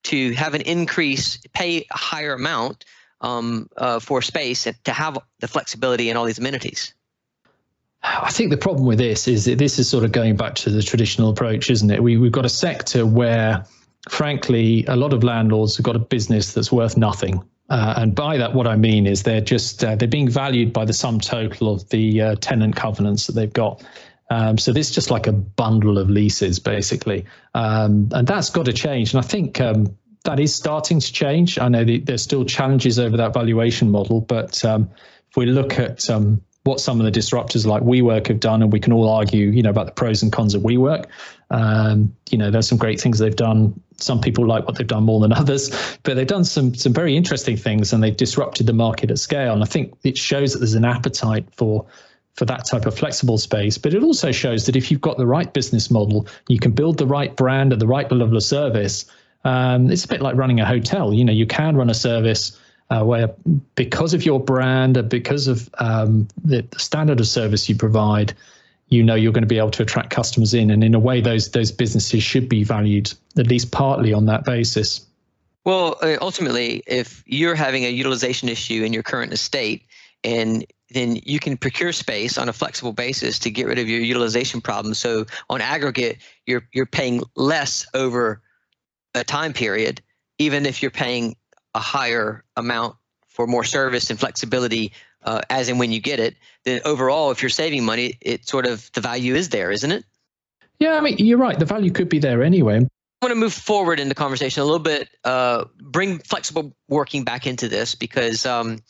to 0.04 0.32
have 0.32 0.54
an 0.54 0.62
increase, 0.62 1.38
pay 1.52 1.86
a 1.90 1.96
higher 1.96 2.32
amount 2.32 2.84
um, 3.20 3.68
uh, 3.76 3.98
for 3.98 4.22
space 4.22 4.68
to 4.84 4.92
have 4.92 5.18
the 5.40 5.48
flexibility 5.48 6.10
and 6.10 6.18
all 6.18 6.24
these 6.24 6.38
amenities? 6.38 6.94
I 8.02 8.30
think 8.30 8.50
the 8.50 8.56
problem 8.56 8.86
with 8.86 8.98
this 8.98 9.26
is 9.26 9.46
that 9.46 9.58
this 9.58 9.78
is 9.78 9.88
sort 9.88 10.04
of 10.04 10.12
going 10.12 10.36
back 10.36 10.54
to 10.56 10.70
the 10.70 10.82
traditional 10.82 11.30
approach, 11.30 11.70
isn't 11.70 11.90
it? 11.90 12.02
We, 12.02 12.16
we've 12.16 12.30
got 12.30 12.44
a 12.44 12.50
sector 12.50 13.04
where, 13.04 13.64
frankly, 14.08 14.84
a 14.86 14.96
lot 14.96 15.12
of 15.12 15.24
landlords 15.24 15.76
have 15.76 15.84
got 15.84 15.96
a 15.96 16.00
business 16.00 16.52
that's 16.52 16.70
worth 16.70 16.96
nothing. 16.96 17.42
Uh, 17.68 17.94
and 17.96 18.14
by 18.14 18.36
that, 18.36 18.54
what 18.54 18.68
I 18.68 18.76
mean 18.76 19.06
is 19.06 19.24
they're 19.24 19.40
just 19.40 19.82
uh, 19.82 19.96
they're 19.96 20.06
being 20.06 20.28
valued 20.28 20.72
by 20.72 20.84
the 20.84 20.92
sum 20.92 21.18
total 21.18 21.72
of 21.72 21.88
the 21.88 22.20
uh, 22.20 22.34
tenant 22.36 22.76
covenants 22.76 23.26
that 23.26 23.32
they've 23.32 23.52
got. 23.52 23.82
Um, 24.28 24.58
so 24.58 24.72
this 24.72 24.88
is 24.88 24.94
just 24.94 25.10
like 25.10 25.26
a 25.26 25.32
bundle 25.32 25.98
of 25.98 26.10
leases, 26.10 26.58
basically, 26.58 27.26
um, 27.54 28.08
and 28.12 28.26
that's 28.26 28.50
got 28.50 28.66
to 28.66 28.72
change. 28.72 29.14
And 29.14 29.24
I 29.24 29.26
think 29.26 29.60
um, 29.60 29.96
that 30.24 30.40
is 30.40 30.54
starting 30.54 31.00
to 31.00 31.12
change. 31.12 31.58
I 31.58 31.68
know 31.68 31.84
the, 31.84 31.98
there's 31.98 32.22
still 32.22 32.44
challenges 32.44 32.98
over 32.98 33.16
that 33.18 33.32
valuation 33.32 33.90
model, 33.90 34.20
but 34.20 34.64
um, 34.64 34.90
if 35.30 35.36
we 35.36 35.46
look 35.46 35.78
at 35.78 36.10
um, 36.10 36.42
what 36.66 36.80
some 36.80 37.00
of 37.00 37.10
the 37.10 37.18
disruptors 37.18 37.64
like 37.64 37.82
WeWork 37.82 38.26
have 38.26 38.40
done, 38.40 38.62
and 38.62 38.72
we 38.72 38.80
can 38.80 38.92
all 38.92 39.08
argue, 39.08 39.50
you 39.50 39.62
know, 39.62 39.70
about 39.70 39.86
the 39.86 39.92
pros 39.92 40.22
and 40.22 40.32
cons 40.32 40.54
of 40.54 40.62
WeWork. 40.62 41.06
Um, 41.50 42.14
you 42.30 42.38
know, 42.38 42.50
there's 42.50 42.68
some 42.68 42.78
great 42.78 43.00
things 43.00 43.20
they've 43.20 43.34
done. 43.34 43.80
Some 43.98 44.20
people 44.20 44.46
like 44.46 44.66
what 44.66 44.76
they've 44.76 44.86
done 44.86 45.04
more 45.04 45.20
than 45.20 45.32
others, 45.40 45.70
but 46.02 46.16
they've 46.16 46.26
done 46.26 46.44
some 46.44 46.74
some 46.74 46.92
very 46.92 47.16
interesting 47.16 47.56
things, 47.56 47.92
and 47.92 48.02
they've 48.02 48.16
disrupted 48.16 48.66
the 48.66 48.72
market 48.72 49.10
at 49.10 49.18
scale. 49.18 49.52
And 49.54 49.62
I 49.62 49.66
think 49.66 49.94
it 50.02 50.18
shows 50.18 50.52
that 50.52 50.58
there's 50.58 50.74
an 50.74 50.84
appetite 50.84 51.46
for 51.56 51.86
for 52.36 52.44
that 52.44 52.66
type 52.66 52.86
of 52.86 52.96
flexible 52.96 53.38
space. 53.38 53.78
But 53.78 53.94
it 53.94 54.02
also 54.02 54.30
shows 54.30 54.66
that 54.66 54.76
if 54.76 54.90
you've 54.90 55.00
got 55.00 55.16
the 55.16 55.26
right 55.26 55.52
business 55.52 55.90
model, 55.90 56.26
you 56.48 56.58
can 56.58 56.72
build 56.72 56.98
the 56.98 57.06
right 57.06 57.34
brand 57.34 57.72
and 57.72 57.80
the 57.80 57.86
right 57.86 58.10
level 58.12 58.36
of 58.36 58.42
service. 58.42 59.06
Um, 59.44 59.90
it's 59.90 60.04
a 60.04 60.08
bit 60.08 60.20
like 60.20 60.36
running 60.36 60.60
a 60.60 60.66
hotel. 60.66 61.14
You 61.14 61.24
know, 61.24 61.32
you 61.32 61.46
can 61.46 61.76
run 61.76 61.88
a 61.88 61.94
service 61.94 62.58
uh, 62.90 63.02
where, 63.02 63.34
because 63.74 64.14
of 64.14 64.24
your 64.24 64.38
brand, 64.38 64.96
and 64.96 65.08
because 65.08 65.48
of 65.48 65.68
um, 65.78 66.28
the, 66.44 66.66
standard 66.76 67.20
of 67.20 67.26
service 67.26 67.68
you 67.68 67.74
provide, 67.74 68.34
you 68.88 69.02
know 69.02 69.16
you're 69.16 69.32
going 69.32 69.42
to 69.42 69.48
be 69.48 69.58
able 69.58 69.72
to 69.72 69.82
attract 69.82 70.10
customers 70.10 70.54
in, 70.54 70.70
and 70.70 70.84
in 70.84 70.94
a 70.94 71.00
way, 71.00 71.20
those 71.20 71.50
those 71.50 71.72
businesses 71.72 72.22
should 72.22 72.48
be 72.48 72.62
valued 72.62 73.12
at 73.36 73.48
least 73.48 73.72
partly 73.72 74.12
on 74.12 74.26
that 74.26 74.44
basis. 74.44 75.04
Well, 75.64 75.96
uh, 76.00 76.16
ultimately, 76.20 76.84
if 76.86 77.24
you're 77.26 77.56
having 77.56 77.84
a 77.84 77.88
utilization 77.88 78.48
issue 78.48 78.84
in 78.84 78.92
your 78.92 79.02
current 79.02 79.32
estate, 79.32 79.82
and 80.22 80.64
then 80.96 81.20
you 81.24 81.38
can 81.38 81.56
procure 81.56 81.92
space 81.92 82.38
on 82.38 82.48
a 82.48 82.52
flexible 82.52 82.92
basis 82.92 83.38
to 83.40 83.50
get 83.50 83.66
rid 83.66 83.78
of 83.78 83.88
your 83.88 84.00
utilization 84.00 84.60
problem. 84.60 84.94
So 84.94 85.26
on 85.50 85.60
aggregate, 85.60 86.18
you're 86.46 86.66
you're 86.72 86.86
paying 86.86 87.22
less 87.36 87.86
over 87.94 88.42
a 89.14 89.24
time 89.24 89.52
period, 89.52 90.00
even 90.38 90.66
if 90.66 90.82
you're 90.82 90.90
paying 90.90 91.36
a 91.74 91.80
higher 91.80 92.44
amount 92.56 92.96
for 93.28 93.46
more 93.46 93.64
service 93.64 94.10
and 94.10 94.18
flexibility 94.18 94.92
uh, 95.22 95.42
as 95.50 95.68
and 95.68 95.78
when 95.78 95.92
you 95.92 96.00
get 96.00 96.20
it. 96.20 96.36
Then 96.64 96.80
overall, 96.84 97.30
if 97.30 97.42
you're 97.42 97.50
saving 97.50 97.84
money, 97.84 98.14
it 98.20 98.48
sort 98.48 98.66
of 98.66 98.90
the 98.92 99.00
value 99.00 99.34
is 99.34 99.50
there, 99.50 99.70
isn't 99.70 99.90
it? 99.90 100.04
Yeah, 100.78 100.94
I 100.94 101.00
mean 101.00 101.16
you're 101.18 101.38
right. 101.38 101.58
The 101.58 101.66
value 101.66 101.90
could 101.90 102.08
be 102.08 102.18
there 102.18 102.42
anyway. 102.42 102.76
I 102.78 103.24
want 103.24 103.32
to 103.32 103.40
move 103.40 103.54
forward 103.54 103.98
in 103.98 104.08
the 104.08 104.14
conversation 104.14 104.62
a 104.62 104.64
little 104.66 104.78
bit, 104.78 105.08
uh, 105.24 105.64
bring 105.80 106.18
flexible 106.18 106.76
working 106.88 107.24
back 107.24 107.46
into 107.46 107.66
this 107.66 107.94
because 107.94 108.44
um, 108.44 108.80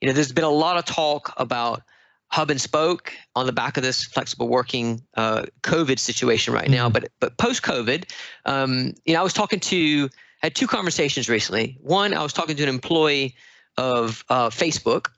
you 0.00 0.08
know 0.08 0.12
there's 0.12 0.32
been 0.32 0.44
a 0.44 0.50
lot 0.50 0.76
of 0.76 0.84
talk 0.84 1.32
about 1.36 1.82
hub 2.28 2.50
and 2.50 2.60
spoke 2.60 3.12
on 3.34 3.46
the 3.46 3.52
back 3.52 3.76
of 3.76 3.82
this 3.82 4.04
flexible 4.04 4.48
working 4.48 5.00
uh, 5.16 5.44
COVID 5.62 5.98
situation 5.98 6.52
right 6.52 6.68
now. 6.68 6.86
Mm-hmm. 6.88 6.92
But 6.92 7.08
but 7.20 7.36
post 7.38 7.62
COVID, 7.62 8.10
um, 8.44 8.94
you 9.04 9.14
know, 9.14 9.20
I 9.20 9.22
was 9.22 9.32
talking 9.32 9.60
to 9.60 10.08
had 10.42 10.54
two 10.54 10.66
conversations 10.66 11.28
recently. 11.28 11.78
One, 11.80 12.14
I 12.14 12.22
was 12.22 12.32
talking 12.32 12.56
to 12.56 12.62
an 12.62 12.68
employee 12.68 13.34
of 13.76 14.24
uh, 14.28 14.50
Facebook 14.50 15.08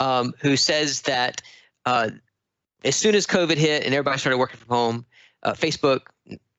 um, 0.00 0.34
who 0.40 0.56
says 0.56 1.02
that 1.02 1.42
uh, 1.86 2.10
as 2.84 2.96
soon 2.96 3.14
as 3.14 3.26
COVID 3.26 3.56
hit 3.56 3.84
and 3.84 3.94
everybody 3.94 4.18
started 4.18 4.38
working 4.38 4.58
from 4.58 4.68
home, 4.68 5.06
uh, 5.42 5.52
Facebook, 5.52 6.02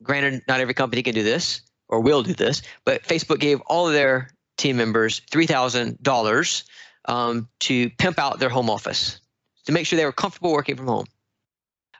granted, 0.01 0.41
not 0.47 0.59
every 0.59 0.73
company 0.73 1.03
can 1.03 1.13
do 1.13 1.23
this 1.23 1.61
or 1.89 1.99
will 1.99 2.23
do 2.23 2.33
this, 2.33 2.61
but 2.85 3.03
Facebook 3.03 3.39
gave 3.39 3.61
all 3.61 3.87
of 3.87 3.93
their 3.93 4.29
team 4.57 4.77
members 4.77 5.21
three 5.31 5.47
thousand 5.47 6.01
um, 7.05 7.49
to 7.61 7.89
pimp 7.91 8.19
out 8.19 8.39
their 8.39 8.49
home 8.49 8.69
office 8.69 9.19
to 9.65 9.71
make 9.71 9.85
sure 9.85 9.97
they 9.97 10.05
were 10.05 10.11
comfortable 10.11 10.51
working 10.51 10.75
from 10.75 10.87
home. 10.87 11.05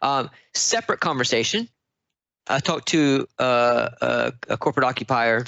Um, 0.01 0.29
separate 0.53 0.99
conversation. 0.99 1.69
I 2.47 2.59
talked 2.59 2.89
to 2.89 3.27
uh, 3.39 3.89
a, 4.01 4.33
a, 4.49 4.57
corporate 4.57 4.85
occupier, 4.85 5.45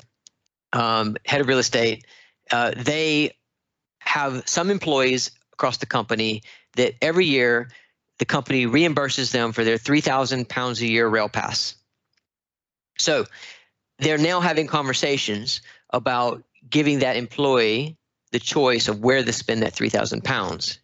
um, 0.72 1.18
head 1.26 1.42
of 1.42 1.48
real 1.48 1.60
estate. 1.60 2.06
Uh, 2.50 2.72
they 2.76 3.32
have 4.00 4.48
some 4.48 4.70
employees 4.70 5.32
across 5.52 5.78
the 5.78 5.86
company 5.86 6.44
that 6.76 6.94
every 7.02 7.26
year 7.26 7.70
the 8.20 8.26
company 8.26 8.66
reimburses 8.66 9.32
them 9.32 9.52
for 9.52 9.66
their 9.66 9.78
3,000 9.78 10.48
pounds 10.48 10.82
a 10.82 10.88
year 10.88 11.08
rail 11.08 11.28
pass. 11.28 11.76
So 12.98 13.26
they're 14.00 14.18
now 14.18 14.40
having 14.40 14.68
conversations 14.68 15.62
about 15.90 16.44
giving 16.70 17.00
that 17.00 17.18
employee 17.18 17.98
the 18.36 18.40
choice 18.40 18.90
of 18.90 19.00
where 19.00 19.24
to 19.24 19.32
spend 19.32 19.62
that 19.62 19.72
3,000 19.72 20.22
pounds 20.22 20.80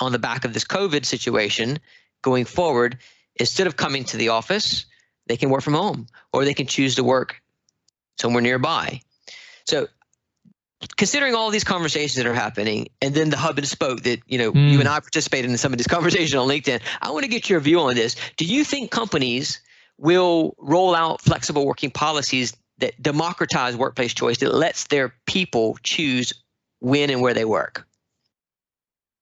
on 0.00 0.10
the 0.10 0.18
back 0.18 0.46
of 0.46 0.54
this 0.54 0.64
COVID 0.64 1.04
situation 1.04 1.78
going 2.22 2.46
forward, 2.46 2.96
instead 3.36 3.66
of 3.66 3.76
coming 3.76 4.04
to 4.04 4.16
the 4.16 4.30
office, 4.30 4.86
they 5.26 5.36
can 5.36 5.50
work 5.50 5.60
from 5.60 5.74
home 5.74 6.06
or 6.32 6.46
they 6.46 6.54
can 6.54 6.66
choose 6.66 6.94
to 6.94 7.04
work 7.04 7.42
somewhere 8.16 8.40
nearby. 8.40 9.02
So 9.66 9.88
considering 10.96 11.34
all 11.34 11.50
these 11.50 11.62
conversations 11.62 12.14
that 12.14 12.24
are 12.24 12.32
happening 12.32 12.88
and 13.02 13.14
then 13.14 13.28
the 13.28 13.36
hub 13.36 13.58
and 13.58 13.68
spoke 13.68 14.04
that 14.04 14.20
you 14.26 14.38
know 14.38 14.50
mm. 14.52 14.70
you 14.70 14.78
and 14.78 14.88
i 14.88 15.00
participated 15.00 15.50
in 15.50 15.58
some 15.58 15.72
of 15.72 15.78
these 15.78 15.86
conversations 15.96 16.36
on 16.36 16.46
linkedin 16.46 16.80
i 17.02 17.10
want 17.10 17.24
to 17.24 17.28
get 17.28 17.50
your 17.50 17.58
view 17.58 17.80
on 17.80 17.96
this 17.96 18.14
do 18.36 18.44
you 18.44 18.62
think 18.62 18.92
companies 18.92 19.60
will 19.98 20.54
roll 20.56 20.94
out 20.94 21.20
flexible 21.20 21.66
working 21.66 21.90
policies 21.90 22.56
that 22.78 22.94
democratize 23.02 23.76
workplace 23.76 24.14
choice 24.14 24.38
that 24.38 24.54
lets 24.54 24.86
their 24.86 25.12
people 25.26 25.76
choose 25.82 26.32
when 26.80 27.10
and 27.10 27.20
where 27.20 27.34
they 27.34 27.44
work 27.44 27.88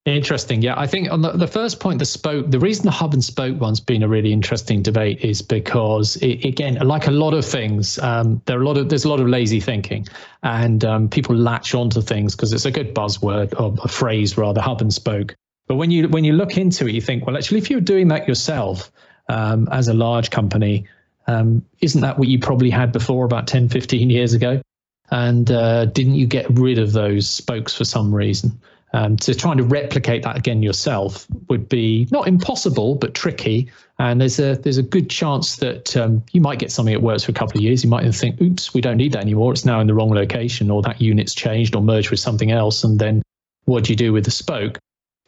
Interesting. 0.07 0.61
Yeah, 0.61 0.79
I 0.79 0.87
think 0.87 1.11
on 1.11 1.21
the, 1.21 1.33
the 1.33 1.47
first 1.47 1.81
point, 1.81 1.99
the 1.99 2.05
spoke, 2.05 2.49
the 2.49 2.59
reason 2.59 2.85
the 2.85 2.91
hub 2.91 3.13
and 3.13 3.21
spoke 3.21 3.59
one's 3.59 3.81
been 3.81 4.03
a 4.03 4.07
really 4.07 4.31
interesting 4.31 4.81
debate 4.81 5.19
is 5.19 5.41
because, 5.41 6.15
it, 6.17 6.45
again, 6.45 6.75
like 6.75 7.07
a 7.07 7.11
lot 7.11 7.33
of 7.33 7.43
things, 7.43 7.99
um, 7.99 8.41
there 8.45 8.57
are 8.57 8.61
a 8.61 8.65
lot 8.65 8.77
of 8.77 8.87
there's 8.87 9.03
a 9.03 9.09
lot 9.09 9.19
of 9.19 9.27
lazy 9.27 9.59
thinking, 9.59 10.07
and 10.43 10.85
um, 10.85 11.09
people 11.09 11.35
latch 11.35 11.75
onto 11.75 12.01
things 12.01 12.37
because 12.37 12.53
it's 12.53 12.63
a 12.63 12.71
good 12.71 12.95
buzzword 12.95 13.59
or 13.59 13.75
a 13.83 13.89
phrase 13.89 14.37
rather, 14.37 14.61
hub 14.61 14.79
and 14.79 14.93
spoke. 14.93 15.35
But 15.67 15.75
when 15.75 15.91
you 15.91 16.07
when 16.07 16.23
you 16.23 16.31
look 16.31 16.55
into 16.55 16.87
it, 16.87 16.93
you 16.93 17.01
think, 17.01 17.27
well, 17.27 17.35
actually, 17.35 17.57
if 17.57 17.69
you're 17.69 17.81
doing 17.81 18.07
that 18.07 18.29
yourself 18.29 18.89
um, 19.27 19.67
as 19.73 19.89
a 19.89 19.93
large 19.93 20.29
company, 20.29 20.85
um, 21.27 21.65
isn't 21.81 21.99
that 21.99 22.17
what 22.17 22.29
you 22.29 22.39
probably 22.39 22.69
had 22.69 22.93
before 22.93 23.25
about 23.25 23.47
10, 23.47 23.67
15 23.67 24.09
years 24.09 24.33
ago? 24.33 24.61
And 25.09 25.49
uh, 25.51 25.85
didn't 25.85 26.15
you 26.15 26.27
get 26.27 26.47
rid 26.49 26.79
of 26.79 26.91
those 26.91 27.29
spokes 27.29 27.75
for 27.75 27.85
some 27.85 28.13
reason? 28.13 28.59
Um, 28.93 29.17
so 29.19 29.33
trying 29.33 29.57
to 29.57 29.63
replicate 29.63 30.23
that 30.23 30.37
again 30.37 30.63
yourself 30.63 31.27
would 31.49 31.67
be 31.67 32.07
not 32.11 32.27
impossible, 32.27 32.95
but 32.95 33.13
tricky. 33.13 33.69
And 33.99 34.21
there's 34.21 34.39
a 34.39 34.55
there's 34.55 34.77
a 34.77 34.83
good 34.83 35.09
chance 35.09 35.57
that 35.57 35.95
um, 35.97 36.23
you 36.31 36.39
might 36.39 36.59
get 36.59 36.71
something 36.71 36.93
that 36.93 37.01
works 37.01 37.25
for 37.25 37.31
a 37.31 37.35
couple 37.35 37.57
of 37.57 37.63
years. 37.63 37.83
You 37.83 37.89
might 37.89 38.09
think, 38.15 38.39
"Oops, 38.41 38.73
we 38.73 38.81
don't 38.81 38.97
need 38.97 39.11
that 39.13 39.21
anymore. 39.21 39.51
It's 39.51 39.65
now 39.65 39.79
in 39.81 39.87
the 39.87 39.93
wrong 39.93 40.11
location, 40.11 40.71
or 40.71 40.81
that 40.83 41.01
unit's 41.01 41.33
changed 41.33 41.75
or 41.75 41.81
merged 41.81 42.11
with 42.11 42.19
something 42.19 42.51
else." 42.51 42.83
And 42.83 42.97
then 42.97 43.21
what 43.65 43.83
do 43.83 43.91
you 43.91 43.97
do 43.97 44.13
with 44.13 44.25
the 44.25 44.31
spoke? 44.31 44.77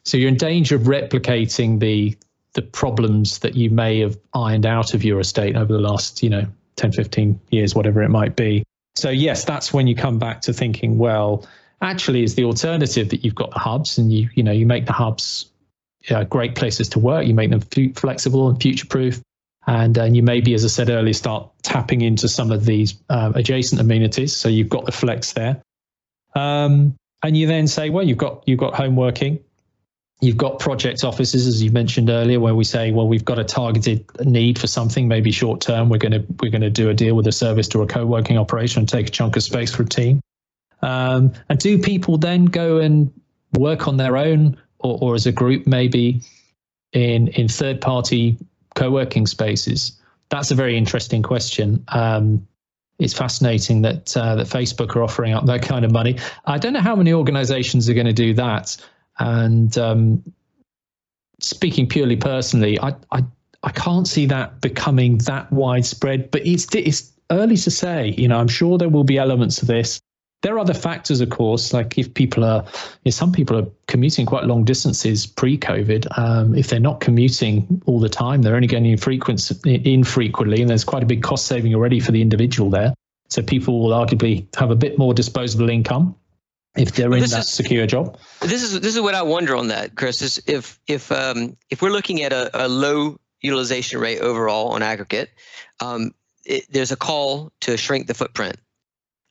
So 0.04 0.16
you're 0.16 0.28
in 0.28 0.36
danger 0.36 0.76
of 0.76 0.82
replicating 0.82 1.80
the 1.80 2.16
the 2.54 2.62
problems 2.62 3.40
that 3.40 3.54
you 3.54 3.70
may 3.70 4.00
have 4.00 4.18
ironed 4.34 4.66
out 4.66 4.94
of 4.94 5.04
your 5.04 5.20
estate 5.20 5.56
over 5.56 5.72
the 5.72 5.78
last, 5.78 6.22
you 6.22 6.30
know, 6.30 6.46
10, 6.76 6.92
15 6.92 7.40
years, 7.50 7.74
whatever 7.74 8.02
it 8.02 8.08
might 8.08 8.34
be. 8.34 8.64
So 9.00 9.10
yes, 9.10 9.44
that's 9.44 9.72
when 9.72 9.86
you 9.86 9.94
come 9.94 10.18
back 10.18 10.42
to 10.42 10.52
thinking, 10.52 10.98
well, 10.98 11.46
actually 11.82 12.22
is 12.22 12.34
the 12.34 12.44
alternative 12.44 13.08
that 13.08 13.24
you've 13.24 13.34
got 13.34 13.50
the 13.50 13.58
hubs 13.58 13.98
and 13.98 14.12
you 14.12 14.28
you 14.34 14.42
know 14.42 14.52
you 14.52 14.66
make 14.66 14.86
the 14.86 14.92
hubs 14.92 15.50
uh, 16.10 16.24
great 16.24 16.54
places 16.54 16.88
to 16.90 16.98
work. 16.98 17.26
You 17.26 17.34
make 17.34 17.50
them 17.50 17.62
f- 17.76 17.96
flexible 17.96 18.48
and 18.48 18.60
future 18.60 18.86
proof 18.86 19.22
and 19.66 19.96
and 19.98 20.16
you 20.16 20.22
maybe 20.22 20.54
as 20.54 20.64
i 20.64 20.68
said 20.68 20.88
earlier 20.88 21.12
start 21.12 21.50
tapping 21.62 22.00
into 22.00 22.28
some 22.28 22.50
of 22.50 22.64
these 22.64 22.94
uh, 23.08 23.32
adjacent 23.34 23.80
amenities. 23.80 24.34
So 24.34 24.48
you've 24.48 24.68
got 24.68 24.84
the 24.84 24.92
flex 24.92 25.32
there. 25.32 25.62
Um, 26.34 26.94
and 27.22 27.36
you 27.36 27.46
then 27.46 27.66
say 27.66 27.90
well 27.90 28.06
you've 28.06 28.18
got 28.18 28.42
you've 28.46 28.60
got 28.60 28.74
home 28.74 28.96
working 28.96 29.40
you've 30.20 30.36
got 30.36 30.58
project 30.58 31.02
offices 31.04 31.46
as 31.46 31.62
you 31.62 31.70
mentioned 31.70 32.10
earlier 32.10 32.38
where 32.38 32.54
we 32.54 32.64
say 32.64 32.92
well 32.92 33.08
we've 33.08 33.24
got 33.24 33.38
a 33.38 33.44
targeted 33.44 34.04
need 34.24 34.58
for 34.58 34.66
something 34.66 35.08
maybe 35.08 35.30
short 35.30 35.60
term 35.60 35.88
we're 35.88 35.98
going 35.98 36.12
to 36.12 36.24
we're 36.42 36.50
going 36.50 36.60
to 36.60 36.70
do 36.70 36.90
a 36.90 36.94
deal 36.94 37.14
with 37.14 37.26
a 37.26 37.32
service 37.32 37.68
to 37.68 37.82
a 37.82 37.86
co-working 37.86 38.36
operation 38.36 38.80
and 38.80 38.88
take 38.88 39.08
a 39.08 39.10
chunk 39.10 39.36
of 39.36 39.42
space 39.42 39.74
for 39.74 39.82
a 39.82 39.86
team 39.86 40.20
um, 40.82 41.32
and 41.48 41.58
do 41.58 41.78
people 41.78 42.18
then 42.18 42.46
go 42.46 42.78
and 42.78 43.12
work 43.52 43.88
on 43.88 43.96
their 43.96 44.16
own 44.16 44.56
or, 44.78 44.98
or 45.00 45.14
as 45.14 45.26
a 45.26 45.32
group, 45.32 45.66
maybe 45.66 46.22
in 46.92 47.28
in 47.28 47.48
third 47.48 47.80
party 47.80 48.38
co 48.74 48.90
working 48.90 49.26
spaces? 49.26 49.98
That's 50.30 50.50
a 50.50 50.54
very 50.54 50.76
interesting 50.76 51.22
question. 51.22 51.84
Um, 51.88 52.46
it's 52.98 53.14
fascinating 53.14 53.82
that 53.82 54.16
uh, 54.16 54.36
that 54.36 54.46
Facebook 54.46 54.94
are 54.96 55.02
offering 55.02 55.32
up 55.32 55.46
that 55.46 55.62
kind 55.62 55.84
of 55.84 55.92
money. 55.92 56.18
I 56.44 56.58
don't 56.58 56.72
know 56.72 56.80
how 56.80 56.96
many 56.96 57.12
organizations 57.12 57.88
are 57.88 57.94
going 57.94 58.06
to 58.06 58.12
do 58.12 58.34
that. 58.34 58.76
And 59.20 59.76
um, 59.78 60.22
speaking 61.40 61.86
purely 61.86 62.16
personally, 62.16 62.80
I, 62.80 62.94
I 63.12 63.24
I 63.62 63.70
can't 63.72 64.08
see 64.08 64.26
that 64.26 64.60
becoming 64.60 65.18
that 65.18 65.52
widespread. 65.52 66.30
But 66.30 66.46
it's 66.46 66.74
it's 66.74 67.12
early 67.30 67.56
to 67.58 67.70
say. 67.70 68.14
You 68.18 68.28
know, 68.28 68.38
I'm 68.38 68.48
sure 68.48 68.78
there 68.78 68.88
will 68.88 69.04
be 69.04 69.18
elements 69.18 69.62
of 69.62 69.68
this 69.68 70.00
there 70.42 70.54
are 70.54 70.58
other 70.58 70.74
factors, 70.74 71.20
of 71.20 71.28
course, 71.30 71.72
like 71.72 71.98
if 71.98 72.12
people 72.14 72.44
are, 72.44 72.64
know, 73.04 73.10
some 73.10 73.30
people 73.30 73.58
are 73.58 73.66
commuting 73.88 74.24
quite 74.24 74.44
long 74.44 74.64
distances 74.64 75.26
pre-COVID. 75.26 76.18
Um, 76.18 76.54
if 76.54 76.68
they're 76.68 76.80
not 76.80 77.00
commuting 77.00 77.82
all 77.86 78.00
the 78.00 78.08
time, 78.08 78.40
they're 78.40 78.54
only 78.54 78.66
getting 78.66 78.86
infrequent, 78.86 79.50
infrequently, 79.66 80.62
and 80.62 80.70
there's 80.70 80.84
quite 80.84 81.02
a 81.02 81.06
big 81.06 81.22
cost 81.22 81.46
saving 81.46 81.74
already 81.74 82.00
for 82.00 82.12
the 82.12 82.22
individual 82.22 82.70
there. 82.70 82.94
So 83.28 83.42
people 83.42 83.80
will 83.80 83.90
arguably 83.90 84.46
have 84.56 84.70
a 84.70 84.76
bit 84.76 84.98
more 84.98 85.12
disposable 85.12 85.68
income 85.68 86.14
if 86.76 86.92
they're 86.92 87.12
in 87.12 87.20
that 87.20 87.40
is, 87.40 87.48
secure 87.48 87.86
job. 87.86 88.18
This 88.40 88.62
is 88.62 88.80
this 88.80 88.94
is 88.94 89.00
what 89.00 89.14
I 89.14 89.22
wonder 89.22 89.56
on 89.56 89.68
that, 89.68 89.96
Chris. 89.96 90.22
Is 90.22 90.42
if 90.46 90.78
if 90.86 91.10
um, 91.12 91.56
if 91.68 91.82
we're 91.82 91.90
looking 91.90 92.22
at 92.22 92.32
a, 92.32 92.66
a 92.66 92.68
low 92.68 93.18
utilization 93.40 94.00
rate 94.00 94.20
overall 94.20 94.68
on 94.68 94.82
aggregate, 94.82 95.30
um, 95.80 96.14
it, 96.44 96.66
there's 96.70 96.92
a 96.92 96.96
call 96.96 97.52
to 97.60 97.76
shrink 97.76 98.06
the 98.06 98.14
footprint 98.14 98.56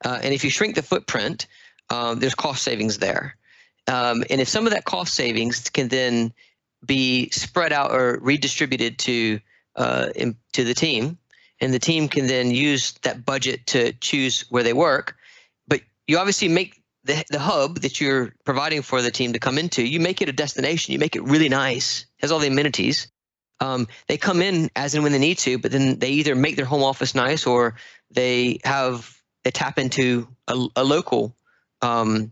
uh, 0.03 0.20
and 0.24 0.34
if 0.34 0.43
you 0.43 0.49
shrink 0.49 0.76
the 0.76 0.82
footprint, 0.82 1.47
um, 1.89 2.20
there's 2.20 2.36
cost 2.36 2.63
savings 2.63 2.97
there. 2.97 3.36
Um, 3.88 4.24
and 4.30 4.39
if 4.39 4.47
some 4.47 4.66
of 4.66 4.74
that 4.74 4.86
cost 4.86 5.13
savings 5.13 5.70
can 5.70 5.88
then 5.88 6.34
be 6.86 7.30
spread 7.32 7.74
out 7.74 7.91
or 7.91 8.20
redistributed 8.22 8.99
to 8.99 9.39
uh, 9.76 10.09
in, 10.16 10.36
to 10.53 10.63
the 10.63 10.74
team, 10.74 11.18
and 11.59 11.74
the 11.74 11.80
team 11.80 12.07
can 12.07 12.28
then 12.28 12.51
use 12.51 12.93
that 13.03 13.26
budget 13.26 13.68
to 13.68 13.91
choose 13.93 14.45
where 14.49 14.63
they 14.63 14.74
work. 14.74 15.16
But 15.68 15.82
you 16.07 16.18
obviously 16.18 16.47
make 16.47 16.78
the, 17.04 17.24
the 17.30 17.39
hub 17.39 17.82
that 17.82 18.02
you're 18.02 18.34
providing 18.45 18.82
for 18.82 19.02
the 19.02 19.12
team 19.12 19.34
to 19.34 19.39
come 19.39 19.58
into, 19.58 19.84
you 19.84 20.00
make 20.00 20.22
it 20.22 20.30
a 20.30 20.34
destination. 20.34 20.93
You 20.93 21.00
make 21.00 21.16
it 21.16 21.24
really 21.24 21.50
nice, 21.50 22.06
has 22.18 22.32
all 22.32 22.39
the 22.39 22.47
amenities. 22.47 23.08
Um, 23.62 23.88
they 24.08 24.18
come 24.18 24.41
in 24.41 24.70
as 24.76 24.95
and 24.95 25.04
when 25.04 25.12
they 25.12 25.20
need 25.20 25.38
to, 25.39 25.58
but 25.58 25.72
then 25.72 26.00
they 26.00 26.10
either 26.12 26.36
make 26.36 26.56
their 26.56 26.66
home 26.66 26.84
office 26.84 27.14
nice 27.14 27.45
or 27.45 27.76
they 28.12 28.60
have 28.64 29.18
they 29.43 29.52
tap 29.52 29.78
into 29.80 30.28
a, 30.47 30.66
a 30.76 30.84
local 30.84 31.36
um, 31.82 32.32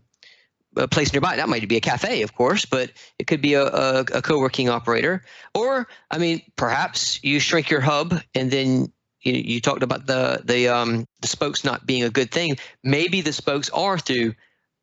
a 0.76 0.88
place 0.88 1.12
nearby. 1.12 1.36
That 1.36 1.48
might 1.48 1.68
be 1.68 1.76
a 1.76 1.80
cafe, 1.80 2.22
of 2.22 2.34
course, 2.34 2.64
but 2.64 2.90
it 3.18 3.26
could 3.26 3.42
be 3.42 3.54
a, 3.54 3.64
a, 3.64 4.00
a 4.14 4.22
co-working 4.22 4.68
operator. 4.68 5.24
Or, 5.54 5.88
I 6.10 6.18
mean, 6.18 6.42
perhaps 6.56 7.22
you 7.22 7.40
shrink 7.40 7.70
your 7.70 7.80
hub 7.80 8.20
and 8.34 8.50
then 8.50 8.92
you, 9.22 9.32
you 9.32 9.60
talked 9.60 9.82
about 9.82 10.06
the 10.06 10.40
the 10.44 10.68
um, 10.68 11.06
the 11.20 11.28
spokes 11.28 11.64
not 11.64 11.86
being 11.86 12.04
a 12.04 12.10
good 12.10 12.30
thing. 12.30 12.56
Maybe 12.84 13.20
the 13.20 13.32
spokes 13.32 13.68
are 13.70 13.98
through 13.98 14.34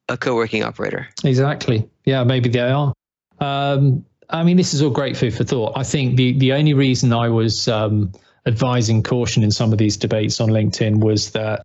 a 0.09 0.17
co-working 0.17 0.63
operator. 0.63 1.07
Exactly. 1.23 1.89
Yeah, 2.05 2.23
maybe 2.23 2.49
they 2.49 2.59
are. 2.59 2.93
Um, 3.39 4.05
I 4.29 4.43
mean, 4.43 4.57
this 4.57 4.73
is 4.73 4.81
all 4.81 4.89
great 4.89 5.17
food 5.17 5.33
for 5.33 5.43
thought. 5.43 5.73
I 5.75 5.83
think 5.83 6.15
the 6.15 6.37
the 6.37 6.53
only 6.53 6.73
reason 6.73 7.13
I 7.13 7.29
was 7.29 7.67
um, 7.67 8.11
advising 8.45 9.03
caution 9.03 9.43
in 9.43 9.51
some 9.51 9.71
of 9.71 9.77
these 9.77 9.97
debates 9.97 10.39
on 10.39 10.49
LinkedIn 10.49 10.99
was 10.99 11.31
that 11.31 11.63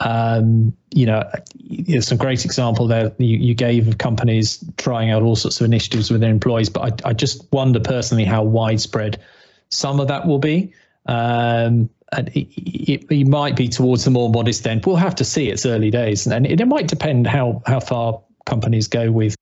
um, 0.00 0.76
you 0.92 1.06
know, 1.06 1.22
there's 1.60 2.08
some 2.08 2.18
great 2.18 2.44
example 2.44 2.88
there 2.88 3.12
you, 3.18 3.36
you, 3.36 3.54
gave 3.54 3.86
of 3.86 3.98
companies 3.98 4.64
trying 4.76 5.10
out 5.10 5.22
all 5.22 5.36
sorts 5.36 5.60
of 5.60 5.64
initiatives 5.64 6.10
with 6.10 6.20
their 6.20 6.30
employees, 6.30 6.68
but 6.68 7.04
I, 7.04 7.10
I 7.10 7.12
just 7.12 7.50
wonder 7.52 7.78
personally 7.78 8.24
how 8.24 8.42
widespread 8.42 9.20
some 9.68 10.00
of 10.00 10.08
that 10.08 10.26
will 10.26 10.40
be. 10.40 10.72
Um, 11.06 11.88
and 12.12 12.28
it, 12.28 12.48
it, 12.56 13.06
it, 13.10 13.26
might 13.26 13.56
be 13.56 13.68
towards 13.68 14.04
the 14.04 14.10
more 14.10 14.30
modest 14.30 14.66
end. 14.66 14.84
We'll 14.84 14.96
have 14.96 15.14
to 15.16 15.24
see. 15.24 15.48
It's 15.48 15.66
early 15.66 15.90
days, 15.90 16.26
and 16.26 16.46
it, 16.46 16.60
it 16.60 16.66
might 16.66 16.88
depend 16.88 17.26
how 17.26 17.62
how 17.66 17.80
far 17.80 18.20
companies 18.46 18.88
go 18.88 19.10
with 19.10 19.34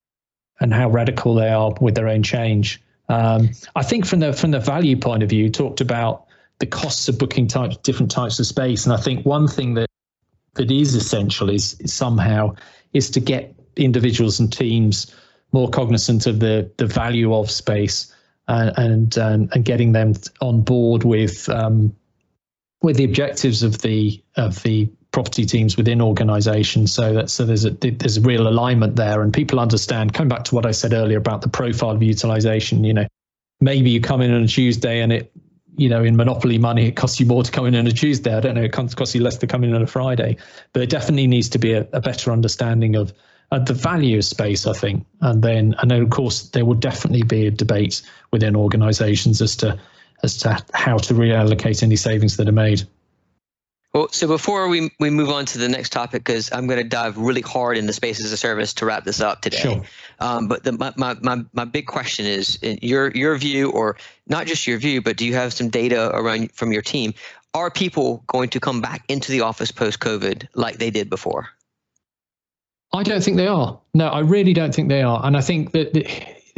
and 0.61 0.73
how 0.73 0.89
radical 0.89 1.35
they 1.35 1.49
are 1.49 1.73
with 1.81 1.95
their 1.95 2.09
own 2.09 2.23
change. 2.23 2.81
Um, 3.09 3.51
I 3.75 3.83
think 3.83 4.07
from 4.07 4.21
the 4.21 4.33
from 4.33 4.53
the 4.53 4.61
value 4.61 4.97
point 4.97 5.23
of 5.23 5.31
view, 5.31 5.45
you 5.45 5.51
talked 5.51 5.81
about 5.81 6.27
the 6.61 6.67
costs 6.67 7.09
of 7.09 7.19
booking 7.19 7.49
types, 7.49 7.77
different 7.79 8.11
types 8.11 8.39
of 8.39 8.47
space, 8.47 8.85
and 8.87 8.93
I 8.93 8.99
think 8.99 9.27
one 9.27 9.49
thing 9.49 9.75
that 9.75 9.89
that 10.55 10.71
is 10.71 10.95
essential 10.95 11.51
is, 11.51 11.75
is 11.81 11.93
somehow 11.93 12.55
is 12.93 13.11
to 13.11 13.21
get 13.21 13.55
individuals 13.77 14.41
and 14.41 14.53
teams 14.53 15.15
more 15.53 15.69
cognizant 15.69 16.27
of 16.27 16.41
the 16.41 16.71
the 16.77 16.87
value 16.87 17.35
of 17.35 17.51
space 17.51 18.15
uh, 18.49 18.71
and 18.77 19.17
and, 19.17 19.51
and 19.55 19.65
getting 19.65 19.93
them 19.93 20.15
on 20.41 20.61
board 20.61 21.03
with 21.05 21.49
um, 21.49 21.95
with 22.83 22.97
the 22.97 23.05
objectives 23.05 23.63
of 23.63 23.79
the 23.83 24.23
of 24.37 24.63
the 24.63 24.89
property 25.13 25.45
teams 25.45 25.77
within 25.77 26.01
organizations 26.01 26.93
so 26.93 27.13
that 27.13 27.31
so 27.31 27.45
there's 27.45 27.65
a 27.65 27.71
there's 27.71 28.17
a 28.17 28.21
real 28.21 28.47
alignment 28.47 28.97
there 28.97 29.23
and 29.23 29.33
people 29.33 29.59
understand 29.59 30.15
coming 30.15 30.29
back 30.29 30.45
to 30.45 30.55
what 30.55 30.65
I 30.65 30.71
said 30.71 30.93
earlier 30.93 31.19
about 31.19 31.43
the 31.43 31.49
profile 31.49 31.91
of 31.91 32.03
utilization 32.03 32.85
you 32.85 32.95
know 32.95 33.07
maybe 33.61 33.91
you 33.91 34.01
come 34.01 34.21
in 34.21 34.33
on 34.33 34.45
a 34.45 34.49
Tuesday 34.49 35.01
and 35.01 35.13
it 35.13 35.33
you 35.77 35.89
know, 35.89 36.05
in 36.05 36.15
monopoly 36.15 36.59
money, 36.59 36.89
it 36.89 36.97
costs 36.97 37.19
you 37.21 37.25
more 37.25 37.43
to 37.43 37.51
come 37.51 37.65
in 37.65 37.75
on 37.75 37.87
a 37.87 37.91
Tuesday. 37.91 38.35
I 38.35 38.41
don't 38.41 38.55
know, 38.55 38.65
it 38.65 38.73
costs 38.73 39.15
you 39.15 39.23
less 39.23 39.39
to 39.39 39.47
come 39.47 39.65
in 39.65 39.75
on 39.75 39.81
a 39.81 39.87
Friday. 39.87 40.37
But 40.75 40.81
there 40.81 40.87
definitely 40.87 41.27
needs 41.27 41.49
to 41.51 41.59
be 41.59 41.73
a, 41.73 41.87
a 41.95 42.03
better 42.03 42.33
understanding 42.33 42.97
of 42.97 43.15
uh, 43.51 43.61
the 43.61 43.73
value 43.73 44.19
of 44.19 44.25
space, 44.25 44.67
I 44.67 44.75
think. 44.75 45.07
And 45.23 45.43
then, 45.43 45.75
and 45.79 45.91
then, 45.91 46.03
of 46.03 46.11
course, 46.11 46.51
there 46.51 46.67
will 46.67 46.75
definitely 46.75 47.23
be 47.23 47.47
a 47.47 47.51
debate 47.51 48.03
within 48.31 48.57
organisations 48.57 49.41
as 49.41 49.57
to 49.57 49.79
as 50.23 50.37
to 50.39 50.63
how 50.75 50.99
to 50.99 51.15
reallocate 51.15 51.83
any 51.83 51.97
savings 51.97 52.37
that 52.37 52.49
are 52.49 52.53
made. 52.53 52.83
Well, 53.93 54.09
so 54.13 54.29
before 54.29 54.69
we, 54.69 54.91
we 55.01 55.11
move 55.11 55.31
on 55.31 55.47
to 55.47 55.59
the 55.59 55.69
next 55.69 55.91
topic, 55.91 56.23
because 56.23 56.53
I'm 56.53 56.69
going 56.69 56.81
to 56.81 56.89
dive 56.89 57.19
really 57.19 57.41
hard 57.41 57.77
into 57.77 57.93
space 57.93 58.25
as 58.25 58.31
a 58.31 58.37
service 58.37 58.73
to 58.75 58.87
wrap 58.87 59.03
this 59.03 59.21
up 59.21 59.41
today. 59.41 59.59
Sure. 59.59 59.83
Um, 60.21 60.47
but 60.47 60.63
the, 60.63 60.73
my, 60.73 60.93
my, 60.97 61.17
my, 61.23 61.45
my 61.53 61.65
big 61.65 61.87
question 61.87 62.25
is 62.25 62.57
your 62.63 63.11
your 63.11 63.37
view, 63.37 63.73
or 63.73 63.97
not 64.29 64.47
just 64.47 64.65
your 64.67 64.79
view, 64.79 65.03
but 65.03 65.17
do 65.17 65.27
you 65.27 65.35
have 65.35 65.53
some 65.53 65.71
data 65.71 66.11
around 66.15 66.53
from 66.53 66.73
your 66.73 66.83
team? 66.83 67.15
Are 67.53 67.69
people 67.69 68.23
going 68.29 68.51
to 68.51 68.61
come 68.61 68.81
back 68.81 69.03
into 69.09 69.33
the 69.33 69.41
office 69.41 69.73
post 69.73 69.99
COVID 69.99 70.47
like 70.55 70.79
they 70.79 70.91
did 70.91 71.11
before? 71.11 71.49
I 72.93 73.03
don't 73.03 73.25
think 73.25 73.39
they 73.39 73.49
are. 73.49 73.81
No, 73.93 74.07
I 74.07 74.21
really 74.21 74.53
don't 74.53 74.73
think 74.73 74.89
they 74.89 75.03
are. 75.03 75.21
And 75.25 75.37
I 75.37 75.41
think 75.41 75.73
that 75.73 75.95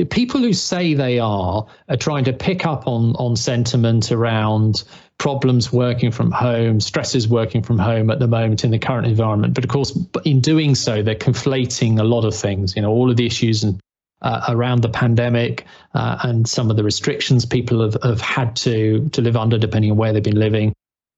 people 0.04 0.40
who 0.40 0.52
say 0.52 0.94
they 0.94 1.18
are 1.18 1.66
are 1.88 1.96
trying 1.96 2.24
to 2.24 2.32
pick 2.32 2.66
up 2.66 2.86
on 2.86 3.14
on 3.16 3.36
sentiment 3.36 4.12
around 4.12 4.84
problems 5.18 5.72
working 5.72 6.10
from 6.10 6.32
home, 6.32 6.80
stresses 6.80 7.28
working 7.28 7.62
from 7.62 7.78
home 7.78 8.10
at 8.10 8.18
the 8.18 8.26
moment 8.26 8.64
in 8.64 8.70
the 8.70 8.78
current 8.78 9.06
environment. 9.06 9.54
But 9.54 9.64
of 9.64 9.70
course, 9.70 9.96
in 10.24 10.40
doing 10.40 10.74
so, 10.74 11.02
they're 11.02 11.14
conflating 11.14 12.00
a 12.00 12.04
lot 12.04 12.24
of 12.24 12.34
things. 12.34 12.74
You 12.74 12.82
know, 12.82 12.90
all 12.90 13.10
of 13.10 13.16
the 13.16 13.26
issues 13.26 13.62
and 13.62 13.80
uh, 14.22 14.44
around 14.48 14.82
the 14.82 14.88
pandemic 14.88 15.66
uh, 15.94 16.18
and 16.22 16.48
some 16.48 16.70
of 16.70 16.76
the 16.76 16.84
restrictions 16.84 17.44
people 17.44 17.82
have, 17.82 17.96
have 18.02 18.20
had 18.20 18.56
to 18.56 19.08
to 19.10 19.20
live 19.20 19.36
under, 19.36 19.58
depending 19.58 19.90
on 19.90 19.96
where 19.96 20.12
they've 20.12 20.22
been 20.22 20.38
living 20.38 20.72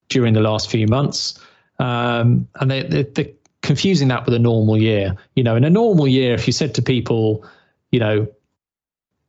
during 0.09 0.35
the 0.35 0.41
last 0.41 0.71
few 0.71 0.87
months. 0.87 1.39
Um, 1.79 2.49
and 2.61 2.71
they, 2.71 2.83
they, 2.83 3.03
they're 3.03 3.33
confusing 3.63 4.09
that 4.09 4.25
with 4.27 4.35
a 4.35 4.39
normal 4.39 4.77
year. 4.77 5.17
You 5.35 5.43
know, 5.43 5.57
in 5.57 5.65
a 5.65 5.71
normal 5.71 6.07
year, 6.07 6.35
if 6.35 6.47
you 6.47 6.53
said 6.53 6.75
to 6.75 6.83
people, 6.83 7.45
you 7.91 8.01
know, 8.01 8.29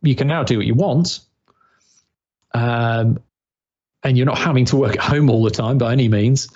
you 0.02 0.16
can 0.16 0.28
now 0.28 0.44
do 0.44 0.58
what 0.58 0.66
you 0.66 0.76
want. 0.76 1.22
Um, 2.54 3.20
and 4.04 4.18
you're 4.18 4.26
not 4.26 4.38
having 4.38 4.66
to 4.66 4.76
work 4.76 4.96
at 4.96 5.02
home 5.02 5.30
all 5.30 5.44
the 5.44 5.50
time 5.50 5.78
by 5.78 5.92
any 5.92 6.08
means, 6.08 6.48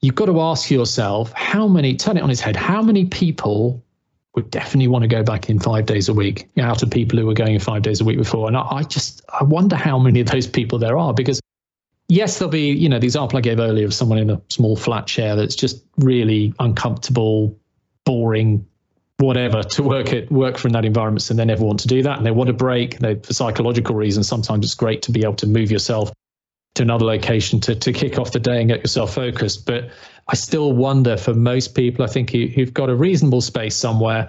you've 0.00 0.14
got 0.14 0.26
to 0.26 0.40
ask 0.40 0.70
yourself 0.70 1.32
how 1.32 1.68
many, 1.68 1.94
turn 1.96 2.16
it 2.16 2.22
on 2.22 2.30
its 2.30 2.40
head, 2.40 2.56
how 2.56 2.82
many 2.82 3.04
people 3.04 3.82
would 4.34 4.50
definitely 4.50 4.88
want 4.88 5.02
to 5.02 5.08
go 5.08 5.22
back 5.22 5.48
in 5.48 5.58
five 5.58 5.86
days 5.86 6.08
a 6.08 6.14
week 6.14 6.48
out 6.58 6.82
of 6.82 6.90
people 6.90 7.18
who 7.18 7.26
were 7.26 7.34
going 7.34 7.54
in 7.54 7.60
five 7.60 7.82
days 7.82 8.00
a 8.00 8.04
week 8.04 8.18
before? 8.18 8.48
And 8.48 8.56
I, 8.56 8.66
I 8.70 8.82
just, 8.82 9.22
I 9.28 9.44
wonder 9.44 9.76
how 9.76 9.98
many 9.98 10.20
of 10.20 10.28
those 10.28 10.46
people 10.46 10.78
there 10.78 10.98
are 10.98 11.12
because 11.12 11.40
yes, 12.08 12.38
there'll 12.38 12.50
be, 12.50 12.70
you 12.70 12.88
know, 12.88 12.98
the 12.98 13.06
example 13.06 13.38
I 13.38 13.40
gave 13.40 13.60
earlier 13.60 13.86
of 13.86 13.94
someone 13.94 14.18
in 14.18 14.30
a 14.30 14.40
small 14.48 14.76
flat 14.76 15.06
chair 15.06 15.36
that's 15.36 15.56
just 15.56 15.84
really 15.98 16.54
uncomfortable, 16.58 17.58
boring, 18.04 18.66
whatever 19.18 19.62
to 19.62 19.82
work 19.82 20.12
it 20.12 20.30
work 20.30 20.58
from 20.58 20.72
that 20.72 20.84
environment 20.84 21.22
so 21.22 21.32
they 21.32 21.44
never 21.44 21.64
want 21.64 21.80
to 21.80 21.88
do 21.88 22.02
that 22.02 22.18
and 22.18 22.26
they 22.26 22.30
want 22.30 22.50
a 22.50 22.52
break. 22.52 22.98
They, 22.98 23.14
for 23.14 23.32
psychological 23.32 23.94
reasons 23.94 24.28
sometimes 24.28 24.64
it's 24.64 24.74
great 24.74 25.02
to 25.02 25.12
be 25.12 25.22
able 25.22 25.36
to 25.36 25.46
move 25.46 25.70
yourself 25.70 26.12
to 26.74 26.82
another 26.82 27.06
location 27.06 27.60
to, 27.60 27.74
to 27.74 27.92
kick 27.92 28.18
off 28.18 28.32
the 28.32 28.40
day 28.40 28.60
and 28.60 28.68
get 28.68 28.80
yourself 28.80 29.14
focused 29.14 29.64
but 29.64 29.90
i 30.28 30.34
still 30.34 30.74
wonder 30.74 31.16
for 31.16 31.32
most 31.32 31.74
people 31.74 32.04
i 32.04 32.06
think 32.06 32.30
who've 32.30 32.74
got 32.74 32.90
a 32.90 32.94
reasonable 32.94 33.40
space 33.40 33.74
somewhere. 33.74 34.28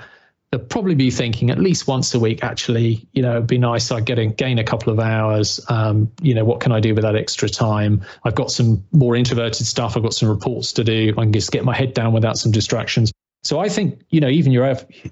They'll 0.49 0.61
probably 0.61 0.95
be 0.95 1.11
thinking 1.11 1.49
at 1.49 1.59
least 1.59 1.89
once 1.89 2.13
a 2.13 2.19
week 2.21 2.41
actually 2.41 3.05
you 3.11 3.21
know 3.21 3.31
it'd 3.31 3.47
be 3.47 3.57
nice 3.57 3.91
i 3.91 3.99
get 3.99 4.17
a, 4.17 4.27
gain 4.27 4.57
a 4.57 4.63
couple 4.63 4.93
of 4.93 4.99
hours 5.01 5.59
um, 5.67 6.09
you 6.21 6.33
know 6.33 6.45
what 6.45 6.61
can 6.61 6.71
i 6.71 6.79
do 6.79 6.95
with 6.95 7.03
that 7.03 7.17
extra 7.17 7.49
time? 7.49 8.01
I've 8.23 8.35
got 8.35 8.49
some 8.51 8.85
more 8.93 9.17
introverted 9.17 9.67
stuff 9.67 9.97
i've 9.97 10.03
got 10.03 10.13
some 10.13 10.29
reports 10.29 10.71
to 10.73 10.85
do 10.85 11.13
i 11.17 11.23
can 11.23 11.33
just 11.33 11.51
get 11.51 11.65
my 11.65 11.75
head 11.75 11.93
down 11.93 12.13
without 12.13 12.37
some 12.37 12.53
distractions 12.53 13.11
so 13.47 13.59
I 13.59 13.69
think 13.69 14.01
you 14.09 14.19
know 14.19 14.27
even 14.27 14.51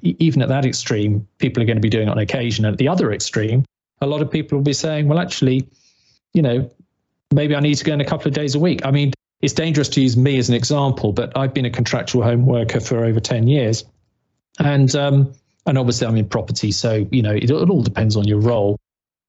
even 0.02 0.42
at 0.42 0.50
that 0.50 0.66
extreme, 0.66 1.26
people 1.38 1.64
are 1.64 1.66
going 1.66 1.78
to 1.78 1.82
be 1.82 1.88
doing 1.88 2.10
it 2.10 2.12
on 2.12 2.18
occasion. 2.18 2.66
At 2.66 2.78
the 2.78 2.90
other 2.90 3.14
extreme, 3.14 3.64
a 4.02 4.08
lot 4.08 4.22
of 4.22 4.30
people 4.30 4.58
will 4.58 4.64
be 4.64 4.74
saying, 4.74 5.08
well, 5.08 5.20
actually, 5.20 5.70
you 6.34 6.42
know, 6.42 6.70
maybe 7.34 7.56
I 7.56 7.62
need 7.62 7.76
to 7.76 7.86
go 7.86 7.94
in 7.94 8.02
a 8.02 8.06
couple 8.06 8.28
of 8.28 8.34
days 8.34 8.54
a 8.54 8.60
week. 8.60 8.86
I 8.86 8.92
mean, 8.92 9.14
it's 9.40 9.54
dangerous 9.54 9.88
to 9.90 10.02
use 10.02 10.18
me 10.18 10.38
as 10.38 10.50
an 10.50 10.56
example, 10.56 11.14
but 11.14 11.38
I've 11.38 11.54
been 11.54 11.64
a 11.64 11.70
contractual 11.70 12.24
home 12.24 12.46
worker 12.46 12.82
for 12.82 13.06
over 13.06 13.22
ten 13.22 13.48
years, 13.48 13.86
and 14.60 14.94
um, 14.98 15.34
and 15.66 15.78
obviously 15.78 16.06
I'm 16.06 16.18
in 16.18 16.28
property, 16.28 16.74
so 16.74 17.08
you 17.14 17.22
know 17.22 17.32
it, 17.32 17.50
it 17.50 17.70
all 17.70 17.84
depends 17.84 18.18
on 18.18 18.28
your 18.28 18.42
role. 18.42 18.76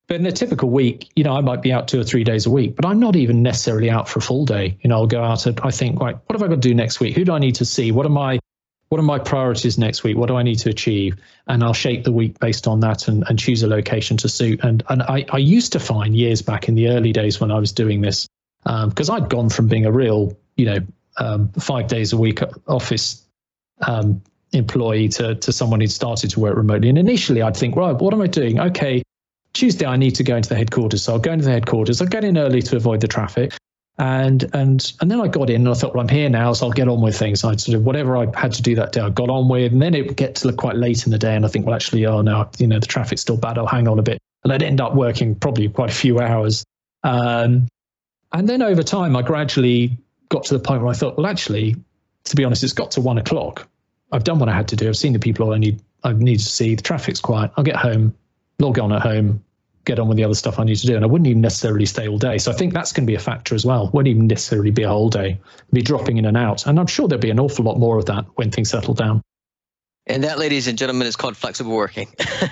But 0.09 0.17
in 0.17 0.27
a 0.27 0.33
typical 0.33 0.71
week, 0.71 1.11
you 1.15 1.23
know, 1.23 1.37
I 1.37 1.43
might 1.43 1.63
be 1.63 1.73
out 1.73 1.87
two 1.87 2.01
or 2.01 2.05
three 2.05 2.25
days 2.25 2.45
a 2.47 2.51
week, 2.51 2.75
but 2.75 2.85
I'm 2.85 2.99
not 2.99 3.15
even 3.15 3.45
necessarily 3.45 3.89
out 3.89 4.09
for 4.09 4.19
a 4.19 4.23
full 4.23 4.45
day. 4.45 4.77
You 4.81 4.89
know, 4.89 4.97
I'll 4.97 5.07
go 5.07 5.23
out 5.23 5.47
and 5.47 5.61
I 5.61 5.71
think, 5.71 6.01
right, 6.01 6.17
what 6.27 6.33
have 6.33 6.43
I 6.43 6.49
got 6.49 6.61
to 6.61 6.69
do 6.69 6.75
next 6.75 6.99
week? 6.99 7.15
Who 7.15 7.25
do 7.25 7.33
I 7.33 7.39
need 7.39 7.55
to 7.57 7.65
see? 7.65 7.93
What 7.93 8.05
are 8.05 8.11
my 8.11 8.41
what 8.89 8.99
are 8.99 9.05
my 9.05 9.19
priorities 9.19 9.79
next 9.79 10.05
week? 10.05 10.17
What 10.17 10.29
do 10.29 10.37
I 10.37 10.43
need 10.43 10.61
to 10.61 10.71
achieve? 10.71 11.17
And 11.47 11.63
I'll 11.63 11.75
shape 11.75 12.05
the 12.05 12.13
week 12.13 12.39
based 12.39 12.69
on 12.69 12.81
that 12.81 13.09
and, 13.09 13.25
and 13.29 13.39
choose 13.39 13.63
a 13.63 13.67
location 13.67 14.17
to 14.19 14.29
suit. 14.29 14.61
And 14.63 14.83
and 14.89 15.03
I, 15.03 15.25
I 15.31 15.39
used 15.39 15.73
to 15.73 15.81
find 15.81 16.15
years 16.15 16.43
back 16.43 16.69
in 16.69 16.75
the 16.75 16.89
early 16.89 17.13
days 17.13 17.41
when 17.41 17.51
I 17.51 17.59
was 17.59 17.73
doing 17.73 18.01
this, 18.01 18.29
because 18.63 19.11
um, 19.11 19.17
I'd 19.17 19.29
gone 19.29 19.49
from 19.49 19.69
being 19.69 19.87
a 19.87 19.93
real, 19.93 20.37
you 20.57 20.67
know, 20.67 20.79
um, 21.19 21.49
five 21.59 21.89
days 21.89 22.13
a 22.13 22.17
week 22.17 22.41
office 22.69 23.25
um, 23.87 24.23
employee 24.53 25.09
to, 25.09 25.35
to 25.35 25.53
someone 25.53 25.81
who'd 25.81 25.91
started 25.91 26.31
to 26.31 26.41
work 26.41 26.57
remotely. 26.57 26.89
And 26.89 26.99
initially 26.99 27.43
I'd 27.43 27.57
think, 27.57 27.75
right, 27.75 27.95
what 27.95 28.15
am 28.15 28.21
I 28.21 28.29
doing? 28.29 28.61
Okay, 28.61 29.03
Tuesday 29.53 29.87
I 29.87 29.97
need 29.97 30.17
to 30.17 30.23
go 30.23 30.37
into 30.37 30.49
the 30.49 30.57
headquarters. 30.57 31.03
So 31.03 31.15
I'll 31.15 31.19
go 31.19 31.33
into 31.33 31.45
the 31.45 31.53
headquarters. 31.53 32.01
I'll 32.01 32.09
get 32.09 32.25
in 32.25 32.39
early 32.39 32.63
to 32.63 32.77
avoid 32.77 33.01
the 33.01 33.09
traffic 33.09 33.53
and 33.99 34.45
and 34.55 34.93
and 35.01 35.11
then 35.11 35.21
I 35.21 35.29
got 35.29 35.49
in 35.49 35.63
and 35.63 35.69
I 35.69 35.75
thought, 35.75 35.95
well, 35.95 36.03
I'm 36.03 36.09
here 36.09 36.29
now, 36.29 36.53
so 36.53 36.67
I'll 36.67 36.73
get 36.73 36.89
on 36.89 37.01
with 37.01 37.17
things. 37.19 37.45
I 37.45 37.57
sort 37.57 37.77
of 37.77 37.85
whatever 37.85 38.17
I 38.17 38.27
had 38.39 38.53
to 38.53 38.63
do 38.63 38.75
that 38.77 38.93
day, 38.93 39.01
I 39.01 39.09
got 39.11 39.31
on 39.31 39.49
with, 39.49 39.73
and 39.73 39.81
then 39.81 39.95
it 39.95 40.07
would 40.07 40.17
get 40.17 40.35
to 40.37 40.53
quite 40.53 40.77
late 40.77 41.07
in 41.07 41.13
the 41.13 41.19
day, 41.19 41.35
and 41.35 41.45
I 41.45 41.49
think, 41.49 41.67
well, 41.67 41.75
actually, 41.75 42.05
oh 42.07 42.21
no, 42.21 42.49
you 42.59 42.67
know, 42.67 42.79
the 42.79 42.87
traffic's 42.87 43.23
still 43.23 43.39
bad. 43.39 43.57
I'll 43.57 43.67
hang 43.67 43.89
on 43.89 43.99
a 43.99 44.03
bit, 44.03 44.19
and 44.45 44.53
I'd 44.53 44.63
end 44.63 44.81
up 44.81 44.95
working 44.95 45.35
probably 45.35 45.69
quite 45.69 45.91
a 45.91 45.95
few 45.95 46.21
hours. 46.21 46.65
Um, 47.05 47.69
and 48.33 48.49
then 48.49 48.61
over 48.61 48.83
time, 48.83 49.17
I 49.17 49.23
gradually 49.23 49.97
got 50.29 50.45
to 50.45 50.55
the 50.55 50.61
point 50.61 50.83
where 50.83 50.91
I 50.91 50.95
thought, 50.95 51.17
well, 51.17 51.27
actually, 51.27 51.77
to 52.25 52.37
be 52.37 52.45
honest, 52.45 52.65
it's 52.65 52.73
got 52.75 52.91
to 52.93 53.01
one 53.01 53.17
o'clock. 53.17 53.67
I've 54.13 54.25
done 54.25 54.39
what 54.39 54.49
I 54.49 54.55
had 54.55 54.69
to 54.69 54.77
do. 54.77 54.89
I've 54.89 54.97
seen 54.97 55.15
the 55.15 55.19
people 55.19 55.53
I 55.53 55.59
need. 55.59 55.81
I 56.05 56.13
need 56.13 56.39
to 56.39 56.45
see. 56.45 56.75
The 56.75 56.83
traffic's 56.83 57.21
quiet. 57.21 57.51
I'll 57.57 57.65
get 57.65 57.77
home, 57.77 58.15
log 58.59 58.79
on 58.79 58.93
at 58.93 59.01
home, 59.01 59.43
get 59.87 59.99
on 59.99 60.09
with 60.09 60.19
the 60.19 60.25
other 60.25 60.35
stuff 60.35 60.59
I 60.59 60.65
need 60.65 60.77
to 60.77 60.87
do. 60.87 60.97
And 60.97 61.05
I 61.05 61.09
wouldn't 61.09 61.29
even 61.29 61.41
necessarily 61.41 61.87
stay 61.87 62.07
all 62.09 62.19
day. 62.19 62.37
So 62.37 62.51
I 62.53 62.55
think 62.55 62.75
that's 62.75 62.93
going 62.93 63.07
to 63.07 63.11
be 63.11 63.15
a 63.15 63.21
factor 63.21 63.55
as 63.55 63.65
well. 63.65 63.89
Wouldn't 63.95 64.15
even 64.15 64.27
necessarily 64.27 64.73
be 64.73 64.83
a 64.83 64.89
whole 64.89 65.09
day, 65.09 65.41
be 65.73 65.81
dropping 65.81 66.19
in 66.19 66.27
and 66.27 66.37
out. 66.37 66.67
And 66.67 66.79
I'm 66.79 66.87
sure 66.87 67.09
there'll 67.09 67.23
be 67.23 67.31
an 67.31 67.41
awful 67.41 67.65
lot 67.65 67.79
more 67.79 67.97
of 67.99 68.05
that 68.07 68.27
when 68.35 68.51
things 68.51 68.69
settle 68.69 68.95
down. 68.95 69.23
And 70.09 70.23
that, 70.23 70.39
ladies 70.39 70.69
and 70.69 70.79
gentlemen, 70.79 71.07
is 71.09 71.17
called 71.17 71.37
flexible 71.37 71.73
working. 71.73 72.09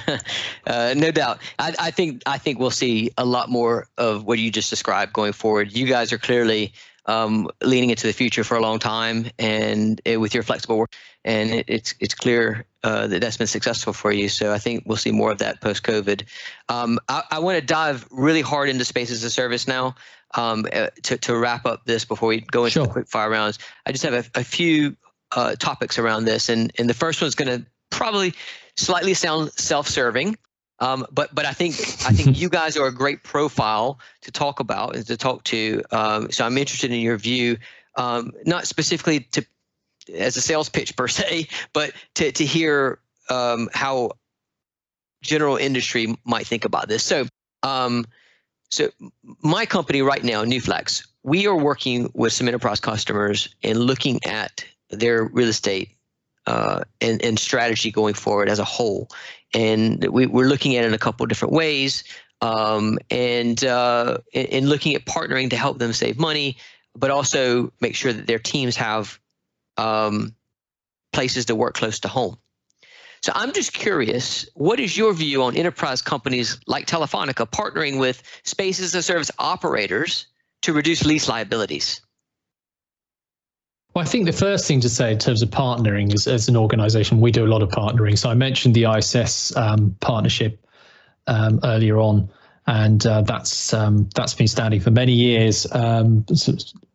uh, 0.66 0.94
no 0.96 1.12
doubt. 1.12 1.38
I, 1.58 1.74
I, 1.78 1.90
think 1.92 2.22
I 2.26 2.38
think 2.38 2.58
we'll 2.58 2.70
see 2.70 3.10
a 3.16 3.24
lot 3.24 3.48
more 3.48 3.86
of 3.96 4.24
what 4.24 4.38
you 4.40 4.50
just 4.50 4.70
described 4.70 5.12
going 5.12 5.32
forward. 5.32 5.72
You 5.72 5.86
guys 5.86 6.12
are 6.12 6.18
clearly 6.18 6.72
um, 7.06 7.48
leaning 7.62 7.90
into 7.90 8.08
the 8.08 8.12
future 8.12 8.42
for 8.42 8.56
a 8.56 8.60
long 8.60 8.80
time, 8.80 9.30
and 9.38 10.00
it, 10.04 10.16
with 10.16 10.34
your 10.34 10.42
flexible 10.42 10.78
work, 10.78 10.94
and 11.24 11.50
it, 11.50 11.64
it's 11.68 11.94
it's 12.00 12.14
clear 12.14 12.64
uh, 12.82 13.06
that 13.06 13.20
that's 13.20 13.36
been 13.36 13.46
successful 13.46 13.92
for 13.92 14.12
you. 14.12 14.28
So 14.28 14.52
I 14.52 14.58
think 14.58 14.84
we'll 14.86 14.96
see 14.96 15.10
more 15.10 15.30
of 15.30 15.38
that 15.38 15.60
post 15.60 15.82
COVID. 15.82 16.24
Um, 16.68 16.98
I, 17.08 17.22
I 17.32 17.38
want 17.38 17.58
to 17.58 17.64
dive 17.64 18.06
really 18.10 18.42
hard 18.42 18.68
into 18.68 18.84
space 18.84 19.10
as 19.10 19.24
a 19.24 19.30
service 19.30 19.66
now. 19.66 19.94
Um, 20.36 20.66
uh, 20.72 20.88
to, 21.04 21.16
to 21.18 21.36
wrap 21.36 21.64
up 21.64 21.84
this 21.84 22.04
before 22.04 22.28
we 22.28 22.40
go 22.40 22.64
into 22.64 22.72
sure. 22.72 22.86
the 22.86 22.92
quick 22.92 23.06
fire 23.06 23.30
rounds, 23.30 23.60
I 23.86 23.92
just 23.92 24.02
have 24.02 24.14
a, 24.14 24.40
a 24.40 24.42
few 24.42 24.96
uh, 25.30 25.54
topics 25.54 25.96
around 25.98 26.24
this, 26.24 26.48
and 26.48 26.72
and 26.78 26.90
the 26.90 26.94
first 26.94 27.20
one's 27.22 27.36
going 27.36 27.60
to 27.60 27.66
probably 27.90 28.34
slightly 28.76 29.14
sound 29.14 29.52
self-serving, 29.52 30.36
um, 30.80 31.06
but 31.12 31.34
but 31.34 31.46
I 31.46 31.52
think 31.52 31.74
I 32.04 32.12
think 32.12 32.38
you 32.40 32.48
guys 32.48 32.76
are 32.76 32.86
a 32.86 32.94
great 32.94 33.22
profile 33.22 34.00
to 34.22 34.32
talk 34.32 34.60
about 34.60 34.96
and 34.96 35.06
to 35.06 35.16
talk 35.16 35.44
to. 35.44 35.82
Um, 35.90 36.30
so 36.30 36.44
I'm 36.44 36.58
interested 36.58 36.90
in 36.90 37.00
your 37.00 37.16
view, 37.16 37.58
um, 37.96 38.32
not 38.44 38.66
specifically 38.66 39.20
to 39.32 39.46
as 40.12 40.36
a 40.36 40.40
sales 40.40 40.68
pitch 40.68 40.96
per 40.96 41.08
se, 41.18 41.48
but 41.72 41.92
to 42.14 42.32
to 42.32 42.44
hear 42.44 42.98
um, 43.30 43.68
how 43.72 44.12
general 45.22 45.56
industry 45.56 46.16
might 46.24 46.46
think 46.46 46.64
about 46.64 46.88
this. 46.88 47.02
So 47.02 47.26
um, 47.62 48.06
so 48.70 48.90
my 49.42 49.66
company 49.66 50.02
right 50.02 50.22
now, 50.22 50.44
NewFlex, 50.44 51.06
we 51.22 51.46
are 51.46 51.56
working 51.56 52.10
with 52.14 52.32
some 52.32 52.48
enterprise 52.48 52.80
customers 52.80 53.54
and 53.62 53.78
looking 53.78 54.20
at 54.24 54.64
their 54.90 55.24
real 55.24 55.48
estate 55.48 55.90
uh, 56.46 56.82
and, 57.00 57.22
and 57.24 57.38
strategy 57.38 57.90
going 57.90 58.14
forward 58.14 58.48
as 58.48 58.58
a 58.58 58.64
whole. 58.64 59.08
And 59.54 60.04
we, 60.08 60.26
we're 60.26 60.48
looking 60.48 60.76
at 60.76 60.84
it 60.84 60.88
in 60.88 60.94
a 60.94 60.98
couple 60.98 61.24
different 61.26 61.54
ways 61.54 62.04
um, 62.40 62.98
and 63.10 63.64
uh, 63.64 64.18
in 64.32 64.68
looking 64.68 64.94
at 64.94 65.04
partnering 65.06 65.50
to 65.50 65.56
help 65.56 65.78
them 65.78 65.92
save 65.92 66.18
money, 66.18 66.56
but 66.94 67.10
also 67.10 67.72
make 67.80 67.94
sure 67.94 68.12
that 68.12 68.26
their 68.26 68.38
teams 68.38 68.76
have 68.76 69.18
um, 69.76 70.34
places 71.12 71.46
to 71.46 71.54
work 71.54 71.74
close 71.74 72.00
to 72.00 72.08
home. 72.08 72.36
So 73.22 73.32
I'm 73.34 73.54
just 73.54 73.72
curious, 73.72 74.46
what 74.54 74.78
is 74.78 74.96
your 74.96 75.14
view 75.14 75.44
on 75.44 75.56
enterprise 75.56 76.02
companies 76.02 76.58
like 76.66 76.86
Telefonica 76.86 77.48
partnering 77.48 77.98
with 77.98 78.22
spaces 78.42 78.94
as 78.94 78.96
a 78.96 79.02
service 79.02 79.30
operators 79.38 80.26
to 80.62 80.74
reduce 80.74 81.06
lease 81.06 81.26
liabilities? 81.26 82.02
Well, 83.94 84.04
I 84.04 84.08
think 84.08 84.26
the 84.26 84.32
first 84.32 84.66
thing 84.66 84.80
to 84.80 84.88
say 84.88 85.12
in 85.12 85.18
terms 85.18 85.40
of 85.40 85.50
partnering 85.50 86.12
is 86.12 86.26
as 86.26 86.48
an 86.48 86.56
organization, 86.56 87.20
we 87.20 87.30
do 87.30 87.46
a 87.46 87.48
lot 87.48 87.62
of 87.62 87.70
partnering. 87.70 88.18
So 88.18 88.28
I 88.28 88.34
mentioned 88.34 88.74
the 88.74 88.84
ISS 88.84 89.56
um, 89.56 89.96
partnership 90.00 90.66
um, 91.26 91.60
earlier 91.62 91.98
on, 91.98 92.28
and 92.66 93.06
uh, 93.06 93.22
that's 93.22 93.72
um, 93.72 94.08
that's 94.14 94.34
been 94.34 94.48
standing 94.48 94.80
for 94.80 94.90
many 94.90 95.12
years, 95.12 95.66
um, 95.72 96.26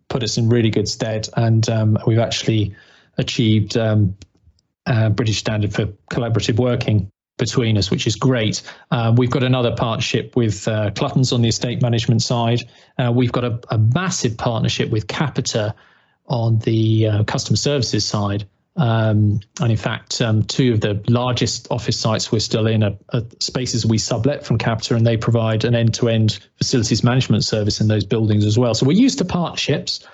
put 0.09 0.23
us 0.23 0.37
in 0.37 0.49
really 0.49 0.69
good 0.69 0.87
stead, 0.87 1.29
and 1.35 1.67
um, 1.69 1.97
we've 2.05 2.19
actually 2.19 2.75
achieved 3.17 3.77
um, 3.77 4.15
British 5.11 5.37
standard 5.37 5.73
for 5.73 5.85
collaborative 6.11 6.59
working 6.59 7.11
between 7.39 7.77
us, 7.77 7.89
which 7.89 8.05
is 8.05 8.15
great. 8.15 8.61
Uh, 8.91 9.11
we've 9.17 9.31
got 9.31 9.41
another 9.41 9.75
partnership 9.75 10.35
with 10.35 10.67
uh, 10.67 10.91
Cluttons 10.91 11.31
on 11.31 11.41
the 11.41 11.47
estate 11.47 11.81
management 11.81 12.21
side. 12.21 12.69
Uh, 12.99 13.11
we've 13.15 13.31
got 13.31 13.43
a, 13.43 13.59
a, 13.69 13.77
massive 13.79 14.37
partnership 14.37 14.91
with 14.91 15.07
Capita 15.07 15.73
on 16.27 16.59
the 16.59 17.07
uh, 17.07 17.23
customer 17.23 17.57
services 17.57 18.05
side. 18.05 18.45
Um, 18.75 19.41
and 19.59 19.71
in 19.71 19.77
fact, 19.77 20.21
um, 20.21 20.43
two 20.43 20.73
of 20.73 20.81
the 20.81 21.03
largest 21.07 21.67
office 21.69 21.99
sites 21.99 22.31
we're 22.31 22.39
still 22.39 22.67
in 22.67 22.83
are, 22.83 22.95
are, 23.13 23.23
spaces 23.39 23.85
we 23.85 23.97
sublet 23.97 24.45
from 24.45 24.57
Capita, 24.57 24.95
and 24.95 25.05
they 25.05 25.17
provide 25.17 25.65
an 25.65 25.75
end-to-end 25.75 26.39
facilities 26.57 27.03
management 27.03 27.43
service 27.43 27.81
in 27.81 27.87
those 27.87 28.05
buildings 28.05 28.45
as 28.45 28.57
well. 28.57 28.73
So 28.73 28.85
we're 28.85 28.93
used 28.93 29.17
to 29.17 29.25
partnerships, 29.25 30.05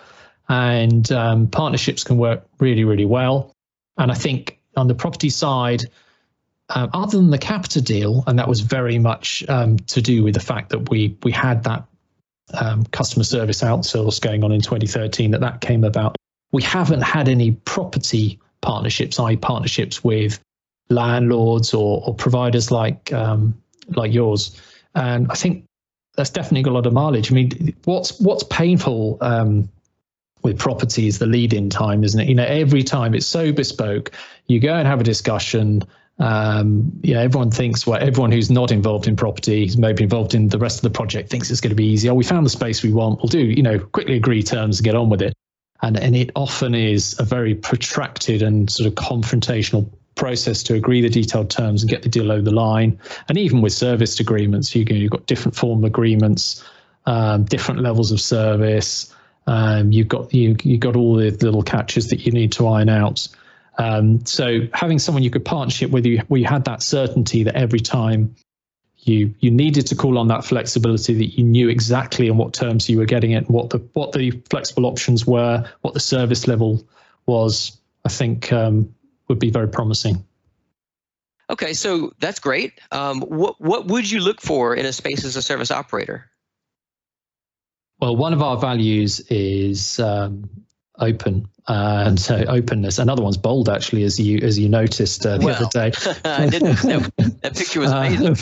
and 0.50 1.12
um, 1.12 1.48
partnerships 1.48 2.04
can 2.04 2.18
work 2.18 2.48
really, 2.60 2.84
really 2.84 3.06
well. 3.06 3.54
And 3.98 4.12
I 4.12 4.16
think 4.16 4.60
on 4.76 4.88
the 4.88 4.96
property 4.96 5.30
side, 5.30 5.84
uh, 6.70 6.88
other 6.94 7.18
than 7.18 7.30
the 7.30 7.38
Capita 7.38 7.82
deal, 7.82 8.24
and 8.26 8.40
that 8.40 8.48
was 8.48 8.62
very 8.62 8.98
much 8.98 9.44
um, 9.48 9.78
to 9.78 10.02
do 10.02 10.24
with 10.24 10.34
the 10.34 10.40
fact 10.40 10.70
that 10.70 10.90
we 10.90 11.18
we 11.24 11.32
had 11.32 11.64
that 11.64 11.86
um, 12.54 12.84
customer 12.86 13.24
service 13.24 13.62
outsource 13.62 14.20
going 14.20 14.44
on 14.44 14.52
in 14.52 14.62
2013 14.62 15.32
that 15.32 15.42
that 15.42 15.62
came 15.62 15.84
about. 15.84 16.16
We 16.52 16.64
haven't 16.64 17.02
had 17.02 17.28
any 17.28 17.52
property 17.52 18.40
partnerships, 18.66 19.20
i.e., 19.20 19.38
partnerships 19.38 20.04
with 20.04 20.40
landlords 20.90 21.74
or, 21.74 22.04
or 22.06 22.14
providers 22.14 22.72
like 22.72 23.12
um, 23.14 23.62
like 23.90 24.14
yours. 24.14 24.60
And 24.96 25.32
I 25.32 25.36
think 25.36 25.66
that's 26.16 26.30
definitely 26.30 26.64
got 26.64 26.72
a 26.72 26.78
lot 26.80 26.86
of 26.86 26.94
mileage. 26.94 27.32
I 27.32 27.36
mean, 27.36 27.76
what's 27.86 28.20
what's 28.20 28.44
painful 28.44 29.18
um, 29.22 29.70
with 30.44 30.60
property 30.60 31.08
is 31.08 31.20
the 31.20 31.26
lead-in 31.26 31.70
time, 31.70 32.04
isn't 32.04 32.20
it? 32.20 32.28
You 32.28 32.36
know, 32.36 32.46
every 32.46 32.84
time 32.84 33.14
it's 33.14 33.28
so 33.28 33.52
bespoke. 33.52 34.12
You 34.48 34.60
go 34.60 34.74
and 34.76 34.88
have 34.88 35.02
a 35.02 35.04
discussion 35.04 35.84
um, 36.20 36.92
you 37.04 37.14
know, 37.14 37.22
everyone 37.22 37.52
thinks, 37.52 37.86
well, 37.86 38.02
everyone 38.02 38.32
who's 38.32 38.50
not 38.50 38.72
involved 38.72 39.08
in 39.08 39.16
property, 39.16 39.66
who's 39.66 39.78
maybe 39.78 40.04
involved 40.04 40.34
in 40.34 40.48
the 40.48 40.58
rest 40.58 40.78
of 40.78 40.84
the 40.84 40.90
project, 40.90 41.30
thinks 41.30 41.52
it's 41.52 41.60
going 41.60 41.72
to 41.72 41.76
be 41.76 41.86
easy. 41.86 42.10
Oh, 42.10 42.14
we 42.14 42.24
found 42.24 42.46
the 42.46 42.50
space 42.50 42.84
we 42.84 42.94
want. 42.94 43.20
We'll 43.20 43.28
do, 43.28 43.44
you 43.44 43.62
know, 43.62 43.80
quickly 43.80 44.16
agree 44.16 44.42
terms 44.42 44.80
and 44.80 44.86
get 44.86 44.96
on 44.96 45.10
with 45.10 45.22
it. 45.22 45.34
And 45.82 45.98
and 45.98 46.16
it 46.16 46.32
often 46.36 46.74
is 46.74 47.16
a 47.20 47.24
very 47.24 47.56
protracted 47.56 48.42
and 48.42 48.70
sort 48.70 48.88
of 48.88 48.96
confrontational 48.96 49.90
process 50.16 50.64
to 50.64 50.74
agree 50.74 51.02
the 51.02 51.10
detailed 51.10 51.50
terms 51.50 51.84
and 51.84 51.90
get 51.90 52.02
the 52.02 52.10
deal 52.10 52.32
over 52.32 52.42
the 52.42 52.52
line. 52.52 53.00
And 53.28 53.38
even 53.38 53.62
with 53.62 53.74
service 53.74 54.20
agreements, 54.20 54.76
you 54.76 54.86
you've 54.90 55.12
got 55.12 55.26
different 55.26 55.56
form 55.56 55.84
agreements, 55.84 56.64
um, 57.06 57.44
different 57.44 57.82
levels 57.82 58.12
of 58.12 58.22
service. 58.22 59.14
Um, 59.48 59.92
you've 59.92 60.08
got 60.08 60.34
you 60.34 60.56
you 60.64 60.78
got 60.78 60.96
all 60.96 61.16
the 61.16 61.32
little 61.32 61.64
catches 61.64 62.10
that 62.10 62.26
you 62.26 62.32
need 62.32 62.52
to 62.54 62.68
iron 62.68 62.90
out. 62.90 63.28
Um, 63.78 64.26
so 64.26 64.62
having 64.74 65.00
someone 65.00 65.24
you 65.24 65.30
could 65.30 65.44
partnership 65.44 65.92
with, 65.92 66.06
you, 66.06 66.20
where 66.30 66.40
you 66.40 66.48
had 66.48 66.64
that 66.64 66.82
certainty 66.82 67.44
that 67.44 67.56
every 67.56 67.82
time 67.82 68.34
you 69.06 69.34
you 69.40 69.52
needed 69.52 69.86
to 69.88 69.96
call 69.96 70.18
on 70.18 70.28
that 70.30 70.44
flexibility, 70.44 71.14
that 71.14 71.38
you 71.38 71.44
knew 71.44 71.70
exactly 71.70 72.30
on 72.30 72.38
what 72.38 72.54
terms 72.54 72.90
you 72.90 72.98
were 72.98 73.06
getting 73.06 73.32
it, 73.32 73.50
what 73.50 73.70
the 73.70 73.78
what 73.94 74.12
the 74.12 74.32
flexible 74.50 74.86
options 74.86 75.26
were, 75.26 75.64
what 75.82 75.94
the 75.94 76.00
service 76.00 76.48
level 76.48 76.84
was, 77.28 77.78
I 78.04 78.10
think 78.10 78.52
um, 78.52 78.94
would 79.28 79.40
be 79.40 79.52
very 79.52 79.68
promising. 79.68 80.26
Okay, 81.50 81.74
so 81.74 82.12
that's 82.20 82.40
great. 82.40 82.74
Um, 82.92 83.22
what 83.22 83.62
what 83.62 83.86
would 83.86 84.10
you 84.10 84.20
look 84.20 84.42
for 84.42 84.76
in 84.76 84.86
a 84.86 84.94
space 84.94 85.24
as 85.24 85.36
a 85.36 85.42
service 85.42 85.70
operator? 85.70 86.30
Well, 88.00 88.16
one 88.16 88.34
of 88.34 88.42
our 88.42 88.58
values 88.58 89.20
is 89.30 90.00
um, 90.00 90.50
open 91.00 91.48
uh, 91.68 92.04
and 92.08 92.20
so 92.20 92.36
openness. 92.48 93.00
Another 93.00 93.24
one's 93.24 93.38
bold, 93.38 93.70
actually, 93.70 94.04
as 94.04 94.20
you 94.20 94.40
as 94.40 94.58
you 94.60 94.70
noticed 94.70 95.26
uh, 95.26 95.38
the 95.38 95.46
well, 95.46 95.56
other 95.56 95.70
day. 95.74 95.92
I 96.26 96.48
didn't. 96.48 96.76
That, 96.82 97.42
that 97.42 97.56
picture 97.56 97.80
was 97.80 97.92
amazing. 97.92 98.36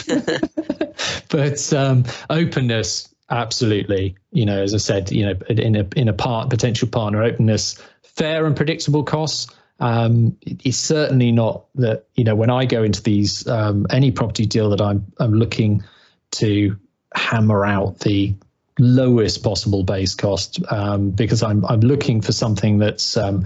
but 1.30 1.74
um, 1.74 2.04
openness, 2.30 3.14
absolutely. 3.30 4.16
You 4.32 4.46
know, 4.46 4.62
as 4.62 4.74
I 4.74 4.78
said, 4.78 5.12
you 5.12 5.26
know, 5.26 5.36
in 5.50 5.76
a 5.76 5.88
in 5.96 6.08
a 6.10 6.14
part 6.14 6.50
potential 6.50 6.88
partner 6.88 7.24
openness, 7.24 7.82
fair 8.04 8.46
and 8.46 8.56
predictable 8.56 9.04
costs. 9.04 9.54
Um, 9.80 10.38
it's 10.42 10.78
certainly 10.78 11.32
not 11.32 11.66
that 11.76 12.06
you 12.16 12.24
know 12.24 12.36
when 12.36 12.50
I 12.50 12.66
go 12.66 12.84
into 12.84 13.02
these 13.02 13.48
um, 13.48 13.88
any 13.90 14.12
property 14.12 14.46
deal 14.46 14.70
that 14.70 14.82
I'm 14.82 15.06
I'm 15.20 15.34
looking 15.34 15.84
to 16.32 16.78
hammer 17.16 17.66
out 17.66 18.00
the 18.00 18.34
lowest 18.80 19.44
possible 19.44 19.84
base 19.84 20.16
cost 20.16 20.60
um, 20.72 21.12
because 21.12 21.44
I'm 21.44 21.66
I'm 21.66 21.82
looking 21.82 22.22
for 22.22 22.32
something 22.32 22.80
that's 22.80 23.18
um, 23.18 23.46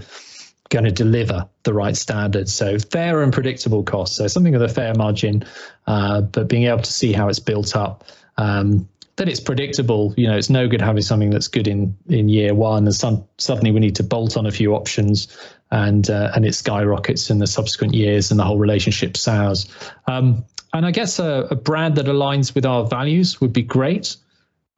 going 0.70 0.84
to 0.84 0.92
deliver 0.92 1.48
the 1.62 1.72
right 1.72 1.96
standards. 1.96 2.52
So 2.52 2.78
fair 2.78 3.22
and 3.22 3.32
predictable 3.32 3.82
costs. 3.82 4.16
So 4.16 4.26
something 4.26 4.52
with 4.52 4.62
a 4.62 4.68
fair 4.68 4.94
margin, 4.94 5.44
uh, 5.86 6.22
but 6.22 6.48
being 6.48 6.64
able 6.64 6.82
to 6.82 6.92
see 6.92 7.12
how 7.12 7.28
it's 7.28 7.38
built 7.38 7.76
up. 7.76 8.04
Um, 8.36 8.88
that 9.16 9.28
it's 9.28 9.40
predictable. 9.40 10.14
You 10.16 10.28
know, 10.28 10.36
it's 10.36 10.48
no 10.48 10.68
good 10.68 10.80
having 10.80 11.02
something 11.02 11.30
that's 11.30 11.48
good 11.48 11.68
in 11.68 11.96
in 12.08 12.28
year 12.28 12.54
one, 12.54 12.86
and 12.86 12.94
some, 12.94 13.24
suddenly 13.36 13.72
we 13.72 13.80
need 13.80 13.96
to 13.96 14.04
bolt 14.04 14.36
on 14.36 14.46
a 14.46 14.52
few 14.52 14.74
options, 14.74 15.28
and 15.70 16.08
uh, 16.08 16.30
and 16.34 16.46
it 16.46 16.54
skyrockets 16.54 17.28
in 17.28 17.38
the 17.38 17.46
subsequent 17.46 17.94
years, 17.94 18.30
and 18.30 18.38
the 18.38 18.44
whole 18.44 18.58
relationship 18.58 19.16
sours. 19.16 19.68
Um, 20.06 20.44
and 20.72 20.86
I 20.86 20.90
guess 20.92 21.18
a, 21.18 21.48
a 21.50 21.56
brand 21.56 21.96
that 21.96 22.06
aligns 22.06 22.54
with 22.54 22.64
our 22.64 22.86
values 22.86 23.40
would 23.40 23.52
be 23.52 23.62
great. 23.62 24.16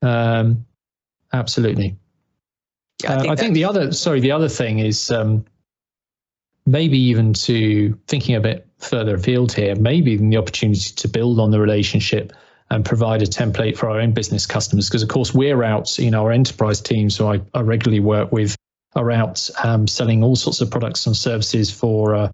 Um, 0.02 0.66
absolutely. 1.32 1.96
Yeah, 3.02 3.14
I, 3.14 3.18
think, 3.18 3.28
uh, 3.28 3.32
I 3.32 3.36
think, 3.36 3.54
the 3.54 3.64
other 3.64 3.92
sorry 3.92 4.20
the 4.20 4.32
other 4.32 4.48
thing 4.48 4.78
is 4.78 5.10
um, 5.10 5.44
maybe 6.66 6.98
even 6.98 7.32
to 7.32 7.98
thinking 8.06 8.34
a 8.34 8.40
bit 8.40 8.66
further 8.78 9.14
afield 9.14 9.52
here, 9.52 9.74
maybe 9.74 10.12
even 10.12 10.30
the 10.30 10.36
opportunity 10.36 10.92
to 10.94 11.08
build 11.08 11.38
on 11.38 11.50
the 11.50 11.60
relationship 11.60 12.32
and 12.70 12.84
provide 12.84 13.22
a 13.22 13.26
template 13.26 13.76
for 13.76 13.90
our 13.90 14.00
own 14.00 14.12
business 14.12 14.46
customers. 14.46 14.88
Because 14.88 15.02
of 15.02 15.08
course 15.08 15.34
we're 15.34 15.62
out, 15.62 15.98
you 15.98 16.10
know, 16.10 16.24
our 16.24 16.32
enterprise 16.32 16.80
teams 16.80 17.16
who 17.16 17.26
I, 17.26 17.40
I 17.52 17.62
regularly 17.62 18.00
work 18.00 18.30
with 18.32 18.56
are 18.94 19.10
out 19.10 19.48
um, 19.62 19.86
selling 19.86 20.22
all 20.22 20.36
sorts 20.36 20.60
of 20.60 20.70
products 20.70 21.06
and 21.06 21.16
services 21.16 21.70
for 21.70 22.14
uh, 22.14 22.30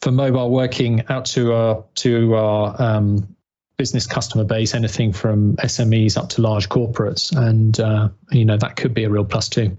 for 0.00 0.12
mobile 0.12 0.50
working 0.50 1.04
out 1.08 1.24
to 1.26 1.52
our 1.52 1.84
to 1.96 2.34
our 2.34 2.74
um, 2.80 3.36
business 3.78 4.06
customer 4.06 4.44
base, 4.44 4.74
anything 4.74 5.12
from 5.12 5.56
SMEs 5.56 6.16
up 6.16 6.28
to 6.30 6.42
large 6.42 6.68
corporates, 6.68 7.34
and 7.34 7.78
uh, 7.80 8.08
you 8.30 8.44
know 8.44 8.56
that 8.56 8.76
could 8.76 8.92
be 8.92 9.04
a 9.04 9.08
real 9.08 9.24
plus 9.24 9.48
too. 9.48 9.76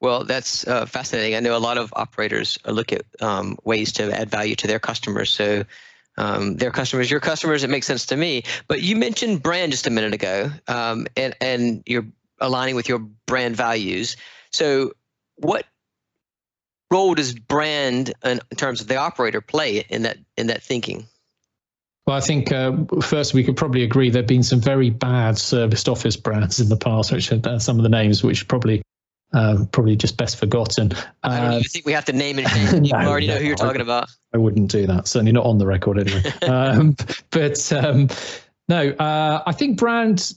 Well, 0.00 0.24
that's 0.24 0.66
uh, 0.66 0.84
fascinating. 0.84 1.34
I 1.34 1.40
know 1.40 1.56
a 1.56 1.58
lot 1.58 1.78
of 1.78 1.92
operators 1.96 2.58
look 2.66 2.92
at 2.92 3.06
um, 3.22 3.56
ways 3.64 3.92
to 3.94 4.12
add 4.12 4.28
value 4.28 4.54
to 4.56 4.66
their 4.66 4.78
customers. 4.78 5.30
So 5.30 5.64
um, 6.18 6.56
their 6.56 6.70
customers, 6.70 7.10
your 7.10 7.20
customers, 7.20 7.64
it 7.64 7.70
makes 7.70 7.86
sense 7.86 8.04
to 8.06 8.16
me. 8.16 8.44
But 8.68 8.82
you 8.82 8.96
mentioned 8.96 9.42
brand 9.42 9.72
just 9.72 9.86
a 9.86 9.90
minute 9.90 10.12
ago, 10.12 10.50
um, 10.68 11.06
and 11.16 11.34
and 11.40 11.82
you're 11.86 12.06
aligning 12.38 12.74
with 12.74 12.88
your 12.88 12.98
brand 12.98 13.56
values. 13.56 14.16
So 14.52 14.92
what 15.36 15.64
role 16.90 17.14
does 17.14 17.34
brand 17.34 18.12
in, 18.24 18.40
terms 18.56 18.82
of 18.82 18.88
the 18.88 18.96
operator 18.96 19.40
play 19.40 19.84
in 19.88 20.02
that 20.02 20.18
in 20.36 20.48
that 20.48 20.62
thinking? 20.62 21.06
Well, 22.06 22.16
I 22.16 22.20
think 22.20 22.52
uh, 22.52 22.72
first 23.00 23.32
we 23.32 23.42
could 23.42 23.56
probably 23.56 23.82
agree 23.82 24.10
there 24.10 24.20
have 24.20 24.26
been 24.26 24.42
some 24.42 24.60
very 24.60 24.90
bad 24.90 25.38
serviced 25.38 25.88
office 25.88 26.16
brands 26.16 26.60
in 26.60 26.68
the 26.68 26.76
past, 26.76 27.10
which 27.10 27.32
are 27.32 27.40
uh, 27.44 27.58
some 27.58 27.78
of 27.78 27.82
the 27.82 27.88
names 27.88 28.22
which 28.22 28.46
probably 28.46 28.82
uh, 29.32 29.64
probably 29.72 29.96
just 29.96 30.16
best 30.16 30.36
forgotten. 30.36 30.92
I 31.22 31.28
don't 31.28 31.46
even 31.46 31.58
uh, 31.58 31.60
think 31.68 31.86
we 31.86 31.92
have 31.92 32.04
to 32.04 32.12
name 32.12 32.38
it. 32.38 32.46
You 32.84 32.92
no, 32.92 32.98
already 32.98 33.26
know 33.26 33.36
who 33.36 33.46
you're 33.46 33.56
talking 33.56 33.80
about. 33.80 34.10
I 34.34 34.38
wouldn't 34.38 34.70
do 34.70 34.86
that. 34.86 35.08
Certainly 35.08 35.32
not 35.32 35.46
on 35.46 35.58
the 35.58 35.66
record 35.66 35.98
anyway. 35.98 36.22
um, 36.42 36.94
but 37.30 37.72
um, 37.72 38.08
no, 38.68 38.90
uh, 38.90 39.42
I 39.46 39.52
think 39.52 39.78
brand 39.78 40.34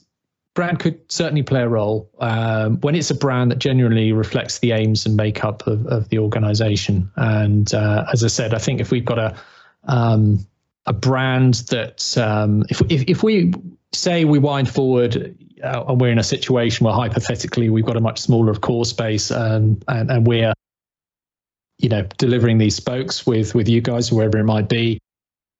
brand 0.55 0.79
could 0.79 0.99
certainly 1.11 1.43
play 1.43 1.61
a 1.61 1.67
role 1.67 2.09
um, 2.19 2.79
when 2.81 2.95
it's 2.95 3.11
a 3.11 3.15
brand 3.15 3.51
that 3.51 3.59
genuinely 3.59 4.11
reflects 4.11 4.57
the 4.57 4.71
aims 4.71 5.05
and 5.05 5.15
makeup 5.15 5.67
of, 5.67 5.85
of 5.85 6.09
the 6.09 6.17
organization. 6.17 7.11
And 7.15 7.71
uh, 7.75 8.05
as 8.11 8.23
I 8.23 8.27
said, 8.27 8.55
I 8.55 8.57
think 8.57 8.81
if 8.81 8.89
we've 8.89 9.05
got 9.05 9.19
a 9.19 9.35
um, 9.83 10.47
a 10.87 10.93
brand 10.93 11.55
that 11.69 12.17
um, 12.17 12.63
if, 12.69 12.81
if 12.89 13.03
if 13.07 13.23
we 13.23 13.53
say 13.93 14.25
we 14.25 14.39
wind 14.39 14.69
forward 14.69 15.37
uh, 15.63 15.83
and 15.87 16.01
we're 16.01 16.11
in 16.11 16.17
a 16.17 16.23
situation 16.23 16.85
where 16.85 16.93
hypothetically 16.93 17.69
we've 17.69 17.85
got 17.85 17.97
a 17.97 18.01
much 18.01 18.19
smaller 18.19 18.53
core 18.55 18.85
space 18.85 19.31
and, 19.31 19.83
and, 19.87 20.09
and 20.09 20.27
we're 20.27 20.53
you 21.77 21.89
know 21.89 22.03
delivering 22.17 22.57
these 22.57 22.75
spokes 22.75 23.25
with 23.25 23.53
with 23.53 23.67
you 23.67 23.81
guys 23.81 24.11
wherever 24.11 24.37
it 24.37 24.43
might 24.43 24.67
be 24.69 24.99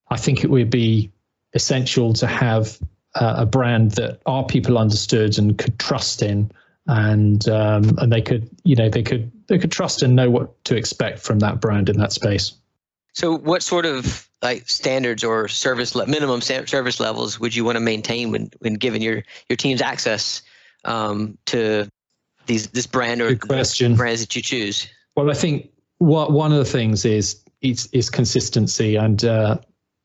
i 0.09 0.17
think 0.17 0.43
it 0.43 0.49
would 0.49 0.69
be 0.69 1.11
essential 1.53 2.13
to 2.13 2.25
have 2.25 2.77
uh, 3.15 3.35
a 3.37 3.45
brand 3.45 3.91
that 3.91 4.19
our 4.25 4.45
people 4.45 4.77
understood 4.77 5.37
and 5.37 5.57
could 5.57 5.77
trust 5.79 6.21
in 6.21 6.51
and 6.87 7.47
um, 7.49 7.97
and 7.97 8.11
they 8.11 8.21
could 8.21 8.49
you 8.63 8.75
know 8.75 8.89
they 8.89 9.03
could 9.03 9.31
they 9.47 9.57
could 9.57 9.71
trust 9.71 10.03
and 10.03 10.15
know 10.15 10.29
what 10.29 10.63
to 10.63 10.75
expect 10.75 11.19
from 11.19 11.39
that 11.39 11.59
brand 11.59 11.89
in 11.89 11.97
that 11.97 12.11
space 12.11 12.53
so, 13.17 13.35
what 13.35 13.63
sort 13.63 13.87
of 13.87 14.29
like 14.43 14.69
standards 14.69 15.23
or 15.23 15.47
service 15.47 15.95
le- 15.95 16.05
minimum 16.05 16.39
service 16.39 16.99
levels 16.99 17.39
would 17.39 17.55
you 17.55 17.65
want 17.65 17.75
to 17.75 17.79
maintain 17.79 18.29
when 18.29 18.51
when 18.59 18.75
giving 18.75 19.01
your 19.01 19.23
your 19.49 19.57
teams 19.57 19.81
access 19.81 20.43
um, 20.85 21.35
to 21.47 21.89
these 22.45 22.67
this 22.67 22.85
brand 22.85 23.23
or 23.23 23.35
brands 23.35 23.79
that 23.79 24.35
you 24.35 24.43
choose? 24.43 24.87
Well, 25.15 25.31
I 25.31 25.33
think 25.33 25.71
what 25.97 26.31
one 26.31 26.51
of 26.51 26.59
the 26.59 26.65
things 26.65 27.05
is 27.05 27.43
is, 27.61 27.89
is 27.91 28.11
consistency 28.11 28.95
and. 28.95 29.25
Uh, 29.25 29.57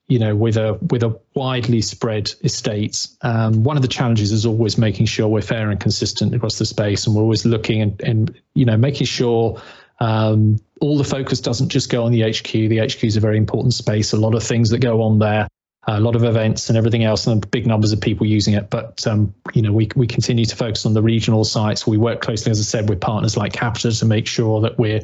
you 0.08 0.18
know, 0.18 0.34
with 0.34 0.58
a 0.58 0.78
with 0.90 1.02
a 1.04 1.18
widely 1.34 1.80
spread 1.80 2.30
estate, 2.42 3.06
um, 3.22 3.62
one 3.62 3.76
of 3.76 3.82
the 3.82 3.88
challenges 3.88 4.30
is 4.30 4.44
always 4.44 4.76
making 4.76 5.06
sure 5.06 5.26
we're 5.26 5.40
fair 5.40 5.70
and 5.70 5.80
consistent 5.80 6.34
across 6.34 6.58
the 6.58 6.66
space, 6.66 7.06
and 7.06 7.16
we're 7.16 7.22
always 7.22 7.46
looking 7.46 7.80
and, 7.80 7.98
and 8.02 8.40
you 8.52 8.66
know 8.66 8.76
making 8.76 9.06
sure 9.06 9.62
um, 10.00 10.58
all 10.82 10.98
the 10.98 11.04
focus 11.04 11.40
doesn't 11.40 11.68
just 11.68 11.88
go 11.90 12.04
on 12.04 12.12
the 12.12 12.22
HQ. 12.22 12.50
The 12.50 12.78
HQ 12.78 13.04
is 13.04 13.16
a 13.16 13.20
very 13.20 13.38
important 13.38 13.72
space. 13.72 14.12
A 14.12 14.16
lot 14.16 14.34
of 14.34 14.42
things 14.42 14.68
that 14.70 14.80
go 14.80 15.00
on 15.02 15.20
there, 15.20 15.46
a 15.86 16.00
lot 16.00 16.16
of 16.16 16.24
events 16.24 16.68
and 16.68 16.76
everything 16.76 17.04
else, 17.04 17.26
and 17.26 17.48
big 17.52 17.68
numbers 17.68 17.92
of 17.92 18.00
people 18.00 18.26
using 18.26 18.54
it. 18.54 18.68
But 18.68 19.06
um, 19.06 19.32
you 19.54 19.62
know, 19.62 19.72
we 19.72 19.88
we 19.94 20.08
continue 20.08 20.44
to 20.44 20.56
focus 20.56 20.84
on 20.84 20.92
the 20.92 21.02
regional 21.02 21.44
sites. 21.44 21.86
We 21.86 21.98
work 21.98 22.20
closely, 22.20 22.50
as 22.50 22.58
I 22.58 22.64
said, 22.64 22.88
with 22.88 23.00
partners 23.00 23.36
like 23.36 23.52
Capita 23.52 23.92
to 23.92 24.04
make 24.04 24.26
sure 24.26 24.60
that 24.62 24.76
we're 24.76 25.02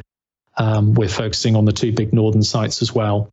um, 0.56 0.94
we're 0.94 1.08
focusing 1.08 1.54
on 1.54 1.64
the 1.64 1.72
two 1.72 1.92
big 1.92 2.12
northern 2.12 2.42
sites 2.42 2.82
as 2.82 2.92
well. 2.92 3.30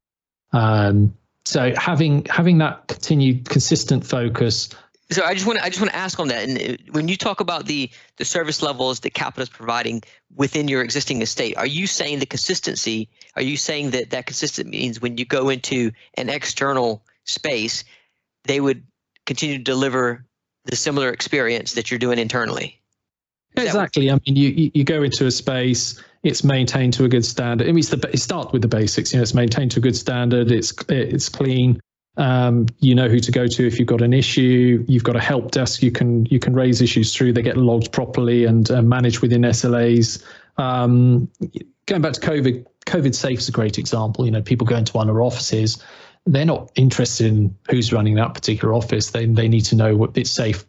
Um, 0.54 1.16
so 1.46 1.74
having 1.76 2.26
having 2.26 2.60
that 2.60 2.88
continued 2.88 3.50
consistent 3.50 4.06
focus 4.06 4.70
so 5.12 5.24
I 5.24 5.34
just 5.34 5.46
want 5.46 5.60
to 5.60 5.66
I 5.66 5.70
just 5.70 5.80
want 5.80 5.92
to 5.92 5.98
ask 5.98 6.20
on 6.20 6.30
that. 6.30 6.50
And 6.50 6.58
uh, 6.58 6.78
when 6.92 7.08
you 7.08 7.16
talk 7.16 7.40
about 7.40 7.66
the 7.66 7.90
the 8.18 8.26
service 8.26 8.62
levels 8.62 9.02
that 9.02 9.14
Capita 9.14 9.42
is 9.42 9.50
providing 9.50 10.02
within 10.36 10.68
your 10.68 10.82
existing 10.82 11.22
estate, 11.22 11.58
are 11.58 11.66
you 11.66 11.88
saying 11.88 12.20
the 12.20 12.26
consistency? 12.26 13.10
Are 13.36 13.42
you 13.42 13.58
saying 13.58 13.92
that 13.92 14.10
that 14.12 14.26
consistent 14.26 14.70
means 14.70 15.00
when 15.00 15.18
you 15.18 15.26
go 15.26 15.50
into 15.50 15.92
an 16.16 16.30
external 16.30 17.04
space, 17.26 17.84
they 18.46 18.60
would 18.60 18.84
continue 19.26 19.58
to 19.58 19.64
deliver 19.64 20.26
the 20.66 20.76
similar 20.76 21.10
experience 21.10 21.74
that 21.74 21.92
you're 21.92 22.00
doing 22.00 22.18
internally? 22.18 22.82
Is 23.58 23.66
exactly. 23.66 24.10
I 24.10 24.20
mean, 24.26 24.36
you 24.36 24.72
you 24.74 24.84
go 24.84 25.04
into 25.04 25.28
a 25.28 25.32
space, 25.32 26.02
it's 26.24 26.44
maintained 26.44 26.94
to 26.94 27.06
a 27.06 27.08
good 27.08 27.24
standard. 27.24 27.68
I 27.68 27.72
mean, 27.72 27.80
it's 27.80 27.90
the 27.90 28.10
it 28.12 28.20
starts 28.20 28.52
with 28.52 28.64
the 28.64 28.68
basics. 28.68 29.14
You 29.14 29.20
know, 29.20 29.24
it's 29.24 29.36
maintained 29.36 29.72
to 29.72 29.80
a 29.80 29.84
good 29.84 29.96
standard. 29.96 30.52
It's 30.52 30.74
it's 30.90 31.30
clean. 31.30 31.80
Um, 32.18 32.68
you 32.80 32.96
know 32.96 33.10
who 33.10 33.20
to 33.20 33.32
go 33.32 33.46
to 33.46 33.68
if 33.68 33.78
you've 33.78 33.88
got 33.88 34.02
an 34.02 34.14
issue. 34.14 34.86
You've 34.88 35.04
got 35.04 35.18
a 35.18 35.22
help 35.22 35.52
desk 35.52 35.84
you 35.84 35.92
can 35.92 36.26
you 36.28 36.40
can 36.40 36.54
raise 36.54 36.82
issues 36.82 37.14
through. 37.14 37.34
They 37.34 37.42
get 37.42 37.58
logged 37.58 37.92
properly 37.92 38.46
and 38.46 38.70
uh, 38.72 38.82
managed 38.82 39.20
within 39.20 39.42
SLAs. 39.42 40.24
Um, 40.58 41.30
going 41.88 42.02
back 42.02 42.14
to 42.14 42.22
COVID, 42.22 42.66
COVID 42.86 43.14
Safe 43.14 43.40
is 43.40 43.50
a 43.50 43.52
great 43.52 43.78
example. 43.78 44.26
You 44.26 44.32
know, 44.32 44.42
people 44.42 44.66
go 44.66 44.78
into 44.78 44.94
one 44.94 45.10
of 45.10 45.16
our 45.16 45.22
offices, 45.22 45.84
they're 46.26 46.46
not 46.46 46.72
interested 46.76 47.28
in 47.28 47.56
who's 47.70 47.94
running 47.94 48.16
that 48.16 48.34
particular 48.34 48.74
office. 48.74 49.12
They 49.12 49.26
they 49.26 49.48
need 49.48 49.66
to 49.66 49.76
know 49.76 49.96
what 49.96 50.18
it's 50.18 50.32
safe 50.32 50.66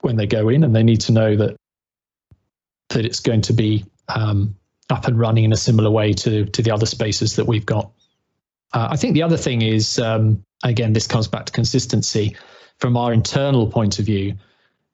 when 0.00 0.16
they 0.16 0.26
go 0.26 0.48
in, 0.48 0.64
and 0.64 0.74
they 0.74 0.82
need 0.82 1.00
to 1.02 1.12
know 1.12 1.36
that 1.36 1.56
that 2.90 3.04
it's 3.04 3.20
going 3.20 3.42
to 3.42 3.52
be 3.52 3.84
um, 4.08 4.56
up 4.90 5.06
and 5.06 5.18
running 5.18 5.44
in 5.44 5.52
a 5.52 5.56
similar 5.56 5.90
way 5.90 6.12
to 6.12 6.46
to 6.46 6.62
the 6.62 6.70
other 6.72 6.86
spaces 6.86 7.36
that 7.36 7.46
we've 7.46 7.66
got. 7.66 7.90
Uh, 8.72 8.88
I 8.90 8.96
think 8.96 9.14
the 9.14 9.22
other 9.22 9.36
thing 9.36 9.62
is, 9.62 9.98
um, 9.98 10.44
again, 10.64 10.92
this 10.92 11.06
comes 11.06 11.28
back 11.28 11.46
to 11.46 11.52
consistency. 11.52 12.36
From 12.78 12.96
our 12.96 13.12
internal 13.12 13.68
point 13.68 13.98
of 13.98 14.04
view, 14.04 14.34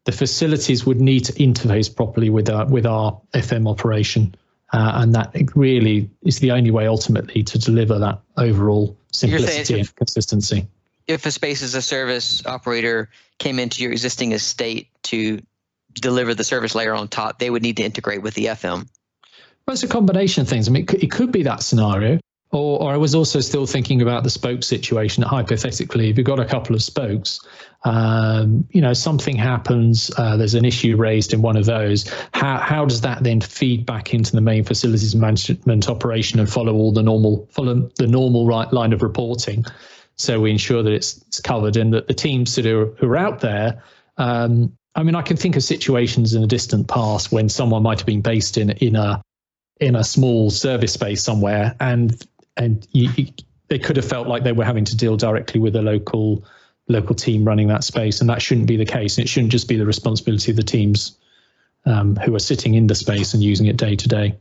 the 0.05 0.13
facilities 0.13 0.85
would 0.87 1.01
need 1.01 1.25
to 1.27 1.33
interface 1.35 1.95
properly 1.95 2.31
with 2.31 2.49
our 2.49 2.67
with 2.67 2.87
our 2.87 3.21
FM 3.35 3.69
operation, 3.69 4.35
uh, 4.73 4.93
and 4.97 5.15
that 5.15 5.35
really 5.55 6.11
is 6.23 6.39
the 6.39 6.51
only 6.51 6.71
way 6.71 6.87
ultimately 6.87 7.43
to 7.45 7.59
deliver 7.59 7.99
that 7.99 8.21
overall 8.37 8.97
simplicity 9.13 9.81
and 9.81 9.97
consistency. 9.97 10.67
If 11.07 11.27
a 11.27 11.31
space 11.31 11.63
as 11.63 11.75
a 11.75 11.83
service 11.83 12.45
operator 12.47 13.11
came 13.39 13.59
into 13.59 13.83
your 13.83 13.93
existing 13.93 14.33
estate 14.33 14.89
to 15.05 15.41
deliver 15.93 16.35
the 16.35 16.45
service 16.45 16.75
layer 16.75 16.95
on 16.95 17.09
top, 17.09 17.39
they 17.39 17.51
would 17.51 17.63
need 17.63 17.77
to 17.79 17.83
integrate 17.83 18.23
with 18.23 18.35
the 18.35 18.47
FM. 18.47 18.89
Well, 19.67 19.75
it's 19.75 19.83
a 19.83 19.89
combination 19.89 20.43
of 20.43 20.49
things. 20.49 20.69
I 20.69 20.71
mean, 20.73 20.83
it 20.83 20.89
could, 20.89 21.03
it 21.03 21.11
could 21.11 21.33
be 21.33 21.45
that 21.45 21.63
scenario. 21.63 22.19
Or, 22.53 22.83
or 22.83 22.93
I 22.93 22.99
was 22.99 23.15
also 23.15 23.41
still 23.41 23.65
thinking 23.65 24.03
about 24.03 24.25
the 24.25 24.31
spoke 24.31 24.63
situation. 24.63 25.23
Hypothetically, 25.23 26.11
if 26.11 26.19
you've 26.19 26.27
got 26.27 26.39
a 26.39 26.45
couple 26.45 26.77
of 26.77 26.83
spokes, 26.83 27.41
um, 27.85 28.69
you 28.71 28.83
know, 28.83 28.93
something 28.93 29.37
happens, 29.37 30.11
uh, 30.19 30.37
there's 30.37 30.55
an 30.55 30.67
issue 30.67 30.97
raised 30.97 31.33
in 31.33 31.41
one 31.41 31.57
of 31.57 31.65
those. 31.65 32.09
How 32.35 32.59
how 32.59 32.85
does 32.85 33.01
that 33.01 33.25
then 33.25 33.41
feed 33.41 33.87
back 33.87 34.13
into 34.13 34.33
the 34.33 34.43
main 34.43 34.65
facilities 34.65 35.17
management 35.17 35.89
operation 35.89 36.39
and 36.41 36.49
follow 36.49 36.75
all 36.75 36.93
the 36.93 37.03
normal 37.03 37.49
follow 37.51 37.91
the 37.97 38.07
normal 38.07 38.47
right 38.47 38.71
line 38.71 38.93
of 38.93 39.03
reporting? 39.03 39.65
So 40.17 40.39
we 40.39 40.51
ensure 40.51 40.83
that 40.83 40.93
it's, 40.93 41.17
it's 41.29 41.41
covered 41.41 41.77
and 41.77 41.95
that 41.95 42.07
the 42.07 42.15
teams 42.15 42.55
that 42.57 42.67
are 42.67 42.87
who 42.99 43.09
are 43.09 43.17
out 43.17 43.41
there. 43.41 43.83
Um, 44.19 44.77
I 44.95 45.03
mean, 45.03 45.15
I 45.15 45.23
can 45.23 45.39
think 45.39 45.57
of 45.57 45.63
situations 45.63 46.35
in 46.35 46.45
a 46.45 46.47
distant 46.47 46.87
past 46.87 47.33
when 47.33 47.49
someone 47.49 47.83
might 47.83 47.99
have 47.99 48.07
been 48.07 48.21
based 48.21 48.59
in 48.59 48.71
in 48.73 48.95
a 48.95 49.23
in 49.81 49.97
a 49.97 50.05
small 50.05 50.51
service 50.51 50.93
space 50.93 51.23
somewhere, 51.23 51.75
and 51.81 52.25
and 52.57 52.87
you, 52.93 53.11
you, 53.17 53.27
they 53.69 53.79
could 53.79 53.97
have 53.97 54.05
felt 54.05 54.29
like 54.29 54.45
they 54.45 54.53
were 54.53 54.65
having 54.65 54.85
to 54.85 54.97
deal 54.97 55.17
directly 55.17 55.61
with 55.61 55.77
a 55.77 55.83
local 55.83 56.45
local 56.89 57.15
team 57.15 57.45
running 57.45 57.69
that 57.69 57.85
space, 57.85 58.21
and 58.21 58.29
that 58.29 58.43
shouldn't 58.43 58.67
be 58.67 58.77
the 58.77 58.85
case. 58.85 59.19
It 59.19 59.29
shouldn't 59.29 59.53
just 59.53 59.69
be 59.69 59.77
the 59.77 59.87
responsibility 59.87 60.51
of 60.51 60.57
the 60.57 60.63
teams 60.63 61.17
um, 61.87 62.17
who 62.17 62.35
are 62.35 62.41
sitting 62.41 62.75
in 62.75 62.87
the 62.87 62.95
space 62.95 63.35
and 63.35 63.43
using 63.43 63.67
it 63.67 63.77
day 63.77 63.97
to 63.97 64.09
day. 64.09 64.37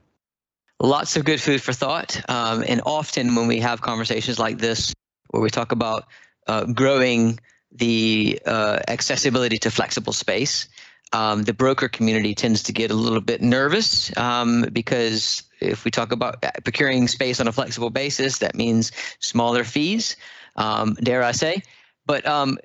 Lots 0.80 1.16
of 1.16 1.26
good 1.26 1.39
food 1.39 1.62
for 1.62 1.74
thought, 1.74 2.22
um, 2.30 2.64
and 2.68 2.82
often 2.86 3.36
when 3.36 3.47
we 3.47 3.59
have 3.59 3.82
conversations 3.82 4.39
like 4.39 4.57
this, 4.57 4.93
where 5.30 5.41
we 5.41 5.49
talk 5.49 5.72
about 5.72 6.05
uh, 6.47 6.66
growing 6.66 7.39
the 7.72 8.39
uh, 8.45 8.80
accessibility 8.88 9.59
to 9.59 9.72
flexible 9.72 10.12
space, 10.12 10.68
um, 11.14 11.43
the 11.43 11.53
broker 11.53 11.88
community 11.88 12.34
tends 12.34 12.64
to 12.64 12.74
get 12.74 12.89
a 12.89 12.95
little 12.95 13.22
bit 13.22 13.41
nervous 13.41 14.16
um, 14.18 14.66
because 14.74 15.43
if 15.62 15.86
we 15.86 15.91
talk 15.91 16.12
about 16.12 16.43
procuring 16.64 17.07
space 17.07 17.39
on 17.39 17.47
a 17.47 17.51
flexible 17.51 17.89
basis, 17.89 18.39
that 18.39 18.55
means 18.55 18.91
smaller 19.20 19.64
fees, 19.64 20.18
um, 20.55 20.95
dare 20.95 21.24
I 21.24 21.32
say. 21.32 21.64
But 22.05 22.26
um, 22.26 22.57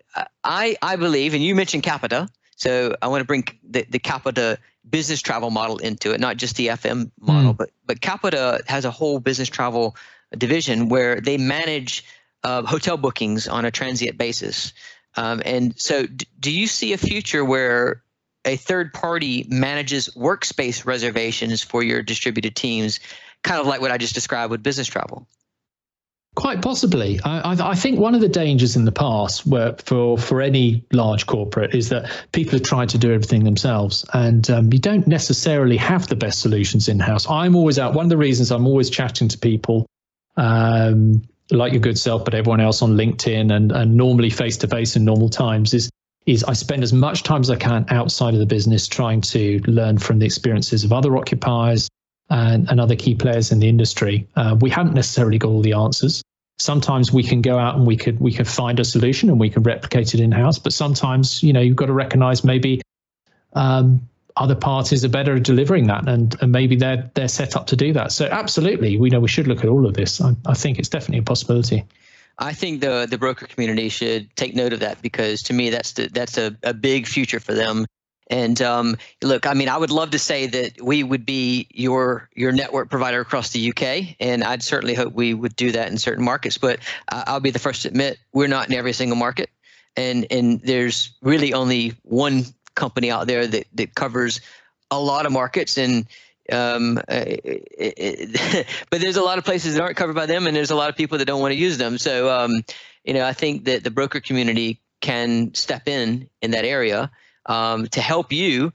I, 0.42 0.76
I 0.82 0.96
believe, 0.96 1.34
and 1.34 1.42
you 1.42 1.54
mentioned 1.54 1.82
Capita, 1.82 2.28
so 2.56 2.96
I 3.02 3.08
want 3.08 3.20
to 3.20 3.26
bring 3.26 3.46
the, 3.62 3.86
the 3.88 3.98
Capita 3.98 4.58
business 4.88 5.20
travel 5.20 5.50
model 5.50 5.78
into 5.78 6.12
it, 6.12 6.20
not 6.20 6.36
just 6.36 6.56
the 6.56 6.68
FM 6.68 7.10
model, 7.20 7.52
mm. 7.52 7.56
but 7.56 7.70
but 7.84 8.00
Capita 8.00 8.62
has 8.66 8.84
a 8.84 8.90
whole 8.90 9.20
business 9.20 9.48
travel 9.48 9.96
division 10.36 10.88
where 10.88 11.20
they 11.20 11.36
manage 11.36 12.04
uh, 12.42 12.62
hotel 12.62 12.96
bookings 12.96 13.46
on 13.46 13.64
a 13.64 13.70
transient 13.70 14.16
basis. 14.16 14.72
Um, 15.16 15.42
and 15.44 15.78
so, 15.78 16.06
d- 16.06 16.26
do 16.38 16.50
you 16.50 16.66
see 16.66 16.92
a 16.92 16.98
future 16.98 17.44
where 17.44 18.02
a 18.46 18.56
third 18.56 18.92
party 18.94 19.46
manages 19.48 20.08
workspace 20.16 20.86
reservations 20.86 21.62
for 21.62 21.82
your 21.82 22.02
distributed 22.02 22.54
teams, 22.56 23.00
kind 23.42 23.60
of 23.60 23.66
like 23.66 23.80
what 23.80 23.90
I 23.90 23.98
just 23.98 24.14
described 24.14 24.50
with 24.50 24.62
business 24.62 24.86
travel? 24.86 25.26
Quite 26.36 26.60
possibly. 26.60 27.18
I, 27.24 27.70
I, 27.70 27.74
think 27.74 27.98
one 27.98 28.14
of 28.14 28.20
the 28.20 28.28
dangers 28.28 28.76
in 28.76 28.84
the 28.84 28.92
past, 28.92 29.46
where 29.46 29.74
for 29.86 30.18
for 30.18 30.42
any 30.42 30.84
large 30.92 31.24
corporate, 31.24 31.74
is 31.74 31.88
that 31.88 32.10
people 32.32 32.52
have 32.52 32.62
tried 32.62 32.90
to 32.90 32.98
do 32.98 33.10
everything 33.10 33.44
themselves, 33.44 34.04
and 34.12 34.48
um, 34.50 34.70
you 34.70 34.78
don't 34.78 35.06
necessarily 35.06 35.78
have 35.78 36.08
the 36.08 36.14
best 36.14 36.40
solutions 36.40 36.88
in 36.88 37.00
house. 37.00 37.26
I'm 37.26 37.56
always 37.56 37.78
out. 37.78 37.94
One 37.94 38.04
of 38.04 38.10
the 38.10 38.18
reasons 38.18 38.50
I'm 38.50 38.66
always 38.66 38.90
chatting 38.90 39.28
to 39.28 39.38
people, 39.38 39.86
um, 40.36 41.22
like 41.50 41.72
your 41.72 41.80
good 41.80 41.98
self, 41.98 42.26
but 42.26 42.34
everyone 42.34 42.60
else 42.60 42.82
on 42.82 42.98
LinkedIn, 42.98 43.50
and 43.50 43.72
and 43.72 43.96
normally 43.96 44.28
face 44.28 44.58
to 44.58 44.68
face 44.68 44.94
in 44.94 45.06
normal 45.06 45.30
times, 45.30 45.72
is 45.72 45.88
is 46.26 46.44
I 46.44 46.52
spend 46.52 46.82
as 46.82 46.92
much 46.92 47.22
time 47.22 47.40
as 47.40 47.50
I 47.50 47.56
can 47.56 47.86
outside 47.88 48.34
of 48.34 48.40
the 48.40 48.46
business 48.46 48.88
trying 48.88 49.20
to 49.22 49.60
learn 49.66 49.98
from 49.98 50.18
the 50.18 50.26
experiences 50.26 50.84
of 50.84 50.92
other 50.92 51.16
occupiers, 51.16 51.88
and, 52.30 52.68
and 52.68 52.80
other 52.80 52.96
key 52.96 53.14
players 53.14 53.52
in 53.52 53.60
the 53.60 53.68
industry. 53.68 54.26
Uh, 54.36 54.56
we 54.60 54.70
haven't 54.70 54.94
necessarily 54.94 55.38
got 55.38 55.48
all 55.48 55.62
the 55.62 55.72
answers. 55.72 56.22
Sometimes 56.58 57.12
we 57.12 57.22
can 57.22 57.42
go 57.42 57.58
out 57.58 57.76
and 57.76 57.86
we 57.86 57.96
could 57.96 58.18
we 58.18 58.32
could 58.32 58.48
find 58.48 58.80
a 58.80 58.84
solution 58.84 59.28
and 59.28 59.38
we 59.38 59.50
can 59.50 59.62
replicate 59.62 60.14
it 60.14 60.20
in 60.20 60.32
house. 60.32 60.58
But 60.58 60.72
sometimes 60.72 61.42
you 61.42 61.52
know 61.52 61.60
you've 61.60 61.76
got 61.76 61.86
to 61.86 61.92
recognise 61.92 62.44
maybe 62.44 62.80
um, 63.52 64.08
other 64.36 64.54
parties 64.54 65.04
are 65.04 65.10
better 65.10 65.36
at 65.36 65.42
delivering 65.42 65.86
that, 65.88 66.08
and, 66.08 66.34
and 66.40 66.52
maybe 66.52 66.74
they're 66.76 67.10
they're 67.14 67.28
set 67.28 67.56
up 67.56 67.66
to 67.68 67.76
do 67.76 67.92
that. 67.92 68.10
So 68.10 68.26
absolutely, 68.26 68.96
we 68.96 69.10
know 69.10 69.20
we 69.20 69.28
should 69.28 69.46
look 69.46 69.64
at 69.64 69.68
all 69.68 69.86
of 69.86 69.94
this. 69.94 70.20
I, 70.20 70.34
I 70.46 70.54
think 70.54 70.78
it's 70.78 70.88
definitely 70.88 71.18
a 71.18 71.22
possibility. 71.22 71.84
I 72.38 72.52
think 72.52 72.80
the 72.80 73.06
the 73.08 73.18
broker 73.18 73.46
community 73.46 73.88
should 73.88 74.34
take 74.36 74.54
note 74.54 74.72
of 74.72 74.80
that 74.80 75.00
because 75.02 75.42
to 75.44 75.52
me 75.52 75.70
that's 75.70 75.92
the, 75.92 76.08
that's 76.08 76.36
a, 76.38 76.56
a 76.62 76.74
big 76.74 77.06
future 77.06 77.40
for 77.40 77.54
them 77.54 77.86
and 78.28 78.60
um, 78.60 78.96
look, 79.22 79.46
I 79.46 79.54
mean, 79.54 79.68
I 79.68 79.76
would 79.76 79.90
love 79.90 80.10
to 80.10 80.18
say 80.18 80.46
that 80.46 80.82
we 80.82 81.04
would 81.04 81.24
be 81.24 81.68
your 81.72 82.28
your 82.34 82.50
network 82.50 82.90
provider 82.90 83.20
across 83.20 83.50
the 83.50 83.70
UK, 83.70 84.16
and 84.18 84.42
I'd 84.42 84.62
certainly 84.62 84.94
hope 84.94 85.12
we 85.12 85.32
would 85.32 85.54
do 85.54 85.72
that 85.72 85.90
in 85.90 85.98
certain 85.98 86.24
markets. 86.24 86.58
But 86.58 86.80
uh, 87.10 87.24
I'll 87.26 87.40
be 87.40 87.50
the 87.50 87.60
first 87.60 87.82
to 87.82 87.88
admit 87.88 88.18
we're 88.32 88.48
not 88.48 88.68
in 88.68 88.74
every 88.74 88.92
single 88.92 89.16
market, 89.16 89.50
and 89.96 90.26
and 90.30 90.60
there's 90.60 91.10
really 91.22 91.52
only 91.54 91.94
one 92.02 92.44
company 92.74 93.10
out 93.10 93.28
there 93.28 93.46
that 93.46 93.66
that 93.74 93.94
covers 93.94 94.40
a 94.90 95.00
lot 95.00 95.26
of 95.26 95.32
markets 95.32 95.78
and. 95.78 96.06
Um, 96.52 97.00
it, 97.08 97.40
it, 97.78 98.66
but 98.90 99.00
there's 99.00 99.16
a 99.16 99.22
lot 99.22 99.38
of 99.38 99.44
places 99.44 99.74
that 99.74 99.82
aren't 99.82 99.96
covered 99.96 100.14
by 100.14 100.26
them, 100.26 100.46
and 100.46 100.56
there's 100.56 100.70
a 100.70 100.76
lot 100.76 100.90
of 100.90 100.96
people 100.96 101.18
that 101.18 101.24
don't 101.24 101.40
want 101.40 101.52
to 101.52 101.58
use 101.58 101.78
them. 101.78 101.98
So, 101.98 102.30
um, 102.30 102.62
you 103.04 103.14
know, 103.14 103.24
I 103.24 103.32
think 103.32 103.64
that 103.64 103.84
the 103.84 103.90
broker 103.90 104.20
community 104.20 104.80
can 105.00 105.54
step 105.54 105.88
in 105.88 106.28
in 106.42 106.52
that 106.52 106.64
area 106.64 107.10
um, 107.46 107.86
to 107.88 108.00
help 108.00 108.32
you 108.32 108.72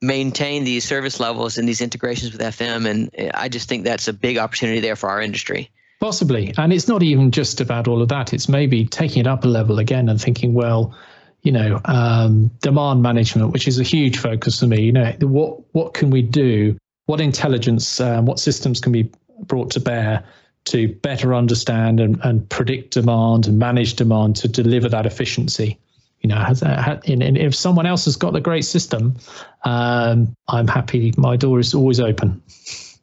maintain 0.00 0.64
these 0.64 0.84
service 0.84 1.20
levels 1.20 1.58
and 1.58 1.68
these 1.68 1.80
integrations 1.80 2.32
with 2.32 2.40
FM. 2.40 2.88
And 2.88 3.32
I 3.34 3.48
just 3.48 3.68
think 3.68 3.84
that's 3.84 4.08
a 4.08 4.12
big 4.12 4.36
opportunity 4.36 4.80
there 4.80 4.96
for 4.96 5.08
our 5.08 5.20
industry. 5.20 5.70
Possibly. 6.00 6.52
And 6.58 6.72
it's 6.72 6.88
not 6.88 7.04
even 7.04 7.30
just 7.30 7.60
about 7.60 7.86
all 7.86 8.02
of 8.02 8.08
that. 8.08 8.34
It's 8.34 8.48
maybe 8.48 8.84
taking 8.84 9.20
it 9.20 9.26
up 9.28 9.44
a 9.44 9.48
level 9.48 9.78
again 9.78 10.08
and 10.08 10.20
thinking, 10.20 10.52
well, 10.52 10.94
you 11.42 11.52
know, 11.52 11.80
um, 11.84 12.50
demand 12.60 13.02
management, 13.02 13.52
which 13.52 13.68
is 13.68 13.78
a 13.78 13.84
huge 13.84 14.18
focus 14.18 14.58
for 14.58 14.66
me. 14.66 14.82
You 14.82 14.92
know, 14.92 15.12
what 15.20 15.60
what 15.72 15.94
can 15.94 16.10
we 16.10 16.22
do? 16.22 16.76
What 17.06 17.20
intelligence, 17.20 18.00
um, 18.00 18.26
what 18.26 18.38
systems 18.38 18.80
can 18.80 18.92
be 18.92 19.10
brought 19.40 19.70
to 19.72 19.80
bear 19.80 20.24
to 20.66 20.88
better 20.88 21.34
understand 21.34 21.98
and, 21.98 22.20
and 22.22 22.48
predict 22.48 22.94
demand 22.94 23.48
and 23.48 23.58
manage 23.58 23.94
demand 23.94 24.36
to 24.36 24.48
deliver 24.48 24.88
that 24.88 25.06
efficiency? 25.06 25.78
you 26.22 26.28
know, 26.28 26.36
has, 26.36 26.60
has, 26.60 27.00
and 27.04 27.36
if 27.36 27.54
someone 27.54 27.84
else 27.84 28.04
has 28.04 28.16
got 28.16 28.34
a 28.36 28.40
great 28.40 28.64
system, 28.64 29.16
um, 29.64 30.34
I'm 30.48 30.68
happy. 30.68 31.12
My 31.16 31.36
door 31.36 31.58
is 31.58 31.74
always 31.74 31.98
open. 31.98 32.40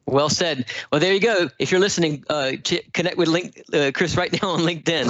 Well 0.09 0.29
said. 0.29 0.65
Well, 0.91 0.99
there 0.99 1.13
you 1.13 1.19
go. 1.19 1.49
If 1.59 1.71
you're 1.71 1.79
listening, 1.79 2.23
uh, 2.29 2.53
connect 2.93 3.17
with 3.17 3.27
Link, 3.27 3.61
uh, 3.73 3.91
Chris 3.93 4.17
right 4.17 4.31
now 4.41 4.49
on 4.49 4.61
LinkedIn. 4.61 5.07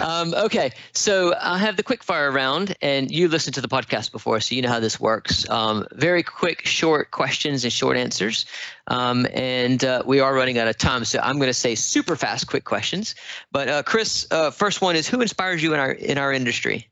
um, 0.02 0.34
okay, 0.34 0.72
so 0.92 1.34
I 1.40 1.58
have 1.58 1.76
the 1.76 1.82
quick 1.82 2.02
fire 2.02 2.30
round, 2.30 2.74
and 2.80 3.10
you 3.10 3.28
listened 3.28 3.54
to 3.54 3.60
the 3.60 3.68
podcast 3.68 4.12
before, 4.12 4.40
so 4.40 4.54
you 4.54 4.62
know 4.62 4.70
how 4.70 4.80
this 4.80 4.98
works. 4.98 5.48
Um, 5.50 5.86
very 5.92 6.22
quick, 6.22 6.66
short 6.66 7.10
questions 7.10 7.64
and 7.64 7.72
short 7.72 7.96
answers. 7.96 8.46
Um, 8.86 9.26
and 9.34 9.84
uh, 9.84 10.02
we 10.06 10.20
are 10.20 10.34
running 10.34 10.58
out 10.58 10.68
of 10.68 10.78
time, 10.78 11.04
so 11.04 11.20
I'm 11.22 11.36
going 11.36 11.48
to 11.48 11.54
say 11.54 11.74
super 11.74 12.16
fast, 12.16 12.46
quick 12.46 12.64
questions. 12.64 13.14
But 13.52 13.68
uh, 13.68 13.82
Chris, 13.82 14.26
uh, 14.30 14.50
first 14.50 14.80
one 14.80 14.96
is 14.96 15.06
who 15.06 15.20
inspires 15.20 15.62
you 15.62 15.74
in 15.74 15.80
our 15.80 15.92
in 15.92 16.18
our 16.18 16.32
industry? 16.32 16.88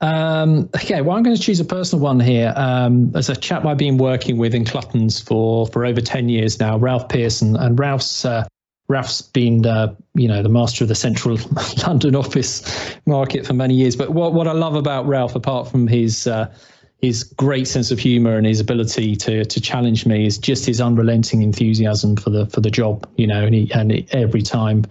Um, 0.00 0.70
okay, 0.76 1.00
well, 1.00 1.16
I'm 1.16 1.22
going 1.22 1.36
to 1.36 1.42
choose 1.42 1.58
a 1.58 1.64
personal 1.64 2.02
one 2.02 2.20
here. 2.20 2.52
Um, 2.56 3.12
as 3.16 3.28
a 3.28 3.36
chap 3.36 3.64
I've 3.64 3.78
been 3.78 3.98
working 3.98 4.38
with 4.38 4.54
in 4.54 4.64
Cluttons 4.64 5.20
for 5.20 5.66
for 5.66 5.84
over 5.84 6.00
ten 6.00 6.28
years 6.28 6.60
now, 6.60 6.76
Ralph 6.76 7.08
Pearson, 7.08 7.56
and 7.56 7.78
Ralph's 7.78 8.24
uh, 8.24 8.46
Ralph's 8.86 9.22
been 9.22 9.66
uh, 9.66 9.94
you 10.14 10.28
know 10.28 10.42
the 10.42 10.48
master 10.48 10.84
of 10.84 10.88
the 10.88 10.94
central 10.94 11.36
London 11.86 12.14
office 12.14 12.96
market 13.06 13.44
for 13.44 13.54
many 13.54 13.74
years. 13.74 13.96
But 13.96 14.10
what 14.10 14.34
what 14.34 14.46
I 14.46 14.52
love 14.52 14.76
about 14.76 15.06
Ralph, 15.06 15.34
apart 15.34 15.68
from 15.68 15.88
his 15.88 16.28
uh, 16.28 16.52
his 16.98 17.24
great 17.24 17.66
sense 17.66 17.90
of 17.90 17.98
humor 17.98 18.36
and 18.36 18.46
his 18.46 18.60
ability 18.60 19.16
to 19.16 19.44
to 19.44 19.60
challenge 19.60 20.06
me, 20.06 20.26
is 20.26 20.38
just 20.38 20.64
his 20.64 20.80
unrelenting 20.80 21.42
enthusiasm 21.42 22.14
for 22.14 22.30
the 22.30 22.46
for 22.46 22.60
the 22.60 22.70
job. 22.70 23.08
You 23.16 23.26
know, 23.26 23.44
and 23.44 23.54
he, 23.54 23.72
and 23.72 24.06
every 24.12 24.42
time 24.42 24.84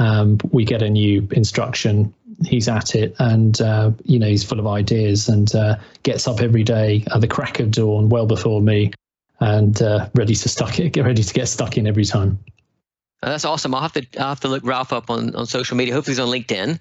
um, 0.00 0.38
we 0.50 0.64
get 0.64 0.82
a 0.82 0.90
new 0.90 1.28
instruction 1.30 2.12
he's 2.46 2.68
at 2.68 2.94
it 2.94 3.14
and 3.18 3.60
uh, 3.60 3.90
you 4.04 4.18
know 4.18 4.26
he's 4.26 4.44
full 4.44 4.60
of 4.60 4.66
ideas 4.66 5.28
and 5.28 5.54
uh, 5.54 5.76
gets 6.02 6.28
up 6.28 6.40
every 6.40 6.62
day 6.62 7.04
at 7.12 7.20
the 7.20 7.26
crack 7.26 7.60
of 7.60 7.70
dawn 7.70 8.08
well 8.08 8.26
before 8.26 8.60
me 8.60 8.92
and 9.40 9.82
uh, 9.82 10.08
ready 10.14 10.34
to 10.34 10.48
stuck 10.48 10.78
it 10.78 10.92
get 10.92 11.04
ready 11.04 11.22
to 11.22 11.34
get 11.34 11.48
stuck 11.48 11.76
in 11.76 11.86
every 11.86 12.04
time 12.04 12.38
uh, 13.22 13.30
that's 13.30 13.44
awesome 13.44 13.74
i'll 13.74 13.82
have 13.82 13.92
to 13.92 14.06
i'll 14.18 14.28
have 14.28 14.40
to 14.40 14.48
look 14.48 14.64
ralph 14.64 14.92
up 14.92 15.10
on, 15.10 15.34
on 15.34 15.46
social 15.46 15.76
media 15.76 15.94
hopefully 15.94 16.12
he's 16.12 16.20
on 16.20 16.28
linkedin 16.28 16.78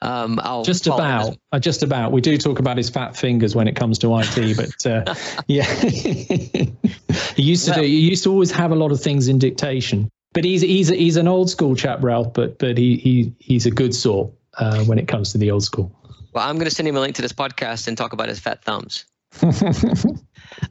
um, 0.00 0.38
I'll 0.44 0.62
just 0.62 0.86
about, 0.86 1.36
uh, 1.50 1.58
just 1.58 1.82
about. 1.82 2.12
We 2.12 2.20
do 2.20 2.38
talk 2.38 2.60
about 2.60 2.76
his 2.76 2.88
fat 2.88 3.16
fingers 3.16 3.56
when 3.56 3.66
it 3.66 3.74
comes 3.74 3.98
to 3.98 4.16
IT, 4.16 4.56
but 4.84 4.86
uh, 4.86 5.14
yeah, 5.48 5.64
he 5.74 7.42
used 7.42 7.64
to 7.64 7.72
well, 7.72 7.80
do. 7.80 7.86
He 7.86 8.08
used 8.08 8.22
to 8.22 8.30
always 8.30 8.52
have 8.52 8.70
a 8.70 8.76
lot 8.76 8.92
of 8.92 9.00
things 9.00 9.26
in 9.26 9.40
dictation. 9.40 10.08
But 10.34 10.44
he's 10.44 10.60
he's 10.60 10.88
he's 10.88 11.16
an 11.16 11.26
old 11.26 11.50
school 11.50 11.74
chap, 11.74 11.98
Ralph. 12.04 12.32
But 12.32 12.60
but 12.60 12.78
he 12.78 12.96
he 12.96 13.34
he's 13.40 13.66
a 13.66 13.72
good 13.72 13.92
sort 13.92 14.30
uh, 14.58 14.84
when 14.84 14.98
it 14.98 15.08
comes 15.08 15.32
to 15.32 15.38
the 15.38 15.50
old 15.50 15.64
school. 15.64 15.92
Well, 16.32 16.46
I'm 16.46 16.56
going 16.56 16.68
to 16.68 16.74
send 16.74 16.86
him 16.86 16.96
a 16.96 17.00
link 17.00 17.16
to 17.16 17.22
this 17.22 17.32
podcast 17.32 17.88
and 17.88 17.96
talk 17.96 18.12
about 18.12 18.28
his 18.28 18.38
fat 18.38 18.62
thumbs. 18.62 19.06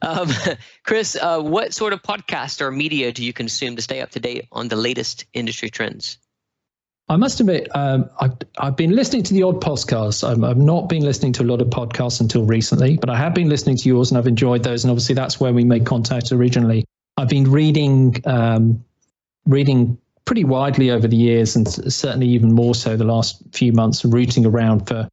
um, 0.02 0.28
Chris, 0.84 1.16
uh, 1.20 1.40
what 1.40 1.74
sort 1.74 1.92
of 1.92 2.02
podcast 2.02 2.60
or 2.60 2.70
media 2.70 3.12
do 3.12 3.24
you 3.24 3.32
consume 3.32 3.76
to 3.76 3.82
stay 3.82 4.00
up 4.00 4.10
to 4.10 4.20
date 4.20 4.46
on 4.52 4.68
the 4.68 4.76
latest 4.76 5.24
industry 5.32 5.70
trends? 5.70 6.18
I 7.10 7.16
must 7.16 7.40
admit, 7.40 7.68
um, 7.74 8.10
I've, 8.20 8.36
I've, 8.58 8.76
been 8.76 8.94
listening 8.94 9.22
to 9.24 9.34
the 9.34 9.42
odd 9.44 9.62
podcasts. 9.62 10.22
i 10.22 10.48
I've 10.48 10.58
not 10.58 10.90
been 10.90 11.02
listening 11.02 11.32
to 11.34 11.42
a 11.42 11.46
lot 11.46 11.62
of 11.62 11.68
podcasts 11.68 12.20
until 12.20 12.44
recently, 12.44 12.98
but 12.98 13.08
I 13.08 13.16
have 13.16 13.34
been 13.34 13.48
listening 13.48 13.78
to 13.78 13.88
yours 13.88 14.10
and 14.10 14.18
I've 14.18 14.26
enjoyed 14.26 14.62
those. 14.62 14.84
And 14.84 14.90
obviously, 14.90 15.14
that's 15.14 15.40
where 15.40 15.52
we 15.54 15.64
made 15.64 15.86
contact 15.86 16.32
originally. 16.32 16.84
I've 17.16 17.30
been 17.30 17.50
reading 17.50 18.20
um, 18.26 18.84
reading 19.46 19.98
pretty 20.28 20.44
widely 20.44 20.90
over 20.90 21.08
the 21.08 21.16
years, 21.16 21.56
and 21.56 21.66
certainly 21.90 22.28
even 22.28 22.52
more 22.52 22.74
so 22.74 22.98
the 22.98 23.04
last 23.04 23.42
few 23.52 23.72
months, 23.72 24.04
rooting 24.04 24.44
around 24.44 24.86
for 24.86 25.08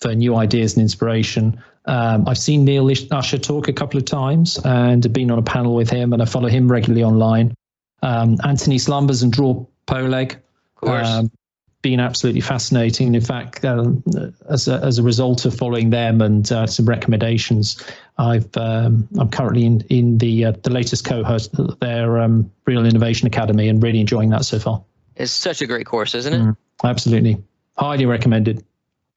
for 0.00 0.12
new 0.12 0.34
ideas 0.34 0.74
and 0.74 0.82
inspiration. 0.82 1.62
Um, 1.84 2.26
I've 2.26 2.36
seen 2.36 2.64
Neil 2.64 2.90
Usher 3.12 3.38
talk 3.38 3.68
a 3.68 3.72
couple 3.72 3.96
of 3.96 4.06
times 4.06 4.58
and 4.64 5.10
been 5.12 5.30
on 5.30 5.38
a 5.38 5.42
panel 5.42 5.76
with 5.76 5.88
him, 5.88 6.12
and 6.12 6.20
I 6.20 6.24
follow 6.24 6.48
him 6.48 6.66
regularly 6.66 7.04
online. 7.04 7.54
Um, 8.02 8.38
Antony 8.42 8.78
Slumbers 8.78 9.22
and 9.22 9.32
Dror 9.32 9.68
Poleg. 9.86 10.32
Of 10.32 10.40
course. 10.74 11.08
Um, 11.08 11.30
been 11.86 12.00
absolutely 12.00 12.40
fascinating. 12.40 13.14
In 13.14 13.20
fact, 13.20 13.64
um, 13.64 14.02
as, 14.50 14.66
a, 14.66 14.80
as 14.82 14.98
a 14.98 15.04
result 15.04 15.44
of 15.44 15.56
following 15.56 15.90
them 15.90 16.20
and 16.20 16.50
uh, 16.50 16.66
some 16.66 16.84
recommendations, 16.84 17.80
I've 18.18 18.48
um, 18.56 19.06
I'm 19.16 19.28
currently 19.28 19.64
in 19.64 19.82
in 19.82 20.18
the 20.18 20.46
uh, 20.46 20.52
the 20.64 20.70
latest 20.70 21.04
cohort 21.04 21.48
their 21.80 22.18
um, 22.18 22.50
Real 22.64 22.84
Innovation 22.84 23.28
Academy 23.28 23.68
and 23.68 23.80
really 23.80 24.00
enjoying 24.00 24.30
that 24.30 24.44
so 24.44 24.58
far. 24.58 24.82
It's 25.14 25.30
such 25.30 25.62
a 25.62 25.66
great 25.66 25.86
course, 25.86 26.16
isn't 26.16 26.34
it? 26.34 26.40
Mm, 26.40 26.56
absolutely, 26.82 27.36
highly 27.78 28.04
recommended. 28.04 28.64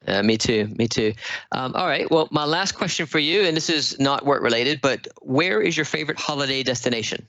Uh, 0.06 0.22
me 0.22 0.38
too. 0.38 0.68
Me 0.78 0.86
too. 0.86 1.12
Um, 1.50 1.74
all 1.74 1.88
right. 1.88 2.08
Well, 2.08 2.28
my 2.30 2.44
last 2.44 2.72
question 2.72 3.06
for 3.06 3.18
you, 3.18 3.42
and 3.42 3.56
this 3.56 3.68
is 3.68 3.98
not 3.98 4.24
work 4.24 4.44
related, 4.44 4.80
but 4.80 5.08
where 5.22 5.60
is 5.60 5.76
your 5.76 5.86
favorite 5.86 6.20
holiday 6.20 6.62
destination? 6.62 7.26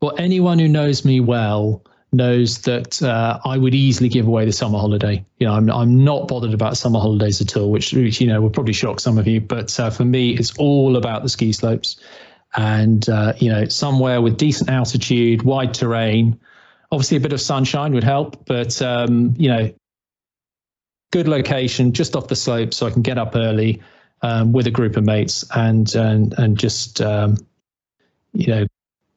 Well, 0.00 0.14
anyone 0.16 0.60
who 0.60 0.68
knows 0.68 1.04
me 1.04 1.18
well 1.18 1.82
knows 2.12 2.58
that 2.62 3.02
uh, 3.02 3.38
I 3.44 3.58
would 3.58 3.74
easily 3.74 4.08
give 4.08 4.26
away 4.26 4.44
the 4.44 4.52
summer 4.52 4.78
holiday. 4.78 5.24
You 5.38 5.46
know, 5.46 5.54
I'm 5.54 5.70
I'm 5.70 6.04
not 6.04 6.28
bothered 6.28 6.54
about 6.54 6.76
summer 6.76 7.00
holidays 7.00 7.40
at 7.40 7.56
all, 7.56 7.70
which, 7.70 7.92
which 7.92 8.20
you 8.20 8.26
know 8.26 8.40
will 8.40 8.50
probably 8.50 8.72
shock 8.72 9.00
some 9.00 9.18
of 9.18 9.26
you. 9.26 9.40
But 9.40 9.78
uh, 9.78 9.90
for 9.90 10.04
me, 10.04 10.30
it's 10.30 10.56
all 10.58 10.96
about 10.96 11.22
the 11.22 11.28
ski 11.28 11.52
slopes. 11.52 11.96
and 12.56 13.08
uh, 13.08 13.34
you 13.38 13.50
know 13.50 13.66
somewhere 13.66 14.20
with 14.20 14.36
decent 14.38 14.70
altitude, 14.70 15.42
wide 15.42 15.74
terrain. 15.74 16.38
Obviously, 16.90 17.16
a 17.16 17.20
bit 17.20 17.32
of 17.32 17.40
sunshine 17.40 17.92
would 17.92 18.04
help, 18.04 18.46
but 18.46 18.80
um, 18.80 19.34
you 19.36 19.48
know, 19.48 19.72
good 21.10 21.28
location 21.28 21.92
just 21.92 22.16
off 22.16 22.28
the 22.28 22.36
slope, 22.36 22.72
so 22.72 22.86
I 22.86 22.90
can 22.90 23.02
get 23.02 23.18
up 23.18 23.34
early 23.34 23.82
um, 24.22 24.52
with 24.52 24.66
a 24.66 24.70
group 24.70 24.96
of 24.96 25.04
mates 25.04 25.44
and 25.54 25.92
and 25.94 26.32
and 26.38 26.58
just 26.58 27.00
um, 27.00 27.36
you 28.32 28.46
know 28.46 28.66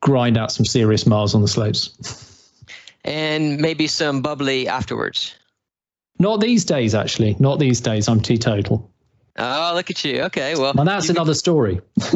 grind 0.01 0.37
out 0.37 0.51
some 0.51 0.65
serious 0.65 1.05
miles 1.05 1.35
on 1.35 1.41
the 1.41 1.47
slopes. 1.47 2.28
And 3.05 3.59
maybe 3.59 3.87
some 3.87 4.21
bubbly 4.21 4.67
afterwards. 4.67 5.35
Not 6.19 6.41
these 6.41 6.65
days, 6.65 6.93
actually. 6.93 7.35
Not 7.39 7.59
these 7.59 7.79
days. 7.79 8.07
I'm 8.07 8.19
teetotal. 8.19 8.91
Oh, 9.37 9.71
look 9.73 9.89
at 9.89 10.03
you. 10.03 10.23
Okay, 10.23 10.55
well, 10.55 10.73
well 10.75 10.83
that's 10.83 11.07
another 11.07 11.33
story. 11.33 11.79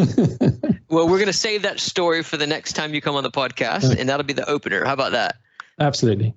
well, 0.89 1.07
we're 1.07 1.17
going 1.17 1.25
to 1.27 1.33
save 1.33 1.61
that 1.61 1.79
story 1.79 2.21
for 2.21 2.35
the 2.35 2.45
next 2.45 2.73
time 2.73 2.93
you 2.93 2.99
come 2.99 3.15
on 3.15 3.23
the 3.23 3.31
podcast, 3.31 3.97
and 3.97 4.09
that'll 4.09 4.25
be 4.25 4.33
the 4.33 4.47
opener. 4.49 4.83
How 4.83 4.91
about 4.91 5.13
that? 5.13 5.37
Absolutely. 5.79 6.33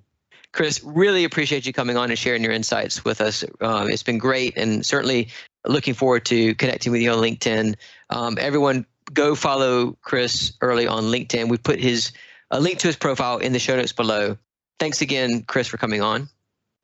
Chris, 0.53 0.81
really 0.83 1.25
appreciate 1.25 1.65
you 1.65 1.73
coming 1.73 1.97
on 1.97 2.09
and 2.09 2.17
sharing 2.17 2.41
your 2.41 2.53
insights 2.53 3.03
with 3.03 3.19
us. 3.19 3.43
Um, 3.59 3.89
it's 3.89 4.01
been 4.01 4.17
great, 4.17 4.57
and 4.57 4.85
certainly 4.85 5.27
looking 5.65 5.93
forward 5.93 6.25
to 6.25 6.55
connecting 6.55 6.93
with 6.93 7.01
you 7.01 7.11
on 7.11 7.17
LinkedIn. 7.17 7.75
Um, 8.09 8.37
everyone, 8.39 8.85
go 9.13 9.35
follow 9.35 9.97
Chris 10.01 10.53
early 10.61 10.87
on 10.87 11.03
LinkedIn. 11.03 11.49
We 11.49 11.57
put 11.57 11.81
his 11.81 12.13
a 12.51 12.59
link 12.59 12.79
to 12.79 12.87
his 12.87 12.95
profile 12.95 13.37
in 13.37 13.53
the 13.53 13.59
show 13.59 13.75
notes 13.75 13.93
below. 13.93 14.37
Thanks 14.79 15.01
again, 15.01 15.43
Chris, 15.43 15.67
for 15.67 15.77
coming 15.77 16.01
on. 16.01 16.29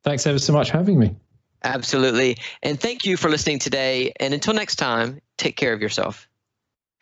Thanks 0.02 0.26
ever 0.26 0.38
so 0.38 0.52
much 0.52 0.70
for 0.70 0.78
having 0.78 0.98
me. 0.98 1.16
Absolutely. 1.62 2.36
And 2.62 2.78
thank 2.78 3.06
you 3.06 3.16
for 3.16 3.30
listening 3.30 3.58
today. 3.58 4.12
And 4.20 4.34
until 4.34 4.52
next 4.52 4.76
time, 4.76 5.20
take 5.38 5.56
care 5.56 5.72
of 5.72 5.80
yourself. 5.80 6.28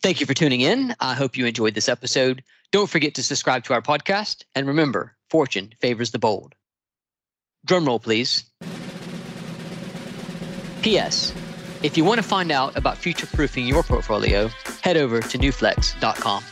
Thank 0.02 0.20
you 0.20 0.26
for 0.26 0.34
tuning 0.34 0.60
in. 0.60 0.94
I 1.00 1.14
hope 1.14 1.36
you 1.36 1.46
enjoyed 1.46 1.74
this 1.74 1.88
episode. 1.88 2.42
Don't 2.70 2.88
forget 2.88 3.14
to 3.14 3.22
subscribe 3.22 3.64
to 3.64 3.74
our 3.74 3.82
podcast. 3.82 4.44
And 4.54 4.66
remember, 4.66 5.16
fortune 5.30 5.74
favors 5.80 6.12
the 6.12 6.18
bold. 6.18 6.54
Drumroll, 7.66 8.02
please. 8.02 8.44
P.S. 10.82 11.32
If 11.82 11.96
you 11.96 12.04
want 12.04 12.18
to 12.18 12.26
find 12.26 12.50
out 12.50 12.76
about 12.76 12.98
future 12.98 13.26
proofing 13.26 13.66
your 13.66 13.82
portfolio, 13.82 14.48
head 14.82 14.96
over 14.96 15.20
to 15.20 15.38
newflex.com. 15.38 16.42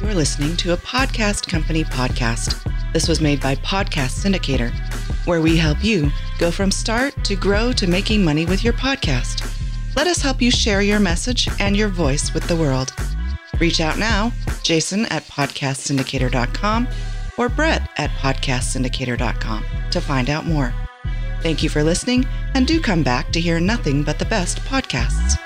You're 0.00 0.14
listening 0.14 0.56
to 0.58 0.74
a 0.74 0.76
podcast 0.76 1.48
company 1.48 1.82
podcast. 1.82 2.62
This 2.92 3.08
was 3.08 3.20
made 3.20 3.40
by 3.40 3.56
Podcast 3.56 4.24
Syndicator, 4.24 4.70
where 5.26 5.40
we 5.40 5.56
help 5.56 5.82
you 5.82 6.10
go 6.38 6.52
from 6.52 6.70
start 6.70 7.24
to 7.24 7.34
grow 7.34 7.72
to 7.72 7.88
making 7.88 8.24
money 8.24 8.46
with 8.46 8.62
your 8.62 8.74
podcast. 8.74 9.44
Let 9.96 10.06
us 10.06 10.22
help 10.22 10.40
you 10.40 10.52
share 10.52 10.82
your 10.82 11.00
message 11.00 11.48
and 11.58 11.76
your 11.76 11.88
voice 11.88 12.32
with 12.32 12.44
the 12.44 12.54
world. 12.54 12.92
Reach 13.58 13.80
out 13.80 13.98
now, 13.98 14.32
Jason 14.62 15.04
at 15.06 15.24
podcastsyndicator.com 15.24 16.88
or 17.36 17.48
Brett 17.48 17.90
at 17.96 18.10
podcastsyndicator.com 18.10 19.64
to 19.90 20.00
find 20.00 20.30
out 20.30 20.46
more. 20.46 20.72
Thank 21.42 21.62
you 21.62 21.68
for 21.68 21.82
listening, 21.82 22.24
and 22.54 22.66
do 22.66 22.80
come 22.80 23.02
back 23.02 23.32
to 23.32 23.40
hear 23.40 23.58
nothing 23.58 24.04
but 24.04 24.20
the 24.20 24.24
best 24.26 24.58
podcasts. 24.60 25.38